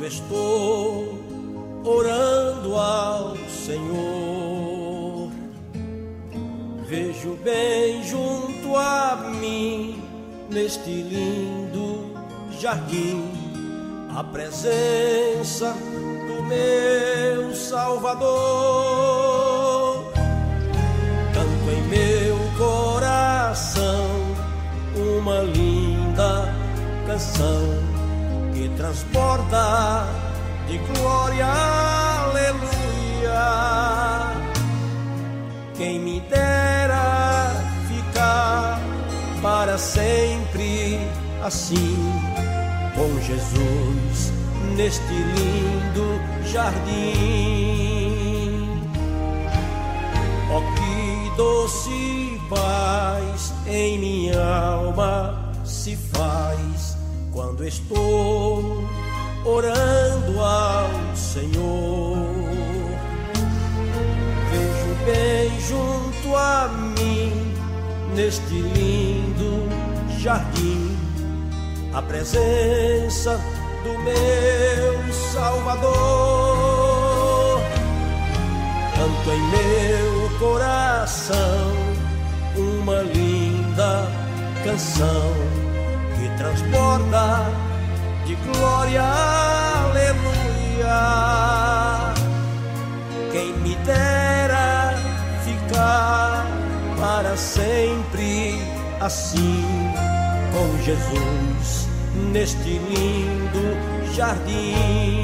estou 0.06 1.18
orando 1.84 2.76
ao 2.76 3.36
Senhor. 3.48 5.30
Vejo 6.86 7.36
bem 7.42 8.02
junto 8.04 8.76
a 8.76 9.32
mim, 9.40 10.00
neste 10.48 10.90
lindo 10.90 12.14
jardim, 12.60 13.28
a 14.16 14.22
presença 14.22 15.74
do 16.28 16.42
meu 16.44 17.52
Salvador. 17.54 18.55
Assim 41.46 41.96
com 42.96 43.20
Jesus 43.20 44.32
neste 44.76 45.14
lindo 45.14 46.20
jardim. 46.44 46.82
Oh, 50.52 50.60
que 50.74 51.36
doce 51.36 52.40
paz 52.50 53.54
em 53.68 53.98
minha 53.98 54.44
alma 54.44 55.52
se 55.64 55.96
faz 55.96 56.96
quando 57.32 57.64
estou 57.64 58.84
orando 59.44 60.40
ao 60.40 60.90
Senhor. 61.14 62.16
Vejo 64.50 64.96
bem 65.04 65.60
junto 65.60 66.36
a 66.36 66.68
mim 66.98 67.32
neste 68.16 68.52
lindo 68.52 69.68
jardim 70.18 70.75
a 71.96 72.02
presença 72.02 73.40
do 73.82 73.98
meu 74.00 75.12
Salvador. 75.32 75.94
Canto 78.94 79.30
em 79.30 79.40
meu 79.48 80.28
coração 80.38 81.72
uma 82.54 83.00
linda 83.00 84.06
canção 84.62 85.32
que 86.18 86.28
transborda 86.36 87.50
de 88.26 88.34
glória, 88.34 89.02
aleluia. 89.88 90.98
Quem 93.32 93.54
me 93.54 93.74
dera 93.76 94.94
ficar 95.46 96.46
para 97.00 97.34
sempre 97.38 98.60
assim 99.00 99.64
com 100.52 100.82
Jesus 100.82 101.85
neste 102.32 102.70
lindo 102.70 104.12
jardim. 104.14 105.16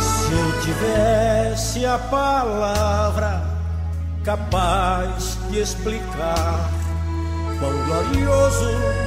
Se 0.00 0.32
eu 0.32 0.60
tivesse 0.62 1.86
a 1.86 1.98
palavra 1.98 3.42
capaz 4.24 5.38
de 5.50 5.60
explicar 5.60 6.70
quão 7.58 7.72
glorioso 7.86 9.05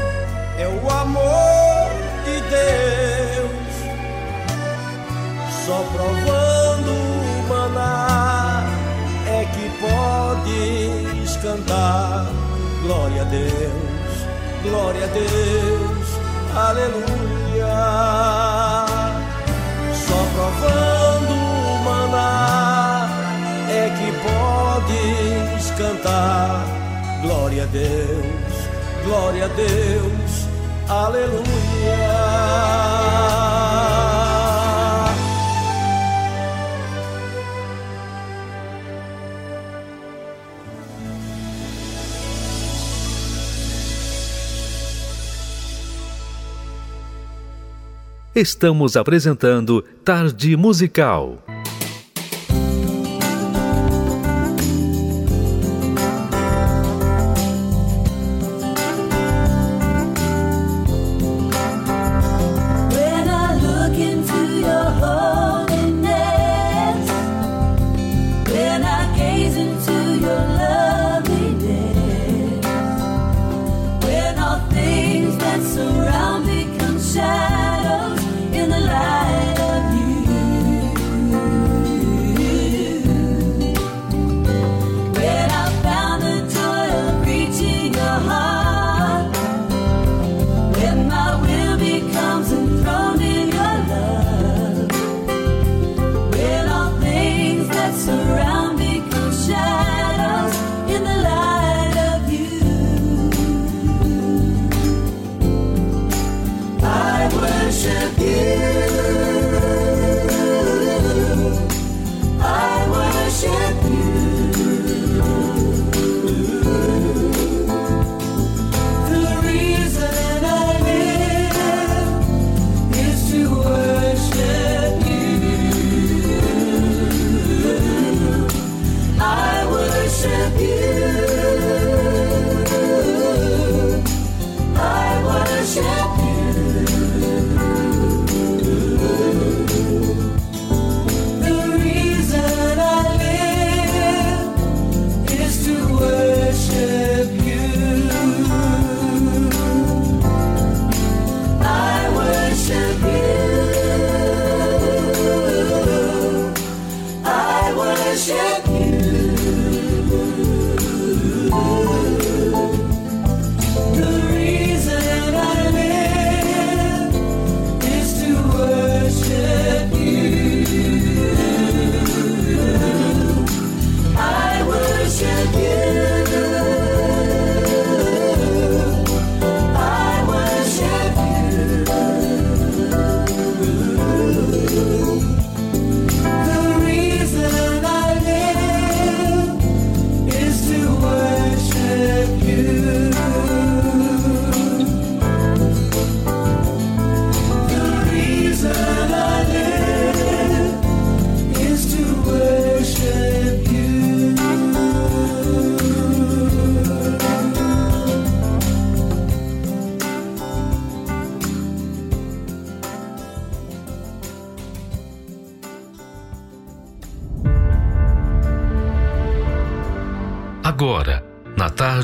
é 0.59 0.67
o 0.67 0.91
amor 0.91 1.89
de 2.25 2.41
Deus. 2.49 3.73
Só 5.65 5.77
provando 5.93 6.91
o 6.91 7.47
maná 7.47 8.65
é 9.25 9.45
que 9.53 9.65
podes 9.79 11.37
cantar 11.37 12.25
glória 12.83 13.21
a 13.21 13.25
Deus, 13.25 14.27
glória 14.63 15.05
a 15.05 15.07
Deus, 15.07 16.07
aleluia. 16.67 17.77
Só 19.93 20.19
provando 20.35 21.33
o 21.33 21.83
maná 21.85 23.07
é 23.69 23.89
que 23.97 24.11
podes 24.27 25.71
cantar 25.77 26.65
glória 27.21 27.63
a 27.63 27.67
Deus, 27.67 28.69
glória 29.05 29.45
a 29.45 29.49
Deus, 29.49 30.28
aleluia. 30.89 31.69
Estamos 48.33 48.95
apresentando 48.95 49.83
Tarde 50.03 50.55
Musical. 50.55 51.39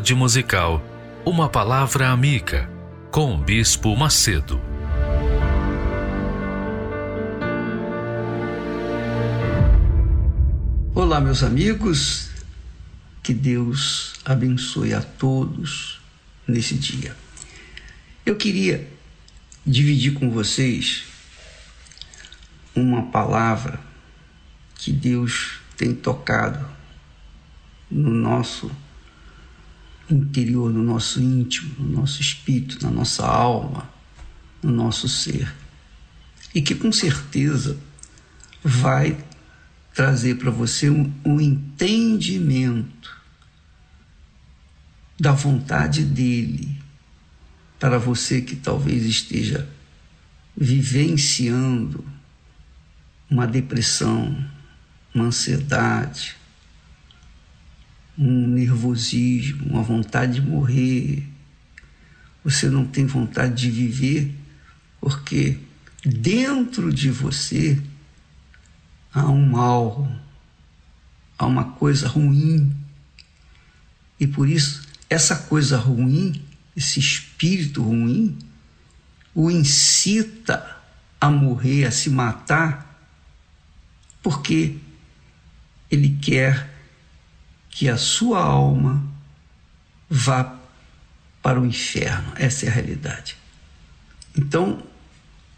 Tarde 0.06 0.14
musical, 0.14 0.86
uma 1.26 1.50
palavra 1.50 2.10
amiga 2.10 2.70
com 3.10 3.34
o 3.34 3.38
Bispo 3.40 3.98
Macedo. 3.98 4.62
Olá, 10.94 11.20
meus 11.20 11.42
amigos, 11.42 12.30
que 13.24 13.34
Deus 13.34 14.14
abençoe 14.24 14.94
a 14.94 15.02
todos 15.02 16.00
nesse 16.48 16.76
dia. 16.76 17.18
Eu 18.24 18.36
queria 18.36 18.88
dividir 19.66 20.14
com 20.14 20.30
vocês 20.30 21.06
uma 22.76 23.08
palavra 23.08 23.80
que 24.76 24.92
Deus 24.92 25.62
tem 25.76 25.96
tocado 25.96 26.64
no 27.90 28.12
nosso 28.12 28.70
interior, 30.10 30.72
no 30.72 30.84
nosso 30.84 31.22
íntimo, 31.22 31.76
no 31.80 32.02
nosso 32.02 32.22
espírito, 32.22 32.84
na 32.84 32.92
nossa 32.92 33.26
alma, 33.26 33.90
no 34.62 34.72
nosso 34.72 35.08
ser. 35.08 35.54
E 36.54 36.62
que 36.62 36.76
com 36.76 36.92
certeza 36.92 37.78
vai 38.64 39.18
trazer 39.94 40.36
para 40.36 40.52
você 40.52 40.90
um, 40.90 41.12
um 41.24 41.40
entendimento 41.40 43.16
da 45.20 45.32
vontade 45.32 46.04
dele 46.04 46.78
para 47.80 47.98
você 47.98 48.42
que 48.42 48.56
talvez 48.56 49.06
esteja 49.06 49.68
vivenciando 50.56 52.06
uma 53.30 53.46
depressão, 53.46 54.36
uma 55.14 55.26
ansiedade, 55.26 56.36
um 58.18 58.48
nervosismo, 58.48 59.66
uma 59.66 59.84
vontade 59.84 60.40
de 60.40 60.42
morrer. 60.42 61.28
Você 62.44 62.70
não 62.70 62.86
tem 62.86 63.06
vontade 63.06 63.56
de 63.56 63.72
viver 63.72 64.36
porque 65.06 65.60
dentro 66.04 66.92
de 66.92 67.12
você 67.12 67.80
há 69.14 69.30
um 69.30 69.46
mal, 69.46 70.12
há 71.38 71.46
uma 71.46 71.74
coisa 71.74 72.08
ruim. 72.08 72.76
E 74.20 74.26
por 74.26 74.50
isso, 74.50 74.88
essa 75.08 75.36
coisa 75.36 75.78
ruim, 75.78 76.44
esse 76.76 77.00
espírito 77.00 77.84
ruim, 77.84 78.36
o 79.36 79.52
incita 79.52 80.76
a 81.22 81.30
morrer, 81.30 81.86
a 81.86 81.92
se 81.92 82.10
matar, 82.10 83.08
porque 84.24 84.78
ele 85.92 86.18
quer 86.20 86.75
que 87.76 87.90
a 87.90 87.98
sua 87.98 88.42
alma 88.42 89.06
vá 90.10 90.58
para 91.44 91.60
o 91.60 91.66
inferno. 91.66 92.32
Essa 92.38 92.66
é 92.66 92.70
a 92.70 92.72
realidade. 92.72 93.36
Então, 94.34 94.82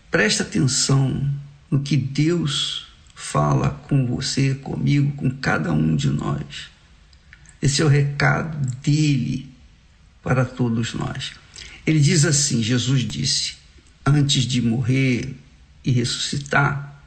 preste 0.09 0.41
atenção 0.41 1.31
no 1.69 1.79
que 1.79 1.95
Deus 1.95 2.87
fala 3.13 3.69
com 3.69 4.07
você, 4.07 4.55
comigo, 4.55 5.11
com 5.11 5.29
cada 5.29 5.71
um 5.71 5.95
de 5.95 6.09
nós. 6.09 6.71
Esse 7.61 7.83
é 7.83 7.85
o 7.85 7.87
recado 7.87 8.65
dele 8.81 9.53
para 10.23 10.43
todos 10.43 10.95
nós. 10.95 11.33
Ele 11.85 11.99
diz 11.99 12.25
assim: 12.25 12.63
Jesus 12.63 13.01
disse, 13.01 13.57
antes 14.03 14.43
de 14.43 14.59
morrer 14.59 15.35
e 15.85 15.91
ressuscitar 15.91 16.99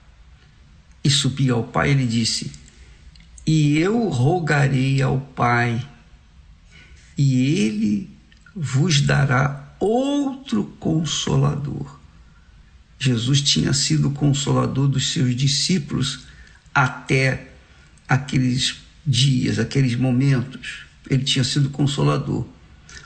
e 1.03 1.11
subir 1.11 1.51
ao 1.51 1.65
Pai, 1.65 1.91
ele 1.91 2.07
disse: 2.07 2.53
E 3.53 3.79
eu 3.79 4.07
rogarei 4.07 5.03
ao 5.03 5.19
Pai, 5.19 5.85
e 7.19 7.35
ele 7.59 8.09
vos 8.55 9.01
dará 9.01 9.75
outro 9.81 10.73
consolador. 10.79 11.99
Jesus 12.97 13.41
tinha 13.41 13.73
sido 13.73 14.13
consolador 14.13 14.87
dos 14.87 15.13
seus 15.13 15.35
discípulos 15.35 16.27
até 16.73 17.49
aqueles 18.09 18.77
dias, 19.05 19.59
aqueles 19.59 19.97
momentos. 19.97 20.85
Ele 21.11 21.25
tinha 21.25 21.43
sido 21.43 21.71
consolador. 21.71 22.47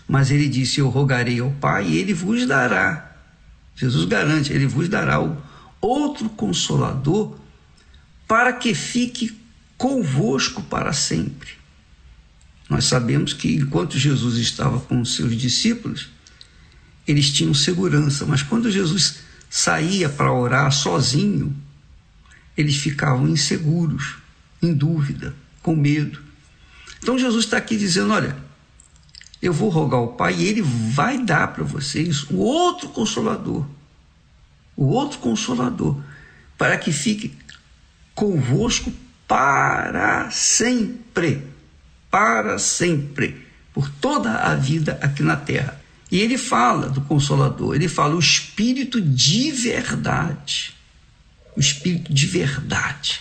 Mas 0.06 0.30
ele 0.30 0.46
disse: 0.46 0.78
Eu 0.78 0.90
rogarei 0.90 1.40
ao 1.40 1.52
Pai 1.52 1.88
e 1.88 1.96
ele 1.96 2.12
vos 2.12 2.46
dará. 2.46 3.16
Jesus 3.74 4.04
garante, 4.04 4.52
ele 4.52 4.66
vos 4.66 4.90
dará 4.90 5.26
outro 5.80 6.28
consolador 6.28 7.34
para 8.28 8.52
que 8.52 8.74
fique 8.74 9.42
convosco 9.76 10.62
para 10.62 10.92
sempre. 10.92 11.50
Nós 12.68 12.84
sabemos 12.84 13.32
que 13.32 13.56
enquanto 13.56 13.98
Jesus 13.98 14.36
estava 14.36 14.80
com 14.80 15.00
os 15.00 15.14
seus 15.14 15.36
discípulos, 15.36 16.08
eles 17.06 17.30
tinham 17.30 17.52
segurança, 17.52 18.24
mas 18.24 18.42
quando 18.42 18.70
Jesus 18.70 19.20
saía 19.50 20.08
para 20.08 20.32
orar 20.32 20.72
sozinho, 20.72 21.54
eles 22.56 22.76
ficavam 22.76 23.28
inseguros, 23.28 24.16
em 24.62 24.72
dúvida, 24.72 25.34
com 25.62 25.76
medo. 25.76 26.20
Então 27.02 27.18
Jesus 27.18 27.44
está 27.44 27.58
aqui 27.58 27.76
dizendo: 27.76 28.12
olha, 28.12 28.36
eu 29.42 29.52
vou 29.52 29.68
rogar 29.68 30.00
ao 30.00 30.14
Pai 30.14 30.34
e 30.34 30.46
Ele 30.46 30.62
vai 30.62 31.22
dar 31.22 31.48
para 31.48 31.62
vocês 31.62 32.22
o 32.30 32.36
outro 32.36 32.88
consolador, 32.88 33.66
o 34.74 34.86
outro 34.86 35.18
consolador, 35.18 36.00
para 36.56 36.78
que 36.78 36.90
fique 36.90 37.36
convosco 38.14 38.90
para 39.26 40.30
sempre, 40.30 41.42
para 42.10 42.58
sempre, 42.58 43.44
por 43.72 43.90
toda 43.90 44.30
a 44.30 44.54
vida 44.54 44.98
aqui 45.00 45.22
na 45.22 45.36
terra. 45.36 45.80
E 46.10 46.20
ele 46.20 46.38
fala 46.38 46.88
do 46.88 47.00
Consolador, 47.00 47.74
ele 47.74 47.88
fala 47.88 48.14
o 48.14 48.20
Espírito 48.20 49.00
de 49.00 49.50
verdade, 49.50 50.74
o 51.56 51.60
Espírito 51.60 52.12
de 52.12 52.26
verdade, 52.26 53.20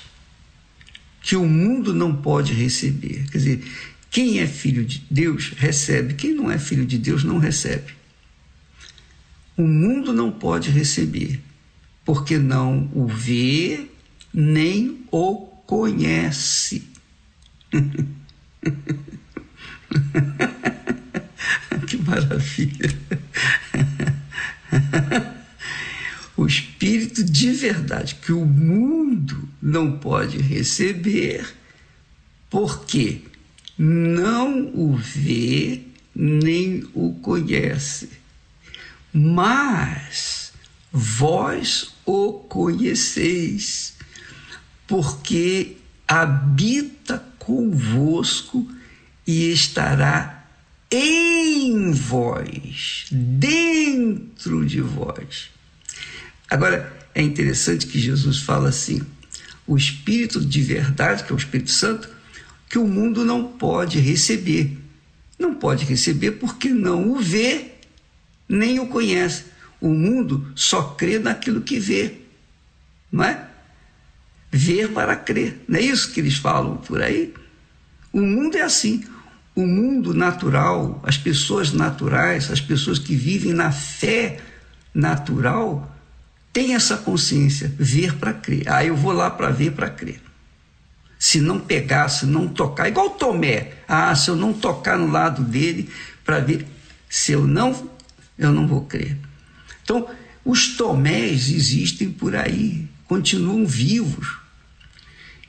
que 1.22 1.36
o 1.36 1.46
mundo 1.46 1.94
não 1.94 2.16
pode 2.16 2.54
receber. 2.54 3.26
Quer 3.32 3.38
dizer, 3.38 3.72
quem 4.12 4.40
é 4.40 4.46
filho 4.46 4.86
de 4.86 5.04
Deus 5.10 5.54
recebe, 5.58 6.14
quem 6.14 6.34
não 6.34 6.52
é 6.52 6.60
filho 6.60 6.86
de 6.86 6.98
Deus 6.98 7.24
não 7.24 7.40
recebe. 7.40 7.96
O 9.58 9.64
mundo 9.64 10.12
não 10.12 10.32
pode 10.32 10.70
receber, 10.70 11.42
porque 12.04 12.38
não 12.38 12.90
o 12.94 13.08
vê 13.08 13.88
nem 14.34 15.06
o 15.12 15.53
conhece. 15.74 16.84
que 21.88 21.98
maravilha! 21.98 22.96
o 26.38 26.46
Espírito 26.46 27.24
de 27.24 27.52
verdade 27.54 28.20
que 28.22 28.32
o 28.32 28.46
mundo 28.46 29.50
não 29.60 29.98
pode 29.98 30.38
receber, 30.38 31.52
porque 32.52 33.24
não 33.76 34.68
o 34.76 34.96
vê 34.96 35.82
nem 36.14 36.88
o 36.94 37.16
conhece, 37.16 38.12
mas 39.12 40.54
vós 40.92 41.96
o 42.06 42.34
conheceis, 42.34 43.93
porque 44.88 45.78
habita 46.08 47.24
convosco 47.40 48.68
e 49.26 49.52
estará 49.52 50.46
em 50.92 51.92
vós, 51.92 53.06
dentro 53.12 54.66
de 54.66 54.82
vós. 54.82 55.50
Agora, 56.50 56.96
é 57.16 57.22
interessante 57.22 57.88
que 57.88 58.00
Jesus 58.00 58.40
fala 58.40 58.70
assim: 58.70 59.02
o 59.66 59.76
Espírito 59.76 60.40
de 60.40 60.62
verdade, 60.62 61.24
que 61.24 61.32
é 61.32 61.36
o 61.36 61.38
Espírito 61.38 61.72
Santo, 61.72 62.10
que 62.70 62.78
o 62.78 62.88
mundo 62.88 63.26
não 63.26 63.54
pode 63.54 64.00
receber. 64.00 64.78
Não 65.40 65.56
pode 65.56 65.84
receber 65.86 66.34
porque 66.34 66.70
não 66.70 67.12
o 67.12 67.20
vê, 67.20 67.72
nem 68.48 68.80
o 68.80 68.88
conhece. 68.88 69.46
O 69.82 69.90
mundo 69.90 70.52
só 70.56 70.84
crê 70.84 71.20
naquilo 71.20 71.62
que 71.62 71.80
vê, 71.80 72.20
não 73.12 73.24
é? 73.24 73.48
Ver 74.56 74.90
para 74.90 75.16
crer, 75.16 75.64
não 75.68 75.80
é 75.80 75.82
isso 75.82 76.12
que 76.12 76.20
eles 76.20 76.38
falam 76.38 76.78
por 76.78 77.02
aí? 77.02 77.34
O 78.12 78.22
mundo 78.22 78.56
é 78.56 78.62
assim. 78.62 79.04
O 79.56 79.66
mundo 79.66 80.14
natural, 80.14 81.02
as 81.04 81.18
pessoas 81.18 81.74
naturais, 81.74 82.52
as 82.52 82.62
pessoas 82.62 83.00
que 83.00 83.16
vivem 83.16 83.54
na 83.54 83.72
fé 83.72 84.40
natural, 84.94 85.92
têm 86.52 86.76
essa 86.76 86.98
consciência, 86.98 87.74
ver 87.78 88.16
para 88.16 88.34
crer. 88.34 88.64
Ah, 88.68 88.86
eu 88.86 88.96
vou 88.96 89.12
lá 89.12 89.30
para 89.30 89.50
ver 89.50 89.72
para 89.72 89.90
crer 89.90 90.22
se 91.24 91.40
não 91.40 91.58
pegar, 91.58 92.10
se 92.10 92.26
não 92.26 92.50
tocar, 92.50 92.90
igual 92.90 93.12
Tomé. 93.12 93.72
Ah, 93.88 94.14
se 94.14 94.30
eu 94.30 94.36
não 94.36 94.52
tocar 94.52 95.00
no 95.00 95.10
lado 95.10 95.42
dele 95.42 95.90
para 96.26 96.42
ver, 96.42 96.68
se 97.10 97.32
eu 97.32 97.48
não, 97.48 97.90
eu 98.38 98.52
não 98.52 98.68
vou 98.68 98.82
crer. 98.82 99.18
Então, 99.82 100.06
os 100.44 100.76
Tomés 100.76 101.48
existem 101.48 102.12
por 102.12 102.36
aí, 102.36 102.90
continuam 103.08 103.66
vivos. 103.66 104.36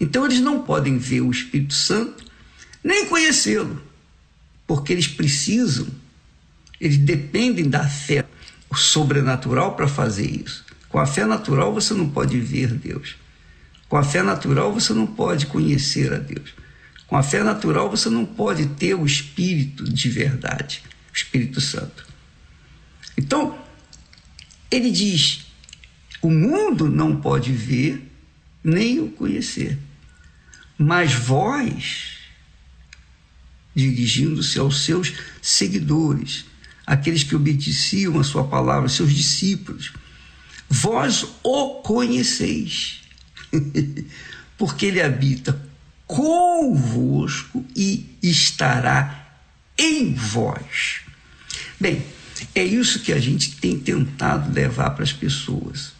Então, 0.00 0.24
eles 0.24 0.40
não 0.40 0.62
podem 0.62 0.98
ver 0.98 1.20
o 1.20 1.30
Espírito 1.30 1.74
Santo 1.74 2.24
nem 2.82 3.06
conhecê-lo, 3.06 3.82
porque 4.66 4.92
eles 4.92 5.08
precisam, 5.08 5.86
eles 6.80 6.98
dependem 6.98 7.68
da 7.68 7.88
fé 7.88 8.26
sobrenatural 8.74 9.74
para 9.74 9.88
fazer 9.88 10.26
isso. 10.26 10.64
Com 10.88 10.98
a 10.98 11.06
fé 11.06 11.24
natural 11.24 11.72
você 11.72 11.94
não 11.94 12.08
pode 12.08 12.38
ver 12.38 12.72
Deus. 12.72 13.16
Com 13.88 13.96
a 13.96 14.02
fé 14.02 14.22
natural 14.22 14.72
você 14.72 14.92
não 14.92 15.06
pode 15.06 15.46
conhecer 15.46 16.12
a 16.12 16.18
Deus. 16.18 16.54
Com 17.06 17.16
a 17.16 17.22
fé 17.22 17.42
natural 17.42 17.90
você 17.90 18.08
não 18.08 18.24
pode 18.24 18.66
ter 18.66 18.94
o 18.94 19.06
Espírito 19.06 19.84
de 19.84 20.08
verdade, 20.08 20.82
o 21.12 21.16
Espírito 21.16 21.60
Santo. 21.60 22.06
Então, 23.16 23.58
Ele 24.70 24.90
diz: 24.90 25.46
o 26.20 26.30
mundo 26.30 26.88
não 26.88 27.16
pode 27.20 27.52
ver 27.52 28.10
nem 28.64 28.98
o 28.98 29.10
conhecer, 29.10 29.78
mas 30.78 31.12
vós, 31.12 32.16
dirigindo-se 33.74 34.58
aos 34.58 34.84
seus 34.84 35.12
seguidores, 35.42 36.46
aqueles 36.86 37.22
que 37.22 37.36
obedeciam 37.36 38.18
a 38.18 38.24
sua 38.24 38.44
palavra, 38.44 38.88
seus 38.88 39.12
discípulos, 39.12 39.92
vós 40.68 41.26
o 41.42 41.82
conheceis, 41.82 43.02
porque 44.56 44.86
ele 44.86 45.02
habita 45.02 45.60
convosco 46.06 47.64
e 47.76 48.16
estará 48.22 49.38
em 49.76 50.14
vós. 50.14 51.00
Bem, 51.78 52.02
é 52.54 52.64
isso 52.64 53.00
que 53.00 53.12
a 53.12 53.20
gente 53.20 53.56
tem 53.56 53.78
tentado 53.78 54.52
levar 54.52 54.90
para 54.90 55.04
as 55.04 55.12
pessoas. 55.12 55.92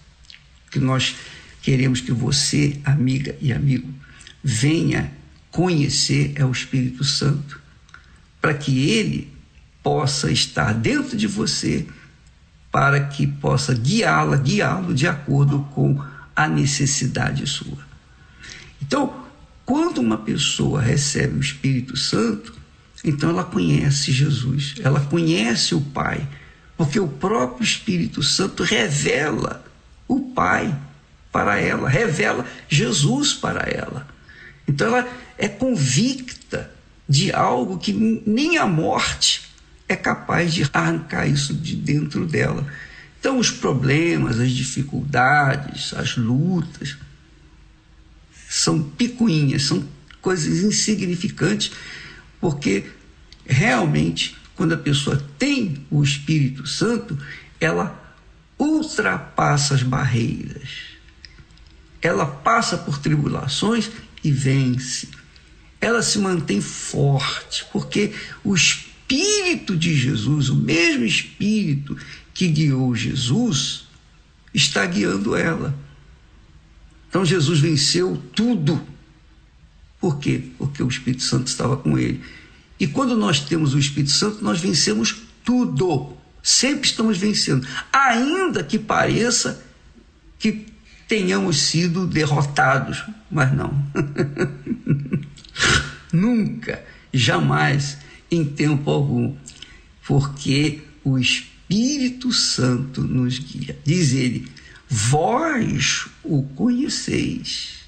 Que 0.70 0.78
nós 0.78 1.15
queremos 1.65 2.03
que 2.03 2.12
você, 2.12 2.78
amiga 2.85 3.35
e 3.41 3.51
amigo, 3.51 3.89
venha 4.43 5.11
conhecer 5.51 6.35
é 6.36 6.45
o 6.45 6.51
Espírito 6.53 7.03
Santo, 7.03 7.59
para 8.39 8.53
que 8.53 8.91
ele 8.91 9.32
possa 9.82 10.31
estar 10.31 10.74
dentro 10.74 11.16
de 11.16 11.27
você, 11.27 11.86
para 12.70 13.01
que 13.07 13.27
possa 13.27 13.73
guiá-la, 13.73 14.36
guiá-lo 14.36 14.93
de 14.93 15.09
acordo 15.09 15.61
com 15.74 15.99
a 16.36 16.47
necessidade 16.47 17.47
sua. 17.47 17.78
Então, 18.82 19.24
quando 19.65 20.03
uma 20.03 20.19
pessoa 20.19 20.82
recebe 20.82 21.39
o 21.39 21.41
Espírito 21.41 21.97
Santo, 21.97 22.55
então 23.03 23.31
ela 23.31 23.45
conhece 23.45 24.12
Jesus, 24.12 24.74
ela 24.81 25.01
conhece 25.01 25.74
o 25.74 25.81
Pai, 25.81 26.28
porque 26.77 27.01
o 27.01 27.09
próprio 27.09 27.65
Espírito 27.65 28.23
Santo 28.23 28.62
revela 28.62 29.65
o 30.07 30.20
Pai 30.20 30.77
para 31.35 31.59
ela, 31.59 31.89
revela 31.89 32.47
Jesus 32.69 33.35
para 33.35 33.69
ela. 33.69 34.06
Então 34.69 34.86
ela 34.86 35.09
é 35.36 35.48
convicta 35.48 36.70
de 37.09 37.32
algo 37.32 37.77
que 37.77 37.93
nem 38.24 38.56
a 38.56 38.69
morte 38.69 39.43
é 39.89 39.97
capaz 39.97 40.55
de 40.55 40.65
arrancar 40.73 41.27
isso 41.27 41.52
de 41.52 41.74
dentro 41.74 42.24
dela. 42.24 42.65
Então 43.19 43.36
os 43.36 43.51
problemas, 43.51 44.39
as 44.39 44.52
dificuldades, 44.52 45.93
as 45.93 46.16
lutas 46.16 46.97
são 48.48 48.81
picuinhas, 48.81 49.65
são 49.65 49.85
coisas 50.23 50.62
insignificantes, 50.62 51.73
porque 52.40 52.85
realmente 53.44 54.36
quando 54.55 54.74
a 54.74 54.78
pessoa 54.78 55.20
tem 55.36 55.85
o 55.90 56.01
Espírito 56.01 56.65
Santo, 56.65 57.19
ela 57.61 58.01
ultrapassa 58.56 59.74
as 59.74 59.82
barreiras. 59.82 60.94
Ela 62.05 62.26
passa 62.26 62.76
por 62.76 62.98
tribulações 62.98 63.90
e 64.22 64.31
vence. 64.31 65.09
Ela 65.81 66.02
se 66.02 66.18
mantém 66.18 66.60
forte, 66.60 67.64
porque 67.72 68.12
o 68.44 68.55
Espírito 68.55 69.74
de 69.74 69.94
Jesus, 69.94 70.51
o 70.51 70.55
mesmo 70.55 71.06
Espírito 71.06 71.97
que 72.35 72.47
guiou 72.48 72.94
Jesus, 72.94 73.86
está 74.52 74.85
guiando 74.85 75.35
ela. 75.35 75.74
Então 77.09 77.24
Jesus 77.24 77.59
venceu 77.60 78.22
tudo. 78.35 78.81
Por 79.98 80.18
quê? 80.18 80.43
Porque 80.59 80.82
o 80.82 80.89
Espírito 80.89 81.22
Santo 81.22 81.47
estava 81.47 81.74
com 81.78 81.98
ele. 81.98 82.22
E 82.78 82.86
quando 82.86 83.16
nós 83.16 83.40
temos 83.40 83.72
o 83.72 83.78
Espírito 83.78 84.12
Santo, 84.12 84.44
nós 84.44 84.60
vencemos 84.60 85.22
tudo. 85.43 86.18
Sempre 86.43 86.86
estamos 86.86 87.16
vencendo. 87.16 87.66
Ainda 87.90 88.62
que 88.62 88.78
pareça 88.78 89.64
que 90.39 90.74
tenhamos 91.09 91.62
sido 91.62 92.06
derrotados, 92.06 93.05
mas 93.31 93.52
não. 93.52 93.85
Nunca, 96.12 96.85
jamais, 97.12 97.98
em 98.31 98.44
tempo 98.44 98.90
algum, 98.90 99.35
porque 100.06 100.82
o 101.02 101.18
Espírito 101.18 102.32
Santo 102.32 103.02
nos 103.02 103.39
guia. 103.39 103.76
Diz 103.85 104.12
ele: 104.12 104.48
vós 104.89 106.06
o 106.22 106.43
conheceis, 106.43 107.81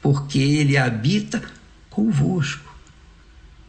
porque 0.00 0.38
ele 0.38 0.76
habita 0.76 1.42
convosco 1.88 2.74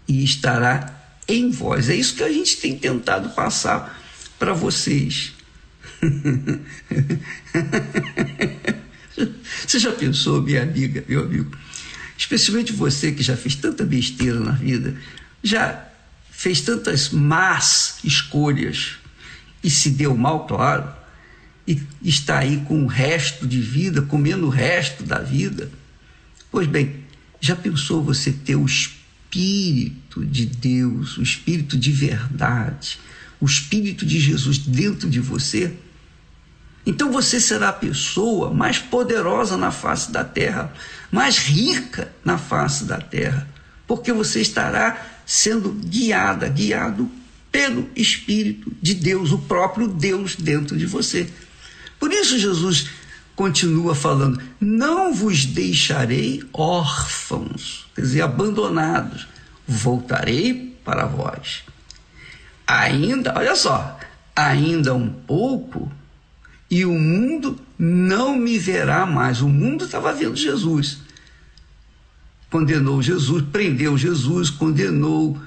e 0.07 0.23
estará 0.23 0.99
em 1.27 1.51
vós. 1.51 1.89
É 1.89 1.95
isso 1.95 2.15
que 2.15 2.23
a 2.23 2.31
gente 2.31 2.57
tem 2.57 2.77
tentado 2.77 3.29
passar 3.29 4.01
para 4.39 4.53
vocês. 4.53 5.33
Você 9.65 9.79
já 9.79 9.91
pensou, 9.91 10.41
minha 10.41 10.61
amiga, 10.61 11.03
meu 11.07 11.23
amigo? 11.23 11.55
Especialmente 12.17 12.71
você 12.71 13.11
que 13.11 13.23
já 13.23 13.35
fez 13.35 13.55
tanta 13.55 13.83
besteira 13.83 14.39
na 14.39 14.51
vida, 14.51 14.95
já 15.43 15.87
fez 16.29 16.61
tantas 16.61 17.09
más 17.09 17.97
escolhas 18.03 18.97
e 19.63 19.69
se 19.69 19.89
deu 19.89 20.15
mal, 20.15 20.45
claro, 20.45 20.91
e 21.65 21.81
está 22.03 22.39
aí 22.39 22.57
com 22.67 22.83
o 22.83 22.87
resto 22.87 23.47
de 23.47 23.59
vida, 23.59 24.01
comendo 24.01 24.47
o 24.47 24.49
resto 24.49 25.03
da 25.03 25.19
vida. 25.19 25.69
Pois 26.51 26.67
bem, 26.67 26.97
já 27.39 27.55
pensou 27.55 28.03
você 28.03 28.31
ter 28.31 28.55
o 28.55 28.65
Espírito 28.65 30.25
de 30.25 30.45
Deus, 30.45 31.17
o 31.17 31.23
Espírito 31.23 31.77
de 31.77 31.91
verdade, 31.91 32.99
o 33.39 33.45
Espírito 33.45 34.05
de 34.05 34.19
Jesus 34.19 34.57
dentro 34.57 35.09
de 35.09 35.19
você? 35.19 35.73
Então 36.85 37.11
você 37.11 37.39
será 37.39 37.69
a 37.69 37.73
pessoa 37.73 38.53
mais 38.53 38.77
poderosa 38.77 39.55
na 39.57 39.71
face 39.71 40.11
da 40.11 40.23
terra, 40.23 40.73
mais 41.11 41.37
rica 41.37 42.11
na 42.25 42.37
face 42.37 42.83
da 42.83 42.97
terra, 42.97 43.47
porque 43.87 44.11
você 44.11 44.41
estará 44.41 45.01
sendo 45.25 45.71
guiada, 45.71 46.47
guiado 46.49 47.09
pelo 47.51 47.89
Espírito 47.95 48.71
de 48.81 48.93
Deus, 48.93 49.31
o 49.31 49.37
próprio 49.37 49.87
Deus 49.87 50.35
dentro 50.35 50.77
de 50.77 50.85
você. 50.85 51.29
Por 51.99 52.11
isso 52.11 52.37
Jesus 52.37 52.89
continua 53.35 53.95
falando: 53.95 54.41
Não 54.59 55.13
vos 55.13 55.45
deixarei 55.45 56.43
órfãos, 56.51 57.87
quer 57.95 58.01
dizer, 58.01 58.21
abandonados, 58.21 59.27
voltarei 59.65 60.77
para 60.83 61.05
vós. 61.05 61.63
Ainda, 62.65 63.33
olha 63.37 63.55
só, 63.55 63.99
ainda 64.35 64.93
um 64.93 65.09
pouco 65.09 65.91
e 66.73 66.85
o 66.85 66.91
mundo 66.97 67.59
não 67.77 68.35
me 68.35 68.57
verá 68.57 69.05
mais. 69.05 69.41
O 69.41 69.47
mundo 69.47 69.85
estava 69.85 70.11
vendo 70.11 70.35
Jesus. 70.35 70.97
Condenou 72.49 72.99
Jesus, 72.99 73.43
prendeu 73.51 73.95
Jesus, 73.95 74.49
condenou 74.49 75.39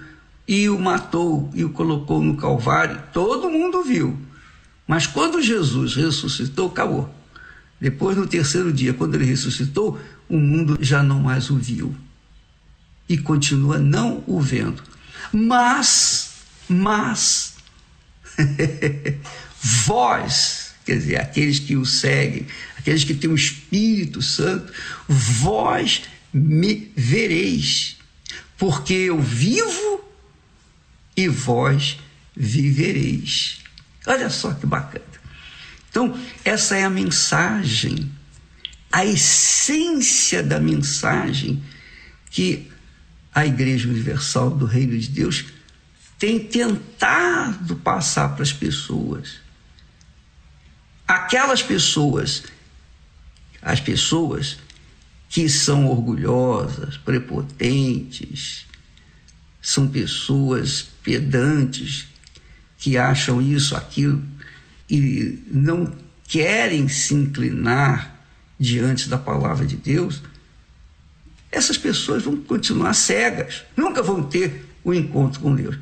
e 0.47 0.69
o 0.69 0.79
matou 0.79 1.51
e 1.53 1.65
o 1.65 1.71
colocou 1.71 2.23
no 2.23 2.37
Calvário. 2.37 3.03
Todo 3.13 3.51
mundo 3.51 3.83
viu. 3.83 4.17
Mas 4.87 5.09
quando 5.09 5.43
Jesus 5.43 5.97
ressuscitou, 5.97 6.69
acabou. 6.69 7.13
Depois, 7.81 8.17
no 8.17 8.29
terceiro 8.29 8.73
dia, 8.73 8.95
quando 8.95 9.17
ele 9.17 9.25
ressuscitou, 9.25 10.01
o 10.29 10.39
mundo 10.39 10.79
já 10.81 11.03
não 11.03 11.19
mais 11.19 11.51
o 11.51 11.57
viu. 11.57 11.93
E 13.09 13.19
continua 13.19 13.81
não 13.81 14.23
o 14.29 14.41
vendo. 14.41 14.81
Mas, 15.33 16.35
mas, 16.69 17.57
vós, 19.61 20.66
quer 20.87 20.99
dizer, 20.99 21.21
aqueles 21.21 21.59
que 21.59 21.77
o 21.77 21.85
seguem, 21.85 22.47
aqueles 22.79 23.03
que 23.03 23.13
têm 23.13 23.29
o 23.29 23.35
Espírito 23.35 24.23
Santo, 24.23 24.73
vós 25.09 26.03
me 26.33 26.93
vereis, 26.97 27.97
porque 28.57 28.95
eu 28.95 29.21
vivo 29.21 30.05
e 31.17 31.27
vós 31.29 31.99
vivereis. 32.37 33.59
Olha 34.07 34.31
só 34.31 34.53
que 34.55 34.65
bacana. 34.65 35.05
Então, 35.91 36.17
essa 36.45 36.77
é 36.77 36.85
a 36.85 36.91
mensagem, 36.91 38.11
a 38.93 39.05
essência 39.05 40.43
da 40.43 40.61
mensagem 40.61 41.63
que 42.31 42.71
a 43.35 43.45
Igreja 43.45 43.89
Universal 43.89 44.51
do 44.51 44.67
Reino 44.67 44.97
de 44.97 45.09
Deus 45.09 45.47
tem 46.19 46.39
tentado 46.39 47.77
passar 47.77 48.35
para 48.35 48.43
as 48.43 48.53
pessoas. 48.53 49.46
Aquelas 51.07 51.63
pessoas, 51.63 52.45
as 53.63 53.81
pessoas 53.81 54.59
que 55.29 55.49
são 55.49 55.87
orgulhosas, 55.87 56.97
prepotentes, 56.97 58.67
são 59.61 59.89
pessoas 59.89 60.89
pedantes, 61.03 62.07
que 62.79 62.97
acham 62.97 63.41
isso, 63.41 63.77
aquilo, 63.77 64.23
e 64.89 65.43
não 65.49 65.93
querem 66.29 66.89
se 66.89 67.15
inclinar 67.15 68.15
diante 68.59 69.09
da 69.09 69.19
palavra 69.19 69.67
de 69.67 69.77
Deus, 69.77 70.23
essas 71.51 71.79
pessoas 71.79 72.23
vão 72.23 72.37
continuar 72.37 72.95
cegas, 72.95 73.65
nunca 73.77 74.03
vão 74.03 74.23
ter 74.23 74.67
o 74.85 74.91
um 74.91 74.95
encontro 74.95 75.41
com 75.41 75.55
Deus. 75.55 75.77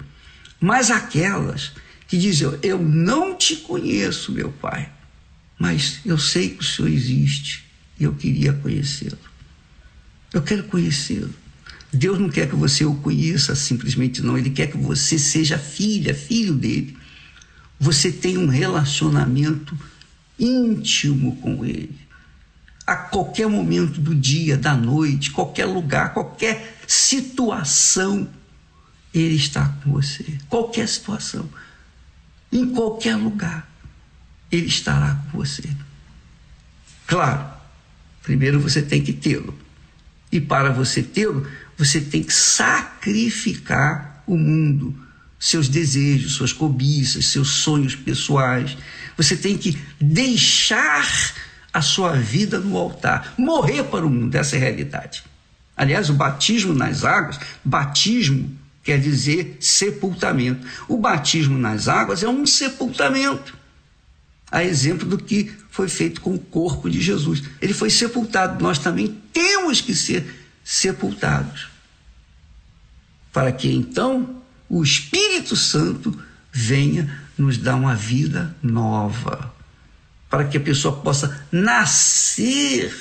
Mas 0.61 0.91
aquelas 0.91 1.69
que 1.69 1.85
que 2.15 2.19
dizem: 2.19 2.59
Eu 2.63 2.79
não 2.79 3.37
te 3.37 3.57
conheço, 3.57 4.33
meu 4.33 4.53
Pai, 4.53 4.91
mas 5.59 6.01
eu 6.05 6.19
sei 6.19 6.51
que 6.51 6.63
o 6.63 6.65
Senhor 6.65 6.89
existe 6.89 7.65
e 7.99 8.05
eu 8.05 8.15
queria 8.15 8.53
conhecê-lo. 8.53 9.19
Eu 10.33 10.43
quero 10.43 10.65
conhecê-lo. 10.65 11.33
Deus 11.93 12.19
não 12.19 12.29
quer 12.29 12.49
que 12.49 12.57
você 12.57 12.85
o 12.85 12.95
conheça 12.97 13.55
simplesmente, 13.55 14.21
não. 14.21 14.37
Ele 14.37 14.51
quer 14.51 14.67
que 14.67 14.77
você 14.77 15.17
seja 15.17 15.57
filha, 15.57 16.13
filho 16.13 16.55
dele. 16.55 16.97
Você 17.79 18.11
tenha 18.11 18.41
um 18.41 18.49
relacionamento 18.49 19.79
íntimo 20.39 21.37
com 21.37 21.65
ele. 21.65 21.99
A 22.85 22.97
qualquer 22.97 23.47
momento 23.47 24.01
do 24.01 24.15
dia, 24.15 24.57
da 24.57 24.75
noite, 24.75 25.31
qualquer 25.31 25.67
lugar, 25.67 26.13
qualquer 26.13 26.79
situação, 26.87 28.29
ele 29.13 29.37
está 29.37 29.69
com 29.83 29.93
você. 29.93 30.25
Qualquer 30.49 30.89
situação, 30.89 31.49
em 32.53 32.71
qualquer 32.71 33.17
lugar, 33.17 33.73
ele 34.57 34.67
estará 34.67 35.19
com 35.31 35.39
você. 35.39 35.69
Claro, 37.07 37.45
primeiro 38.23 38.61
você 38.61 38.83
tem 38.83 39.03
que 39.03 39.13
tê-lo. 39.13 39.57
E 40.31 40.41
para 40.41 40.73
você 40.73 41.03
tê-lo, 41.03 41.47
você 41.77 42.01
tem 42.01 42.23
que 42.23 42.33
sacrificar 42.33 44.23
o 44.27 44.37
mundo, 44.37 44.95
seus 45.39 45.69
desejos, 45.69 46.33
suas 46.33 46.53
cobiças, 46.53 47.27
seus 47.27 47.49
sonhos 47.49 47.95
pessoais. 47.95 48.77
Você 49.17 49.37
tem 49.37 49.57
que 49.57 49.79
deixar 50.01 51.07
a 51.73 51.83
sua 51.83 52.13
vida 52.13 52.59
no 52.59 52.77
altar, 52.77 53.35
morrer 53.37 53.85
para 53.85 54.07
o 54.07 54.11
mundo, 54.11 54.35
essa 54.35 54.57
é 54.57 54.59
a 54.59 54.63
realidade. 54.63 55.25
Aliás, 55.77 56.09
o 56.09 56.15
batismo 56.15 56.73
nas 56.73 57.05
águas, 57.05 57.39
batismo 57.65 58.57
quer 58.83 59.01
dizer 59.01 59.57
sepultamento. 59.61 60.65
O 60.87 60.97
batismo 60.97 61.59
nas 61.59 61.89
águas 61.89 62.23
é 62.23 62.29
um 62.29 62.47
sepultamento. 62.47 63.57
A 64.55 64.63
exemplo 64.63 65.09
do 65.09 65.19
que 65.19 65.53
foi 65.69 65.89
feito 65.89 66.21
com 66.21 66.33
o 66.33 66.39
corpo 66.39 66.89
de 66.89 67.01
Jesus. 67.01 67.43
Ele 67.61 67.75
foi 67.75 67.91
sepultado. 67.91 68.63
Nós 68.63 68.79
também 68.79 69.21
temos 69.33 69.81
que 69.81 69.93
ser 69.93 70.25
sepultados. 70.63 71.67
Para 73.33 73.51
que 73.51 73.69
então 73.69 74.41
o 74.69 74.81
Espírito 74.85 75.57
Santo 75.57 76.17
venha 76.53 77.21
nos 77.37 77.59
dar 77.59 77.75
uma 77.75 77.97
vida 77.97 78.57
nova. 78.63 79.53
Para 80.31 80.45
que 80.45 80.57
a 80.57 80.61
pessoa 80.61 81.01
possa 81.01 81.45
nascer 81.51 82.97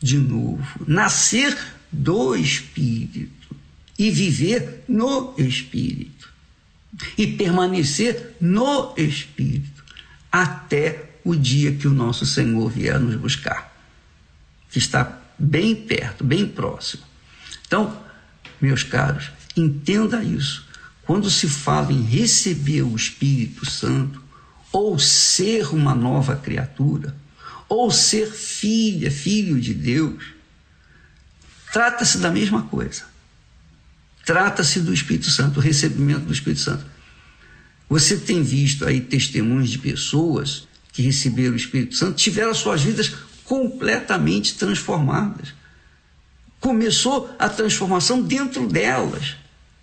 de 0.00 0.16
novo, 0.16 0.84
nascer 0.86 1.58
do 1.90 2.36
Espírito 2.36 3.56
e 3.98 4.12
viver 4.12 4.84
no 4.86 5.34
Espírito 5.36 6.32
e 7.16 7.26
permanecer 7.26 8.36
no 8.40 8.94
Espírito 8.96 9.77
até 10.30 11.10
o 11.24 11.34
dia 11.34 11.72
que 11.72 11.86
o 11.86 11.92
nosso 11.92 12.24
Senhor 12.24 12.70
vier 12.70 12.98
nos 12.98 13.16
buscar, 13.16 13.72
que 14.70 14.78
está 14.78 15.20
bem 15.38 15.74
perto, 15.74 16.24
bem 16.24 16.46
próximo. 16.46 17.02
Então, 17.66 18.02
meus 18.60 18.82
caros, 18.82 19.30
entenda 19.56 20.22
isso. 20.22 20.66
Quando 21.04 21.30
se 21.30 21.48
fala 21.48 21.92
em 21.92 22.02
receber 22.02 22.82
o 22.82 22.96
Espírito 22.96 23.64
Santo, 23.64 24.22
ou 24.72 24.98
ser 24.98 25.72
uma 25.74 25.94
nova 25.94 26.36
criatura, 26.36 27.14
ou 27.68 27.90
ser 27.90 28.30
filha, 28.30 29.10
filho 29.10 29.60
de 29.60 29.74
Deus, 29.74 30.24
trata-se 31.72 32.18
da 32.18 32.30
mesma 32.30 32.62
coisa. 32.62 33.04
Trata-se 34.24 34.80
do 34.80 34.92
Espírito 34.92 35.30
Santo, 35.30 35.58
o 35.58 35.62
recebimento 35.62 36.26
do 36.26 36.32
Espírito 36.32 36.60
Santo. 36.60 36.84
Você 37.88 38.16
tem 38.18 38.42
visto 38.42 38.84
aí 38.84 39.00
testemunhos 39.00 39.70
de 39.70 39.78
pessoas 39.78 40.68
que 40.92 41.02
receberam 41.02 41.52
o 41.52 41.56
Espírito 41.56 41.94
Santo, 41.94 42.16
tiveram 42.16 42.52
suas 42.54 42.82
vidas 42.82 43.14
completamente 43.44 44.54
transformadas. 44.56 45.54
Começou 46.60 47.34
a 47.38 47.48
transformação 47.48 48.20
dentro 48.20 48.68
delas. 48.68 49.36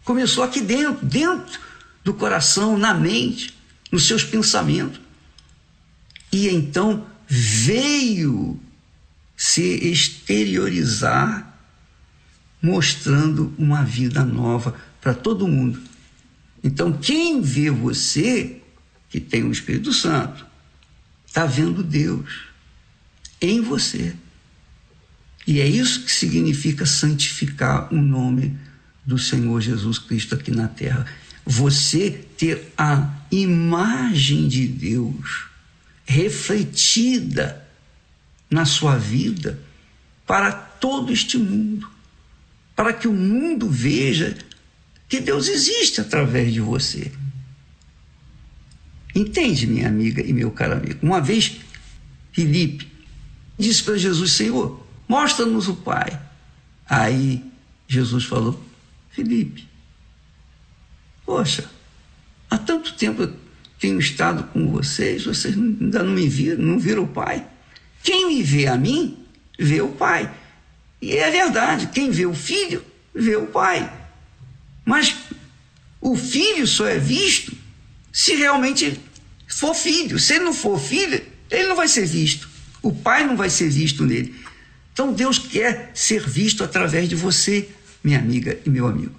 Começou 0.03 0.43
aqui 0.43 0.61
dentro, 0.61 1.03
dentro 1.05 1.59
do 2.03 2.13
coração, 2.13 2.77
na 2.77 2.93
mente, 2.93 3.55
nos 3.91 4.05
seus 4.05 4.23
pensamentos. 4.23 5.01
E 6.31 6.49
então 6.49 7.07
veio 7.27 8.59
se 9.35 9.63
exteriorizar, 9.89 11.57
mostrando 12.61 13.53
uma 13.57 13.83
vida 13.83 14.23
nova 14.23 14.75
para 15.01 15.13
todo 15.13 15.47
mundo. 15.47 15.81
Então, 16.65 16.91
quem 16.91 17.41
vê 17.41 17.69
você, 17.69 18.59
que 19.07 19.19
tem 19.19 19.43
o 19.43 19.51
Espírito 19.51 19.93
Santo, 19.93 20.43
está 21.27 21.45
vendo 21.45 21.83
Deus 21.83 22.47
em 23.39 23.61
você. 23.61 24.15
E 25.45 25.61
é 25.61 25.67
isso 25.67 26.03
que 26.03 26.11
significa 26.11 26.83
santificar 26.83 27.93
o 27.93 28.01
nome 28.01 28.57
do 29.05 29.19
Senhor 29.19 29.61
Jesus 29.61 29.99
Cristo 29.99 30.33
aqui 30.33 30.49
na 30.49 30.67
terra. 30.67 31.05
Você 31.45 32.09
ter 32.35 32.73
a 32.75 33.13
imagem 33.29 34.47
de 34.47 34.67
Deus 34.67 35.45
refletida 36.03 37.63
na 38.49 38.65
sua 38.65 38.97
vida 38.97 39.59
para 40.25 40.51
todo 40.51 41.13
este 41.13 41.37
mundo, 41.37 41.87
para 42.75 42.91
que 42.91 43.07
o 43.07 43.13
mundo 43.13 43.69
veja 43.69 44.35
que 45.07 45.19
Deus 45.19 45.47
existe 45.47 46.01
através 46.01 46.53
de 46.53 46.59
você. 46.59 47.11
Entende, 49.13 49.65
minha 49.67 49.87
amiga 49.87 50.21
e 50.21 50.33
meu 50.33 50.51
caro 50.51 50.73
amigo? 50.73 50.99
Uma 51.01 51.21
vez, 51.21 51.57
Felipe 52.31 52.91
disse 53.57 53.83
para 53.83 53.97
Jesus: 53.97 54.33
Senhor, 54.33 54.85
mostra-nos 55.07 55.67
o 55.67 55.75
Pai. 55.75 56.19
Aí 56.87 57.43
Jesus 57.87 58.25
falou: 58.25 58.61
Felipe, 59.09 59.67
poxa, 61.25 61.69
há 62.49 62.57
tanto 62.57 62.93
tempo 62.95 63.23
eu 63.23 63.33
tenho 63.79 63.99
estado 63.99 64.43
com 64.51 64.69
vocês, 64.71 65.25
vocês 65.25 65.55
ainda 65.55 66.03
não 66.03 66.13
me 66.13 66.27
viram, 66.27 66.63
não 66.63 66.79
viram 66.79 67.03
o 67.03 67.07
Pai. 67.07 67.45
Quem 68.03 68.27
me 68.27 68.43
vê 68.43 68.67
a 68.67 68.77
mim, 68.77 69.17
vê 69.57 69.81
o 69.81 69.89
Pai. 69.89 70.31
E 71.01 71.13
é 71.13 71.31
verdade, 71.31 71.87
quem 71.87 72.11
vê 72.11 72.25
o 72.25 72.33
Filho, 72.33 72.83
vê 73.13 73.35
o 73.35 73.47
Pai. 73.47 74.04
Mas 74.85 75.15
o 75.99 76.15
Filho 76.15 76.67
só 76.67 76.85
é 76.85 76.99
visto 76.99 77.51
se 78.11 78.35
realmente 78.35 78.99
for 79.47 79.73
filho. 79.73 80.19
Se 80.19 80.35
ele 80.35 80.45
não 80.45 80.53
for 80.53 80.79
filho, 80.79 81.21
ele 81.49 81.67
não 81.67 81.75
vai 81.75 81.87
ser 81.87 82.05
visto. 82.05 82.47
O 82.81 82.93
Pai 82.93 83.25
não 83.25 83.35
vai 83.35 83.49
ser 83.49 83.69
visto 83.69 84.05
nele. 84.05 84.35
Então 84.93 85.11
Deus 85.11 85.37
quer 85.37 85.91
ser 85.93 86.25
visto 86.25 86.63
através 86.63 87.09
de 87.09 87.15
você, 87.15 87.67
minha 88.03 88.19
amiga 88.19 88.57
e 88.65 88.69
meu 88.69 88.87
amigo. 88.87 89.13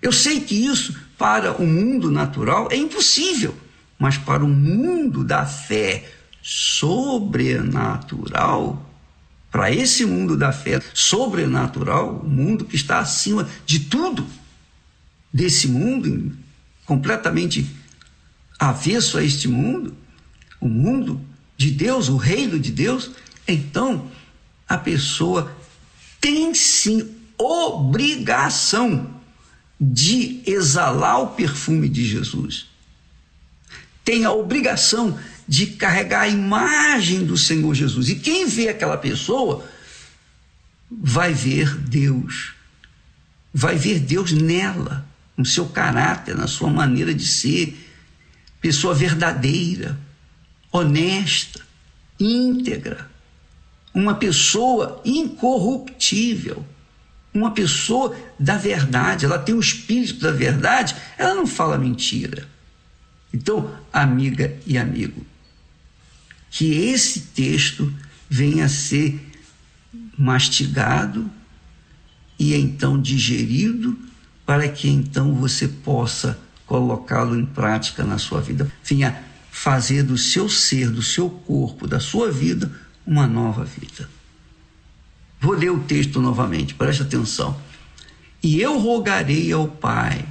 Eu 0.00 0.12
sei 0.12 0.40
que 0.40 0.54
isso 0.54 0.94
para 1.18 1.60
o 1.60 1.66
mundo 1.66 2.08
natural 2.10 2.68
é 2.70 2.76
impossível, 2.76 3.54
mas 3.98 4.16
para 4.16 4.44
o 4.44 4.48
mundo 4.48 5.24
da 5.24 5.44
fé 5.44 6.04
sobrenatural, 6.42 8.88
para 9.50 9.70
esse 9.70 10.06
mundo 10.06 10.36
da 10.36 10.52
fé 10.52 10.80
sobrenatural, 10.94 12.22
o 12.24 12.28
mundo 12.28 12.64
que 12.64 12.76
está 12.76 13.00
acima 13.00 13.48
de 13.66 13.80
tudo, 13.80 14.24
desse 15.32 15.68
mundo, 15.68 16.32
completamente 16.84 17.66
avesso 18.58 19.18
a 19.18 19.24
este 19.24 19.48
mundo, 19.48 19.96
o 20.60 20.68
mundo 20.68 21.20
de 21.56 21.70
Deus, 21.70 22.08
o 22.08 22.16
reino 22.16 22.58
de 22.58 22.70
Deus, 22.70 23.10
então 23.46 24.10
a 24.68 24.76
pessoa 24.76 25.56
tem 26.20 26.54
sim 26.54 27.08
obrigação 27.38 29.18
de 29.80 30.42
exalar 30.46 31.22
o 31.22 31.28
perfume 31.28 31.88
de 31.88 32.06
Jesus. 32.06 32.66
Tem 34.04 34.24
a 34.24 34.32
obrigação 34.32 35.18
de 35.48 35.68
carregar 35.68 36.22
a 36.22 36.28
imagem 36.28 37.24
do 37.24 37.36
Senhor 37.36 37.74
Jesus. 37.74 38.08
E 38.08 38.16
quem 38.16 38.46
vê 38.46 38.68
aquela 38.68 38.98
pessoa 38.98 39.66
vai 40.90 41.32
ver 41.32 41.74
Deus. 41.76 42.54
Vai 43.52 43.76
ver 43.76 43.98
Deus 43.98 44.32
nela, 44.32 45.08
no 45.40 45.46
seu 45.46 45.66
caráter, 45.66 46.36
na 46.36 46.46
sua 46.46 46.68
maneira 46.70 47.14
de 47.14 47.26
ser. 47.26 47.88
Pessoa 48.60 48.94
verdadeira, 48.94 49.98
honesta, 50.70 51.60
íntegra, 52.18 53.10
uma 53.94 54.14
pessoa 54.14 55.00
incorruptível, 55.02 56.64
uma 57.32 57.52
pessoa 57.52 58.14
da 58.38 58.58
verdade, 58.58 59.24
ela 59.24 59.38
tem 59.38 59.54
o 59.54 59.60
espírito 59.60 60.20
da 60.20 60.30
verdade, 60.30 60.94
ela 61.16 61.34
não 61.34 61.46
fala 61.46 61.78
mentira. 61.78 62.46
Então, 63.32 63.74
amiga 63.90 64.58
e 64.66 64.76
amigo, 64.76 65.24
que 66.50 66.74
esse 66.74 67.20
texto 67.20 67.92
venha 68.28 68.66
a 68.66 68.68
ser 68.68 69.18
mastigado 70.18 71.30
e 72.38 72.54
então 72.54 73.00
digerido, 73.00 73.98
para 74.50 74.68
que 74.68 74.88
então 74.88 75.32
você 75.32 75.68
possa 75.68 76.36
colocá-lo 76.66 77.38
em 77.38 77.46
prática 77.46 78.02
na 78.02 78.18
sua 78.18 78.40
vida. 78.40 78.68
Venha 78.82 79.22
fazer 79.48 80.02
do 80.02 80.18
seu 80.18 80.48
ser, 80.48 80.90
do 80.90 81.04
seu 81.04 81.30
corpo, 81.30 81.86
da 81.86 82.00
sua 82.00 82.32
vida, 82.32 82.68
uma 83.06 83.28
nova 83.28 83.64
vida. 83.64 84.10
Vou 85.40 85.52
ler 85.54 85.70
o 85.70 85.78
texto 85.78 86.20
novamente, 86.20 86.74
preste 86.74 87.02
atenção. 87.02 87.56
E 88.42 88.60
eu 88.60 88.76
rogarei 88.76 89.52
ao 89.52 89.68
Pai, 89.68 90.28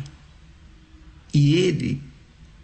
e 1.34 1.56
ele 1.56 2.04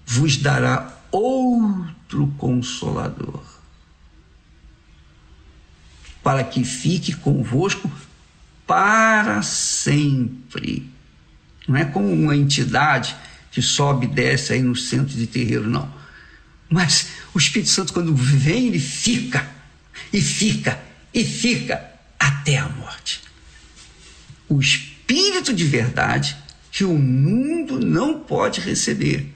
vos 0.06 0.36
dará 0.36 0.94
outro 1.10 2.28
consolador, 2.38 3.42
para 6.22 6.44
que 6.44 6.66
fique 6.66 7.16
convosco 7.16 7.90
para 8.68 9.42
sempre. 9.42 10.94
Não 11.68 11.76
é 11.78 11.86
como 11.86 12.12
uma 12.12 12.36
entidade 12.36 13.16
que 13.52 13.62
sobe 13.62 14.06
e 14.06 14.10
desce 14.10 14.54
aí 14.54 14.62
no 14.62 14.76
centro 14.76 15.16
de 15.16 15.28
terreiro, 15.28 15.70
não. 15.70 15.92
Mas 16.70 17.08
o 17.34 17.38
Espírito 17.38 17.70
Santo, 17.70 17.94
quando 17.94 18.14
vem, 18.16 18.68
ele 18.68 18.80
fica, 18.80 19.50
e 20.12 20.22
fica, 20.22 20.80
e 21.14 21.24
fica 21.24 21.92
até 22.20 22.58
a 22.58 22.68
morte. 22.70 23.22
O 24.48 24.60
Espírito 24.60 25.54
de 25.54 25.64
verdade 25.64 26.36
que 26.72 26.84
o 26.84 26.98
mundo 26.98 27.80
não 27.80 28.20
pode 28.20 28.60
receber. 28.60 29.34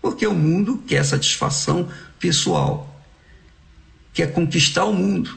Porque 0.00 0.26
o 0.26 0.34
mundo 0.34 0.82
quer 0.86 1.04
satisfação 1.04 1.90
pessoal, 2.20 3.04
quer 4.14 4.32
conquistar 4.32 4.84
o 4.84 4.92
mundo. 4.92 5.36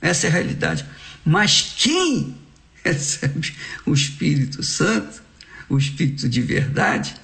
Essa 0.00 0.26
é 0.26 0.30
a 0.30 0.32
realidade. 0.32 0.86
Mas 1.24 1.74
quem 1.76 2.36
recebe 2.84 3.54
o 3.84 3.92
Espírito 3.92 4.62
Santo, 4.62 5.22
o 5.68 5.76
Espírito 5.76 6.28
de 6.28 6.40
verdade, 6.40 7.14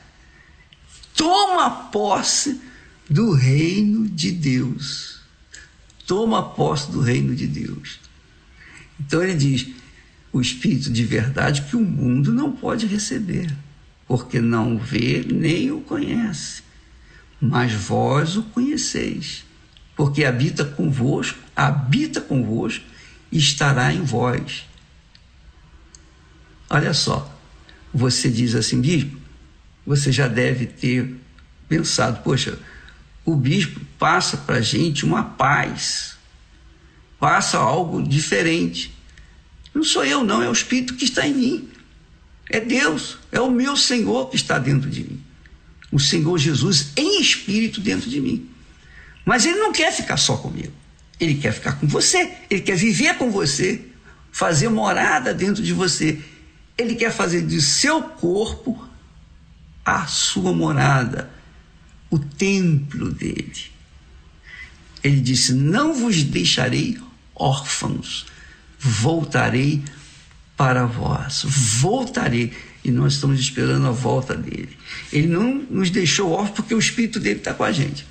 toma 1.17 1.71
posse 1.91 2.61
do 3.09 3.33
reino 3.33 4.09
de 4.09 4.31
Deus. 4.33 5.21
Toma 6.07 6.51
posse 6.51 6.91
do 6.91 7.01
reino 7.01 7.35
de 7.35 7.47
Deus. 7.47 7.99
Então 9.01 9.23
ele 9.23 9.35
diz: 9.35 9.69
o 10.33 10.41
Espírito 10.41 10.91
de 10.91 11.05
verdade 11.05 11.63
que 11.63 11.77
o 11.77 11.81
mundo 11.81 12.33
não 12.33 12.53
pode 12.53 12.87
receber, 12.87 13.55
porque 14.07 14.41
não 14.41 14.77
o 14.77 14.79
vê 14.79 15.25
nem 15.25 15.71
o 15.71 15.81
conhece. 15.81 16.63
Mas 17.41 17.73
vós 17.73 18.37
o 18.37 18.43
conheceis, 18.43 19.45
porque 19.97 20.25
habita 20.25 20.65
convosco, 20.65 21.39
habita 21.55 22.21
convosco 22.21 22.85
e 23.31 23.39
estará 23.39 23.93
em 23.93 24.03
vós. 24.03 24.65
Olha 26.75 26.93
só, 26.93 27.33
você 27.95 28.29
diz 28.29 28.57
assim, 28.57 28.81
bispo, 28.81 29.17
você 29.87 30.11
já 30.11 30.27
deve 30.27 30.67
ter 30.67 31.15
pensado, 31.69 32.21
poxa, 32.25 32.59
o 33.25 33.37
bispo 33.37 33.81
passa 33.97 34.39
para 34.39 34.57
a 34.57 34.61
gente 34.61 35.05
uma 35.05 35.23
paz, 35.23 36.17
passa 37.21 37.59
algo 37.59 38.03
diferente. 38.03 38.93
Não 39.73 39.85
sou 39.85 40.05
eu, 40.05 40.25
não, 40.25 40.43
é 40.43 40.49
o 40.49 40.53
Espírito 40.53 40.95
que 40.95 41.05
está 41.05 41.25
em 41.25 41.35
mim. 41.35 41.69
É 42.51 42.59
Deus, 42.59 43.19
é 43.31 43.41
o 43.41 43.53
meu 43.53 43.77
Senhor 43.77 44.29
que 44.29 44.35
está 44.35 44.59
dentro 44.59 44.91
de 44.91 45.05
mim. 45.05 45.23
O 45.93 46.01
Senhor 46.01 46.37
Jesus 46.39 46.89
em 46.97 47.21
espírito 47.21 47.81
dentro 47.81 48.11
de 48.11 48.21
mim. 48.21 48.51
Mas 49.25 49.47
ele 49.47 49.61
não 49.61 49.71
quer 49.71 49.93
ficar 49.93 50.17
só 50.17 50.37
comigo. 50.37 50.73
Ele 51.21 51.37
quer 51.37 51.53
ficar 51.53 51.79
com 51.79 51.87
você, 51.87 52.33
ele 52.51 52.63
quer 52.63 52.77
viver 52.77 53.17
com 53.17 53.31
você, 53.31 53.81
fazer 54.33 54.69
morada 54.69 55.33
dentro 55.33 55.63
de 55.63 55.73
você. 55.73 56.21
Ele 56.77 56.95
quer 56.95 57.13
fazer 57.13 57.47
de 57.47 57.61
seu 57.63 58.03
corpo 58.03 58.89
a 59.85 60.07
sua 60.07 60.53
morada, 60.53 61.31
o 62.11 62.19
templo 62.19 63.11
dele. 63.11 63.73
Ele 65.03 65.21
disse: 65.21 65.53
Não 65.53 65.95
vos 65.95 66.23
deixarei 66.23 66.99
órfãos, 67.35 68.27
voltarei 68.79 69.83
para 70.57 70.87
vós. 70.87 71.43
Voltarei. 71.45 72.53
E 72.85 72.91
nós 72.91 73.15
estamos 73.15 73.41
esperando 73.41 73.87
a 73.87 73.91
volta 73.91 74.35
dele. 74.35 74.77
Ele 75.13 75.27
não 75.27 75.55
nos 75.71 75.91
deixou 75.91 76.33
órfãos 76.33 76.57
porque 76.57 76.75
o 76.75 76.79
Espírito 76.79 77.19
dele 77.19 77.39
está 77.39 77.55
com 77.55 77.65
a 77.65 77.73
gente. 77.73 78.07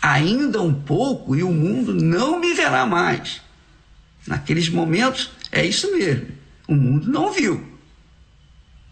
Ainda 0.00 0.60
um 0.62 0.74
pouco 0.74 1.36
e 1.36 1.42
o 1.42 1.50
mundo 1.50 1.94
não 1.94 2.40
me 2.40 2.54
verá 2.54 2.86
mais. 2.86 3.40
Naqueles 4.26 4.68
momentos, 4.68 5.30
é 5.50 5.64
isso 5.64 5.90
mesmo. 5.92 6.28
O 6.68 6.74
mundo 6.74 7.10
não 7.10 7.32
viu. 7.32 7.69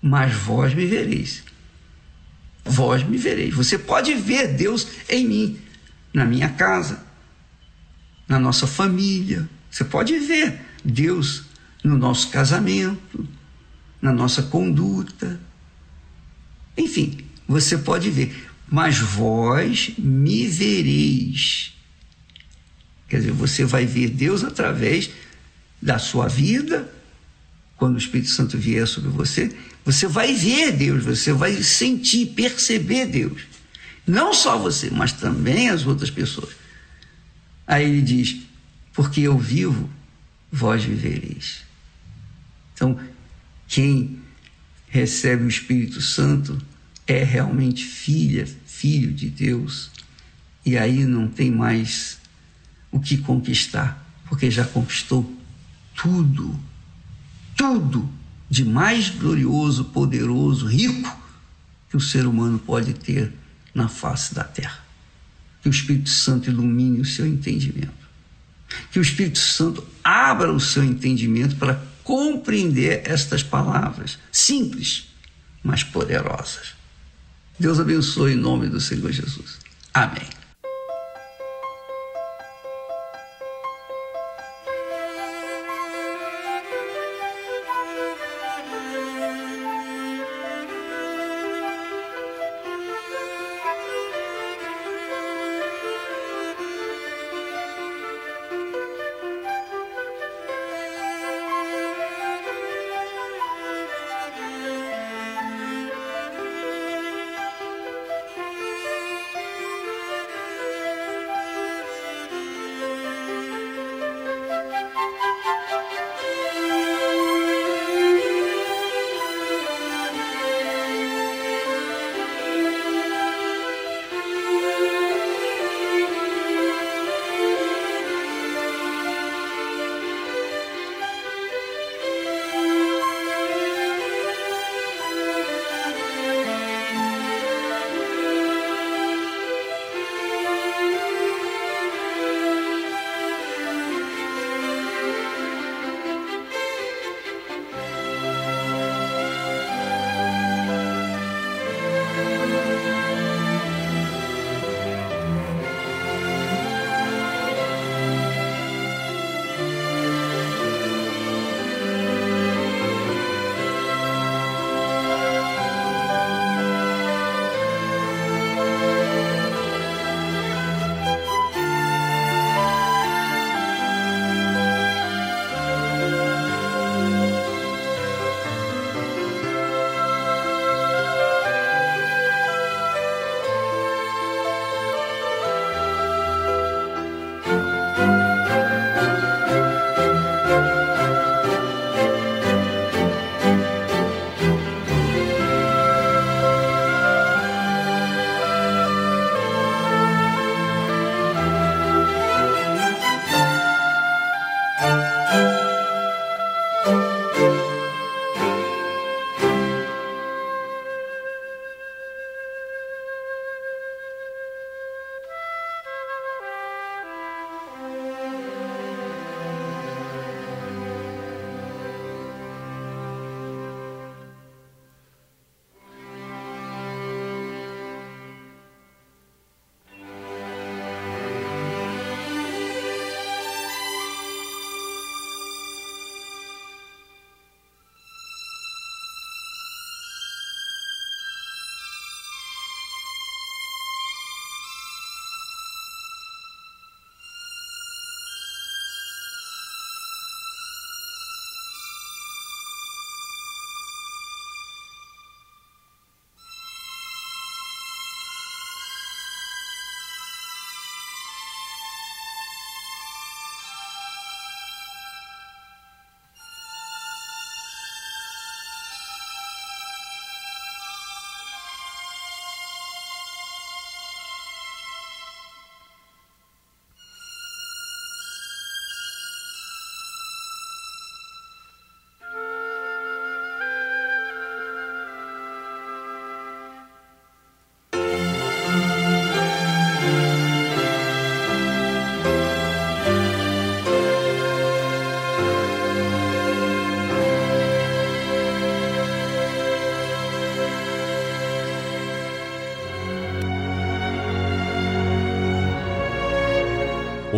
Mas 0.01 0.35
vós 0.35 0.75
me 0.75 0.87
vereis. 0.87 1.43
Vós 2.65 3.03
me 3.03 3.17
vereis. 3.17 3.55
Você 3.55 3.79
pode 3.79 4.15
ver 4.15 4.55
Deus 4.55 4.87
em 5.09 5.27
mim, 5.27 5.59
na 6.13 6.25
minha 6.25 6.51
casa, 6.51 7.05
na 8.29 8.39
nossa 8.39 8.67
família. 8.67 9.49
Você 9.71 9.85
pode 9.85 10.19
ver 10.19 10.61
Deus 10.85 11.45
no 11.83 11.97
nosso 11.97 12.31
casamento, 12.31 13.27
na 14.01 14.13
nossa 14.13 14.43
conduta. 14.43 15.41
Enfim, 16.77 17.19
você 17.47 17.79
pode 17.79 18.11
ver, 18.11 18.49
mas 18.69 18.99
vós 18.99 19.93
me 19.99 20.47
vereis. 20.47 21.75
Quer 23.09 23.19
dizer, 23.19 23.33
você 23.33 23.65
vai 23.65 23.87
ver 23.87 24.11
Deus 24.11 24.45
através 24.45 25.11
da 25.81 25.99
sua 25.99 26.29
vida, 26.29 26.93
quando 27.79 27.95
o 27.95 27.99
Espírito 27.99 28.29
Santo 28.29 28.59
vier 28.59 28.87
sobre 28.87 29.09
você, 29.09 29.57
você 29.85 30.07
vai 30.07 30.35
ver 30.35 30.73
Deus, 30.73 31.05
você 31.05 31.33
vai 31.33 31.55
sentir, 31.63 32.27
perceber 32.27 33.07
Deus. 33.07 33.43
Não 34.05 34.35
só 34.35 34.59
você, 34.59 34.91
mas 34.91 35.13
também 35.13 35.71
as 35.71 35.87
outras 35.87 36.11
pessoas. 36.11 36.51
Aí 37.67 37.85
ele 37.85 38.03
diz: 38.03 38.37
Porque 38.93 39.21
eu 39.21 39.39
vivo, 39.39 39.89
vós 40.51 40.83
vivereis. 40.83 41.63
Então, 42.75 42.99
quem 43.69 44.19
recebe 44.89 45.45
o 45.45 45.49
Espírito 45.49 46.01
Santo 46.01 46.61
é 47.07 47.23
realmente 47.23 47.85
filha, 47.85 48.49
filho 48.67 49.13
de 49.13 49.29
Deus. 49.31 49.91
E 50.67 50.77
aí 50.77 51.05
não 51.05 51.29
tem 51.29 51.51
mais 51.51 52.19
o 52.91 52.99
que 52.99 53.19
conquistar, 53.19 54.05
porque 54.29 54.51
já 54.51 54.65
conquistou 54.65 55.33
tudo, 55.95 56.59
tudo 57.59 58.09
de 58.49 58.65
mais 58.65 59.11
glorioso, 59.11 59.87
poderoso, 59.87 60.67
rico 60.67 61.15
que 61.91 61.97
o 61.97 62.01
ser 62.01 62.25
humano 62.25 62.59
pode 62.59 62.95
ter 62.95 63.33
na 63.75 63.89
face 63.89 64.35
da 64.35 64.45
terra. 64.45 64.79
Que 65.61 65.69
o 65.69 65.71
Espírito 65.71 66.09
Santo 66.09 66.49
ilumine 66.49 67.01
o 67.01 67.05
seu 67.05 67.27
entendimento. 67.27 67.93
Que 68.93 68.99
o 68.99 69.03
Espírito 69.03 69.39
Santo 69.39 69.85
abra 70.05 70.53
o 70.53 70.61
seu 70.61 70.85
entendimento 70.85 71.57
para 71.57 71.83
compreender 72.05 73.03
estas 73.05 73.43
palavras 73.43 74.19
simples, 74.31 75.09
mas 75.63 75.83
poderosas. 75.83 76.75
Deus 77.59 77.81
abençoe 77.81 78.33
em 78.33 78.37
nome 78.37 78.69
do 78.69 78.81
Senhor 78.81 79.11
Jesus. 79.11 79.59
Amém. 79.93 80.38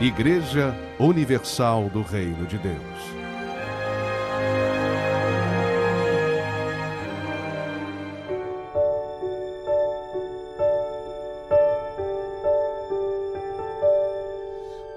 Igreja 0.00 0.74
Universal 0.98 1.90
do 1.90 2.00
Reino 2.00 2.46
de 2.46 2.56
Deus. 2.56 2.80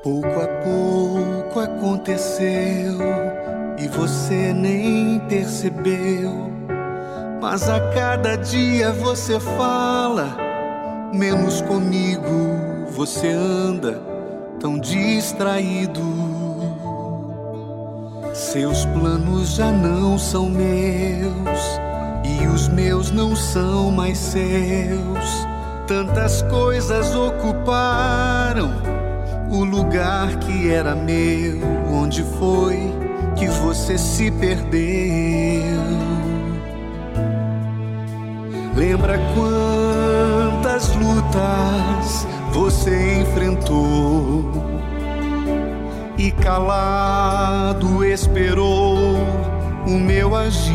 Pouco 0.01 0.27
a 0.39 0.47
pouco 0.63 1.59
aconteceu 1.59 2.97
e 3.77 3.89
você 3.89 4.53
nem 4.53 5.19
percebeu. 5.27 6.49
Mas 7.41 7.67
a 7.67 7.91
cada 7.91 8.38
dia 8.38 8.93
você 8.93 9.38
fala, 9.38 10.38
menos 11.13 11.61
comigo 11.63 12.88
você 12.89 13.27
anda 13.27 14.12
tão 14.64 14.80
distraído. 14.80 16.02
Seus 18.34 18.85
planos 18.85 19.56
já 19.56 19.69
não 19.69 20.18
são 20.18 20.49
meus 20.49 21.60
e 22.23 22.48
os 22.48 22.69
meus 22.69 23.11
não 23.11 23.35
são 23.35 23.91
mais 23.91 24.18
seus. 24.18 25.45
Tantas 25.85 26.41
coisas 26.44 27.14
ocuparam 27.14 28.72
o 29.52 29.65
lugar 29.65 30.34
que 30.40 30.72
era 30.72 30.95
meu, 30.95 31.60
onde 31.91 32.23
foi 32.40 32.80
que 33.35 33.48
você 33.48 33.98
se 33.98 34.31
perdeu? 34.31 35.84
Lembra 38.77 39.19
quantas 39.35 40.88
lutas 40.95 42.32
você 42.53 43.21
enfrentou 43.21 44.51
e 46.17 46.31
calado 46.31 48.05
esperou 48.05 49.17
o 49.85 49.91
meu 49.91 50.35
agir, 50.35 50.73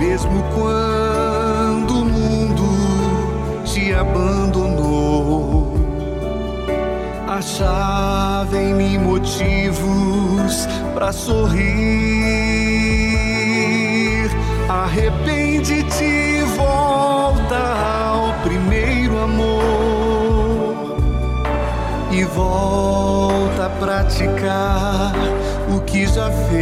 mesmo 0.00 0.42
quando 0.54 2.02
o 2.02 2.04
mundo 2.04 3.64
te 3.64 3.94
abandonou 3.94 5.78
achava 7.38 8.58
em 8.58 8.74
mim 8.74 8.98
motivos 8.98 10.66
para 10.92 11.12
sorrir. 11.12 11.68
Arrepende-te 14.68 16.42
volta 16.56 17.56
ao 17.56 18.27
amor 19.22 20.96
e 22.10 22.24
volta 22.24 23.66
a 23.66 23.70
praticar 23.70 25.12
o 25.74 25.80
que 25.80 26.06
já 26.06 26.30
fez. 26.50 26.58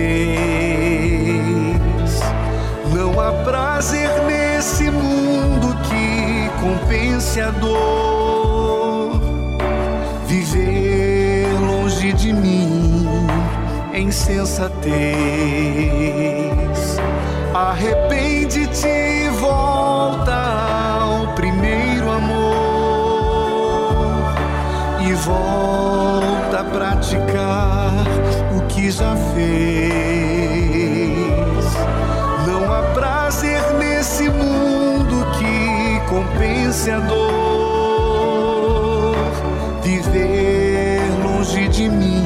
Não 2.93 3.21
há 3.21 3.33
prazer 3.45 4.11
nesse 4.27 4.91
mundo 4.91 5.77
que 5.85 6.51
compense 6.61 7.41
a 7.41 7.51
dor 7.51 9.21
viver 10.27 11.49
longe 11.61 12.13
de 12.13 12.33
mim 12.33 13.07
em 13.95 14.11
sensatez. 14.11 14.77
Arrepende-te 17.55 18.87
e 18.87 19.31
volta 19.41 20.86
volta 25.27 26.61
a 26.61 26.65
praticar 26.65 27.93
o 28.57 28.63
que 28.69 28.91
já 28.91 29.15
fez. 29.35 29.97
Não 32.47 32.73
há 32.73 32.83
prazer 32.95 33.61
nesse 33.75 34.31
mundo 34.31 35.27
que 35.37 36.01
compense 36.09 36.91
a 36.93 37.01
dor 37.01 39.17
viver 39.83 41.01
longe 41.25 41.67
de 41.69 41.89
mim 41.89 42.23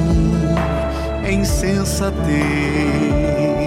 em 1.27 1.43
sensatez. 1.45 3.60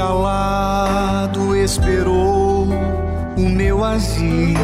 Calado 0.00 1.54
esperou 1.54 2.66
o 3.36 3.48
meu 3.50 3.84
agir. 3.84 4.56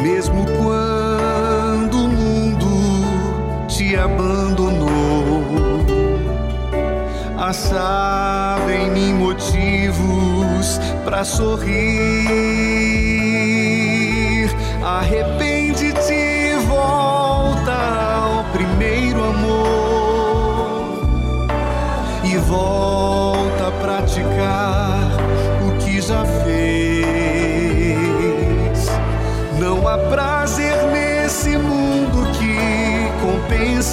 Mesmo 0.00 0.44
quando 0.62 2.04
o 2.04 2.08
mundo 2.08 3.66
te 3.66 3.96
abandonou, 3.96 5.42
achava 7.36 8.72
em 8.72 8.90
mim 8.92 9.12
motivos 9.14 10.78
para 11.04 11.24
sorrir. 11.24 12.53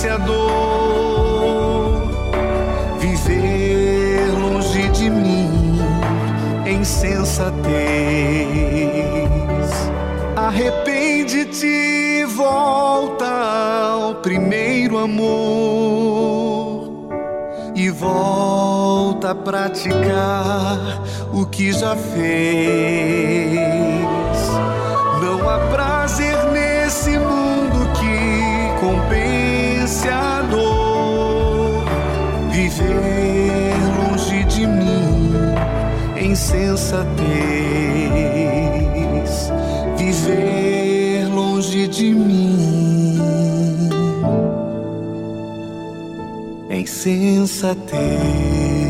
Compense 0.01 0.09
a 0.09 0.17
dor. 0.17 2.01
Viver 2.99 4.31
longe 4.39 4.89
de 4.89 5.09
mim 5.09 5.79
em 6.65 6.83
sensatez. 6.83 7.51
Arrepende-te 10.35 12.25
volta 12.25 13.25
ao 13.25 14.15
primeiro 14.15 14.97
amor 14.97 16.89
e 17.75 17.89
volta 17.89 19.31
a 19.31 19.35
praticar 19.35 21.03
o 21.33 21.45
que 21.45 21.71
já 21.71 21.95
fez. 21.95 23.40
Em 36.31 36.35
sensatez, 36.35 37.11
viver 39.97 41.25
longe 41.27 41.89
de 41.89 42.13
mim 42.13 43.19
em 46.69 46.85
sensatez. 46.85 48.80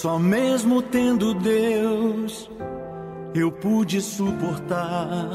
Só 0.00 0.16
mesmo 0.16 0.80
tendo 0.80 1.34
Deus, 1.34 2.48
eu 3.34 3.50
pude 3.50 4.00
suportar 4.00 5.28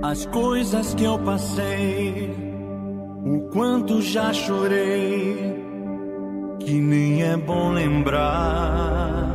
as 0.00 0.26
coisas 0.26 0.94
que 0.94 1.02
eu 1.02 1.18
passei, 1.18 2.32
o 3.24 3.50
quanto 3.52 4.00
já 4.00 4.32
chorei, 4.32 5.60
que 6.60 6.74
nem 6.74 7.24
é 7.24 7.36
bom 7.36 7.72
lembrar. 7.72 9.28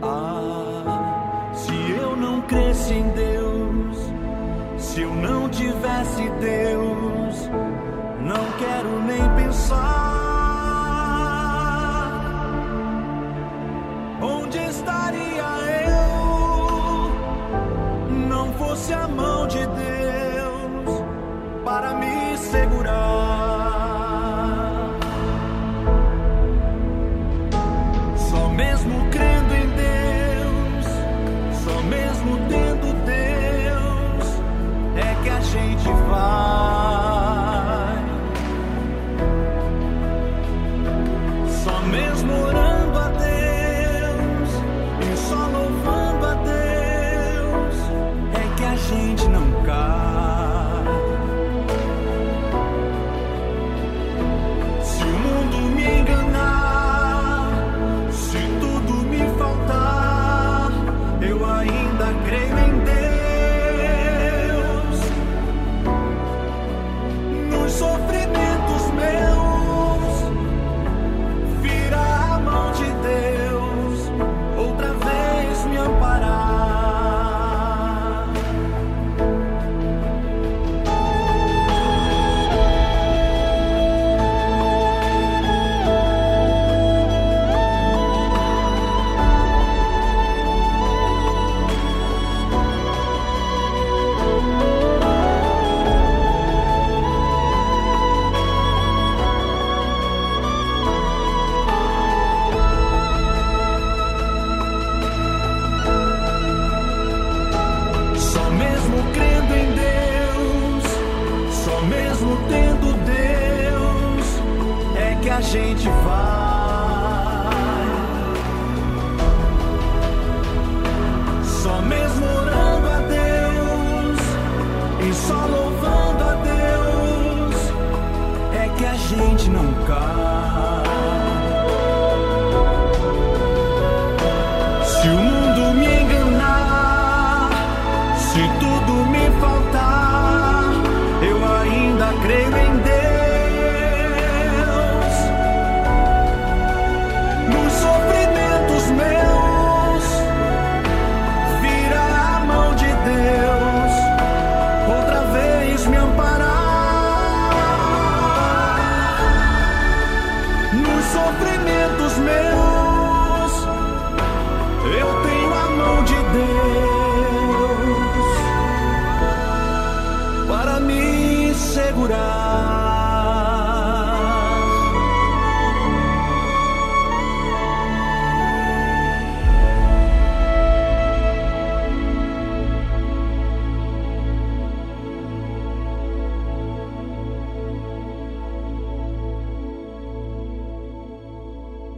Ah, 0.00 1.52
se 1.52 1.74
eu 2.00 2.16
não 2.16 2.40
cresce 2.40 2.94
em 2.94 3.06
Deus, 3.10 3.98
se 4.78 5.02
eu 5.02 5.14
não 5.14 5.46
tivesse 5.50 6.26
Deus, 6.40 7.50
não 8.24 8.44
quero 8.58 9.00
nem 9.02 9.22
pensar. 9.36 9.74
Onde 14.22 14.58
estaria 14.58 15.44
eu? 15.86 17.10
Não 18.28 18.52
fosse 18.54 18.92
a 18.94 19.06
mão 19.06 19.33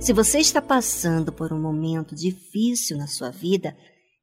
Se 0.06 0.12
você 0.12 0.38
está 0.38 0.62
passando 0.62 1.32
por 1.32 1.52
um 1.52 1.60
momento 1.60 2.14
difícil 2.14 2.96
na 2.96 3.08
sua 3.08 3.30
vida, 3.30 3.76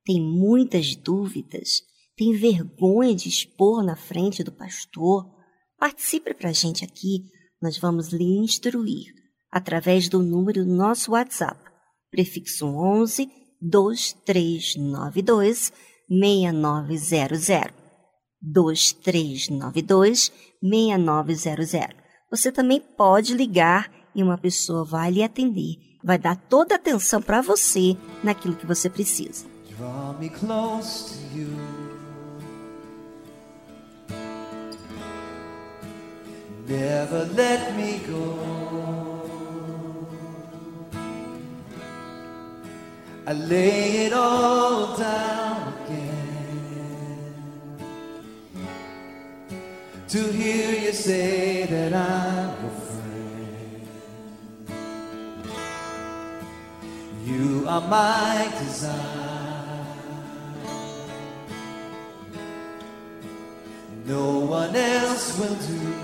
tem 0.06 0.22
muitas 0.22 0.96
dúvidas, 0.96 1.82
tem 2.16 2.32
vergonha 2.32 3.14
de 3.14 3.28
expor 3.28 3.84
na 3.84 3.98
frente 3.98 4.46
do 4.46 4.52
pastor, 4.54 5.30
participe 5.78 6.34
para 6.34 6.52
a 6.52 6.54
gente 6.54 6.86
aqui, 6.86 7.26
nós 7.62 7.78
vamos 7.78 8.14
lhe 8.14 8.24
instruir 8.24 9.14
através 9.52 10.08
do 10.08 10.24
número 10.24 10.64
do 10.64 10.74
nosso 10.74 11.12
WhatsApp, 11.12 11.60
prefixo 12.10 12.66
11 12.66 13.30
2392 13.62 15.74
6900. 16.10 17.74
2392 18.42 20.32
6900. 20.62 21.88
Você 22.32 22.54
também 22.54 22.80
pode 22.80 23.34
ligar 23.34 24.03
e 24.16 24.22
uma 24.22 24.38
pessoa 24.38 24.84
vai 24.84 25.12
lhe 25.12 25.24
atender, 25.24 25.78
vai 26.04 26.18
dar 26.18 26.36
toda 26.36 26.76
a 26.76 26.78
atenção 26.78 27.22
para 27.22 27.42
você 27.42 27.98
naquilo 28.24 28.56
que 28.56 28.66
você 28.66 28.90
precisa. 28.90 29.46
Draw 29.78 30.14
me 30.20 30.30
close 30.30 31.14
to 31.14 31.38
you. 31.38 31.50
Never 36.68 37.26
let 37.36 37.76
me 37.76 38.00
go. 38.08 38.64
I 43.26 43.34
lay 43.34 44.08
it 44.08 44.14
all 44.14 44.96
down 44.98 45.74
again 45.86 46.14
to 50.10 50.32
hear 50.32 50.86
you 50.86 50.94
say 50.94 51.66
that 51.70 51.94
I'm. 51.94 52.63
You 57.26 57.66
are 57.70 57.88
my 57.88 58.52
desire. 58.60 59.34
No 64.06 64.40
one 64.40 64.76
else 64.76 65.40
will 65.40 65.56
do. 65.56 66.04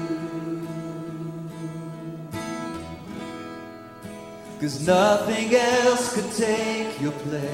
Cause 4.61 4.87
nothing 4.87 5.53
else 5.55 6.13
could 6.15 6.31
take 6.31 7.01
your 7.01 7.11
place. 7.11 7.49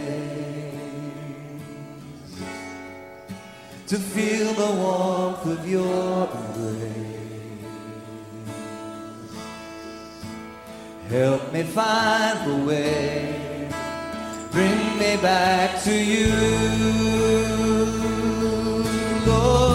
To 3.87 3.97
feel 3.97 4.53
the 4.53 4.71
warmth 4.81 5.45
of 5.45 5.67
your 5.67 6.29
embrace. 6.29 7.15
Help 11.09 11.53
me 11.53 11.63
find 11.63 12.49
the 12.49 12.65
way 12.65 13.54
bring 14.55 14.97
me 14.97 15.17
back 15.17 15.83
to 15.83 15.93
you, 15.93 16.31
Lord. 19.27 19.74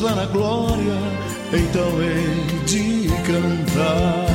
lá 0.00 0.14
na 0.14 0.26
glória, 0.26 0.98
então 1.52 2.02
hei 2.02 2.60
de 2.64 3.08
cantar. 3.26 4.26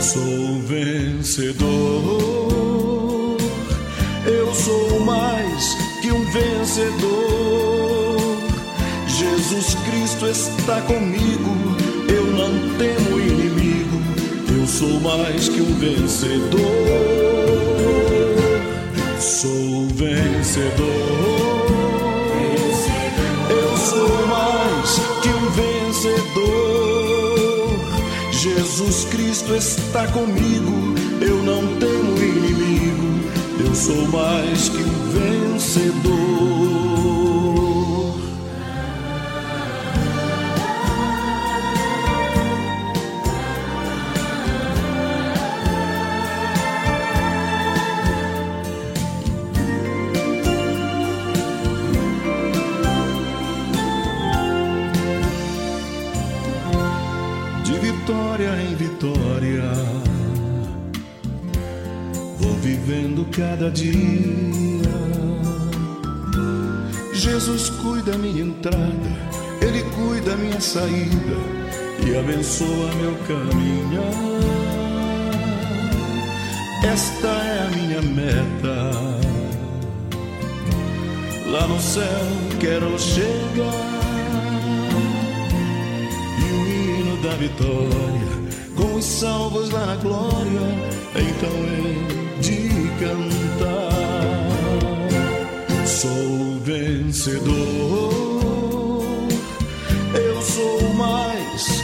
Sou 0.00 0.60
vencedor, 0.66 1.66
eu 4.26 4.54
sou 4.54 5.00
mais 5.00 5.76
que 6.02 6.12
um 6.12 6.24
vencedor. 6.30 7.42
Jesus 9.06 9.74
Cristo 9.86 10.26
está 10.26 10.80
comigo, 10.82 11.50
eu 12.08 12.26
não 12.26 12.76
temo 12.76 13.20
inimigo, 13.20 14.02
eu 14.58 14.66
sou 14.66 15.00
mais 15.00 15.48
que 15.48 15.60
um 15.60 15.74
vencedor. 15.76 16.60
Sou 19.18 19.86
vencedor, 19.88 21.11
Jesus 28.92 29.04
Cristo 29.06 29.54
está 29.54 30.06
comigo, 30.08 30.94
eu 31.22 31.42
não 31.42 31.62
temo 31.78 32.18
inimigo, 32.18 33.20
eu 33.66 33.74
sou 33.74 34.06
mais 34.08 34.68
que 34.68 34.82
um 34.82 35.48
vencedor. 35.48 36.11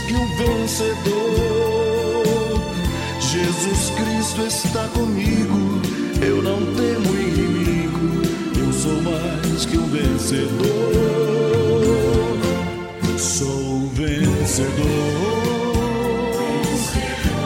Que 0.08 0.14
um 0.14 0.26
vencedor. 0.36 1.04
Jesus 3.20 3.90
Cristo 3.90 4.40
está 4.46 4.88
comigo, 4.88 5.82
eu 6.26 6.42
não 6.42 6.56
temo 6.74 7.14
inimigo, 7.14 8.22
eu 8.58 8.72
sou 8.72 9.02
mais 9.02 9.66
que 9.66 9.76
um 9.76 9.86
vencedor. 9.86 10.48
Sou 13.18 13.86
vencedor. 13.88 14.68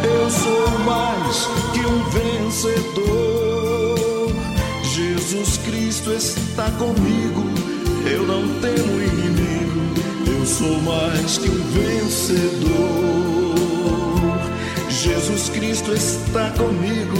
Eu 0.05 0.31
sou 0.31 0.79
mais 0.85 1.49
que 1.73 1.81
um 1.81 2.05
vencedor. 2.11 3.97
Jesus 4.85 5.57
Cristo 5.59 6.13
está 6.13 6.71
comigo. 6.73 7.43
Eu 8.07 8.25
não 8.27 8.43
temo 8.61 8.93
inimigo. 9.03 9.12
Sou 10.59 10.81
mais 10.83 11.39
que 11.39 11.49
um 11.49 11.65
vencedor. 11.71 12.73
Jesus 14.89 15.49
Cristo 15.49 15.93
está 15.93 16.51
comigo. 16.51 17.17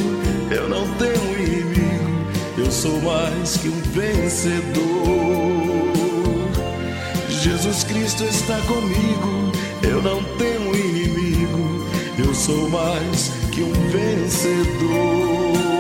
Eu 0.51 0.69
não 0.69 0.87
temo 0.95 1.37
inimigo. 1.37 2.27
Eu 2.59 2.71
sou 2.71 3.01
mais 3.01 3.57
que 3.57 3.69
um 3.69 3.81
vencedor. 3.93 5.33
Jesus 7.43 7.83
Cristo 7.83 8.23
está 8.23 8.57
comigo, 8.69 9.51
eu 9.83 10.01
não 10.01 10.23
temo 10.39 10.77
inimigo, 10.77 11.85
eu 12.17 12.33
sou 12.33 12.71
mais 12.71 13.33
que 13.51 13.63
um 13.63 13.73
vencedor. 13.91 15.72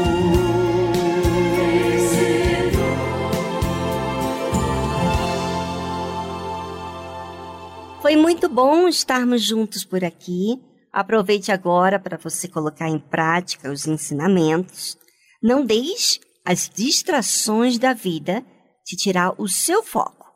Foi 8.12 8.20
muito 8.20 8.46
bom 8.46 8.86
estarmos 8.88 9.42
juntos 9.42 9.86
por 9.86 10.04
aqui. 10.04 10.60
Aproveite 10.92 11.50
agora 11.50 11.98
para 11.98 12.18
você 12.18 12.46
colocar 12.46 12.86
em 12.86 12.98
prática 12.98 13.72
os 13.72 13.86
ensinamentos. 13.86 14.98
Não 15.42 15.64
deixe 15.64 16.20
as 16.44 16.68
distrações 16.68 17.78
da 17.78 17.94
vida 17.94 18.44
te 18.84 18.96
tirar 18.96 19.34
o 19.40 19.48
seu 19.48 19.82
foco 19.82 20.26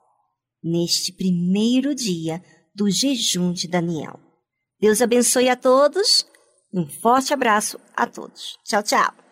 neste 0.64 1.12
primeiro 1.12 1.94
dia 1.94 2.42
do 2.74 2.88
jejum 2.88 3.52
de 3.52 3.68
Daniel. 3.68 4.18
Deus 4.80 5.02
abençoe 5.02 5.50
a 5.50 5.54
todos. 5.54 6.26
Um 6.72 6.86
forte 6.86 7.34
abraço 7.34 7.78
a 7.94 8.06
todos. 8.06 8.56
Tchau, 8.64 8.82
tchau. 8.82 9.25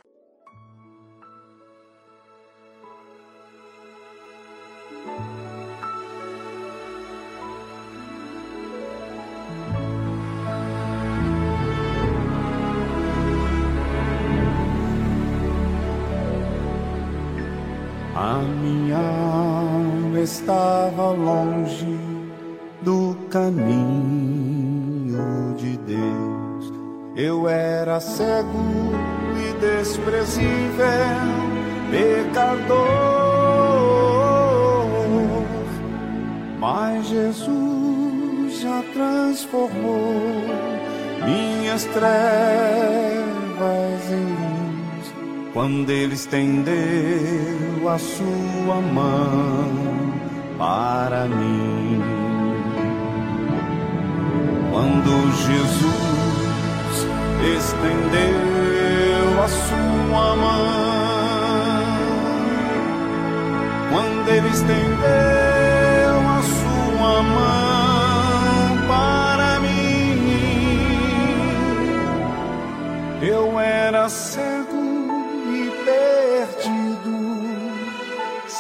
A 18.26 18.38
minha 18.38 18.96
alma 18.96 20.18
estava 20.18 21.10
longe 21.10 22.00
do 22.80 23.14
caminho 23.28 23.74
de 25.58 25.76
Deus. 25.76 26.72
Eu 27.14 27.46
era 27.46 28.00
cego 28.00 28.94
e 29.36 29.52
desprezível, 29.60 30.48
pecador. 31.90 32.78
Mas 36.58 37.06
Jesus 37.06 38.58
já 38.58 38.82
transformou 38.94 40.14
minhas 41.26 41.84
trevas 41.84 42.02
em 44.10 44.24
luz 44.24 44.43
quando 45.54 45.88
ele 45.90 46.14
estendeu 46.14 47.88
a 47.88 47.96
sua 47.96 48.80
mão 48.92 50.12
para 50.58 51.26
mim. 51.26 52.02
Quando 54.72 55.30
Jesus 55.46 57.06
estendeu 57.56 59.44
a 59.44 59.48
sua 59.48 60.36
mão, 60.36 61.84
quando 63.92 64.28
ele 64.30 64.48
estendeu 64.48 64.74
a 66.36 66.42
sua 66.42 67.22
mão 67.22 68.88
para 68.88 69.60
mim, 69.60 70.18
eu 73.22 73.60
era 73.60 74.08
cego 74.08 74.73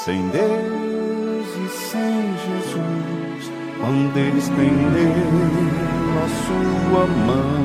sem 0.04 0.28
Deus 0.28 1.46
e 1.56 1.68
sem 1.70 2.36
Jesus, 2.36 3.50
quando 3.80 4.16
Ele 4.18 4.38
estendeu 4.38 5.14
a 6.22 6.28
sua 6.44 7.06
mão 7.06 7.64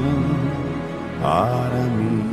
para 1.22 1.84
mim. 1.98 2.24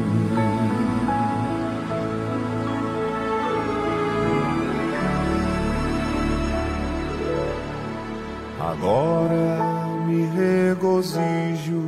Agora 8.60 10.06
me 10.06 10.26
regozijo 10.36 11.82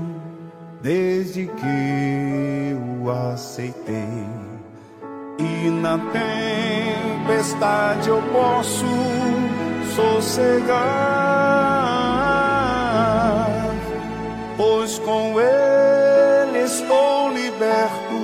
desde 0.82 1.47
que 1.47 2.76
o 3.00 3.10
aceitei. 3.10 4.48
E 5.39 5.70
na 5.70 5.97
tempestade 7.26 8.08
eu 8.08 8.20
posso 8.33 8.84
sossegar, 9.94 10.76
pois 14.57 14.99
com 14.99 15.41
Ele 15.41 16.65
estou 16.65 17.33
liberto 17.33 18.18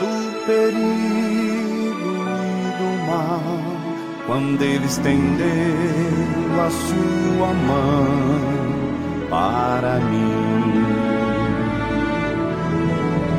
do 0.00 0.46
perigo 0.46 2.26
e 2.36 2.72
do 2.76 2.90
mal. 3.06 3.60
Quando 4.26 4.62
Ele 4.62 4.86
estendeu 4.86 5.46
a 6.60 6.70
sua 6.70 7.52
mão 7.52 8.06
para 9.30 10.00
mim. 10.00 10.84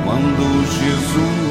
Quando 0.06 0.66
Jesus 0.80 1.51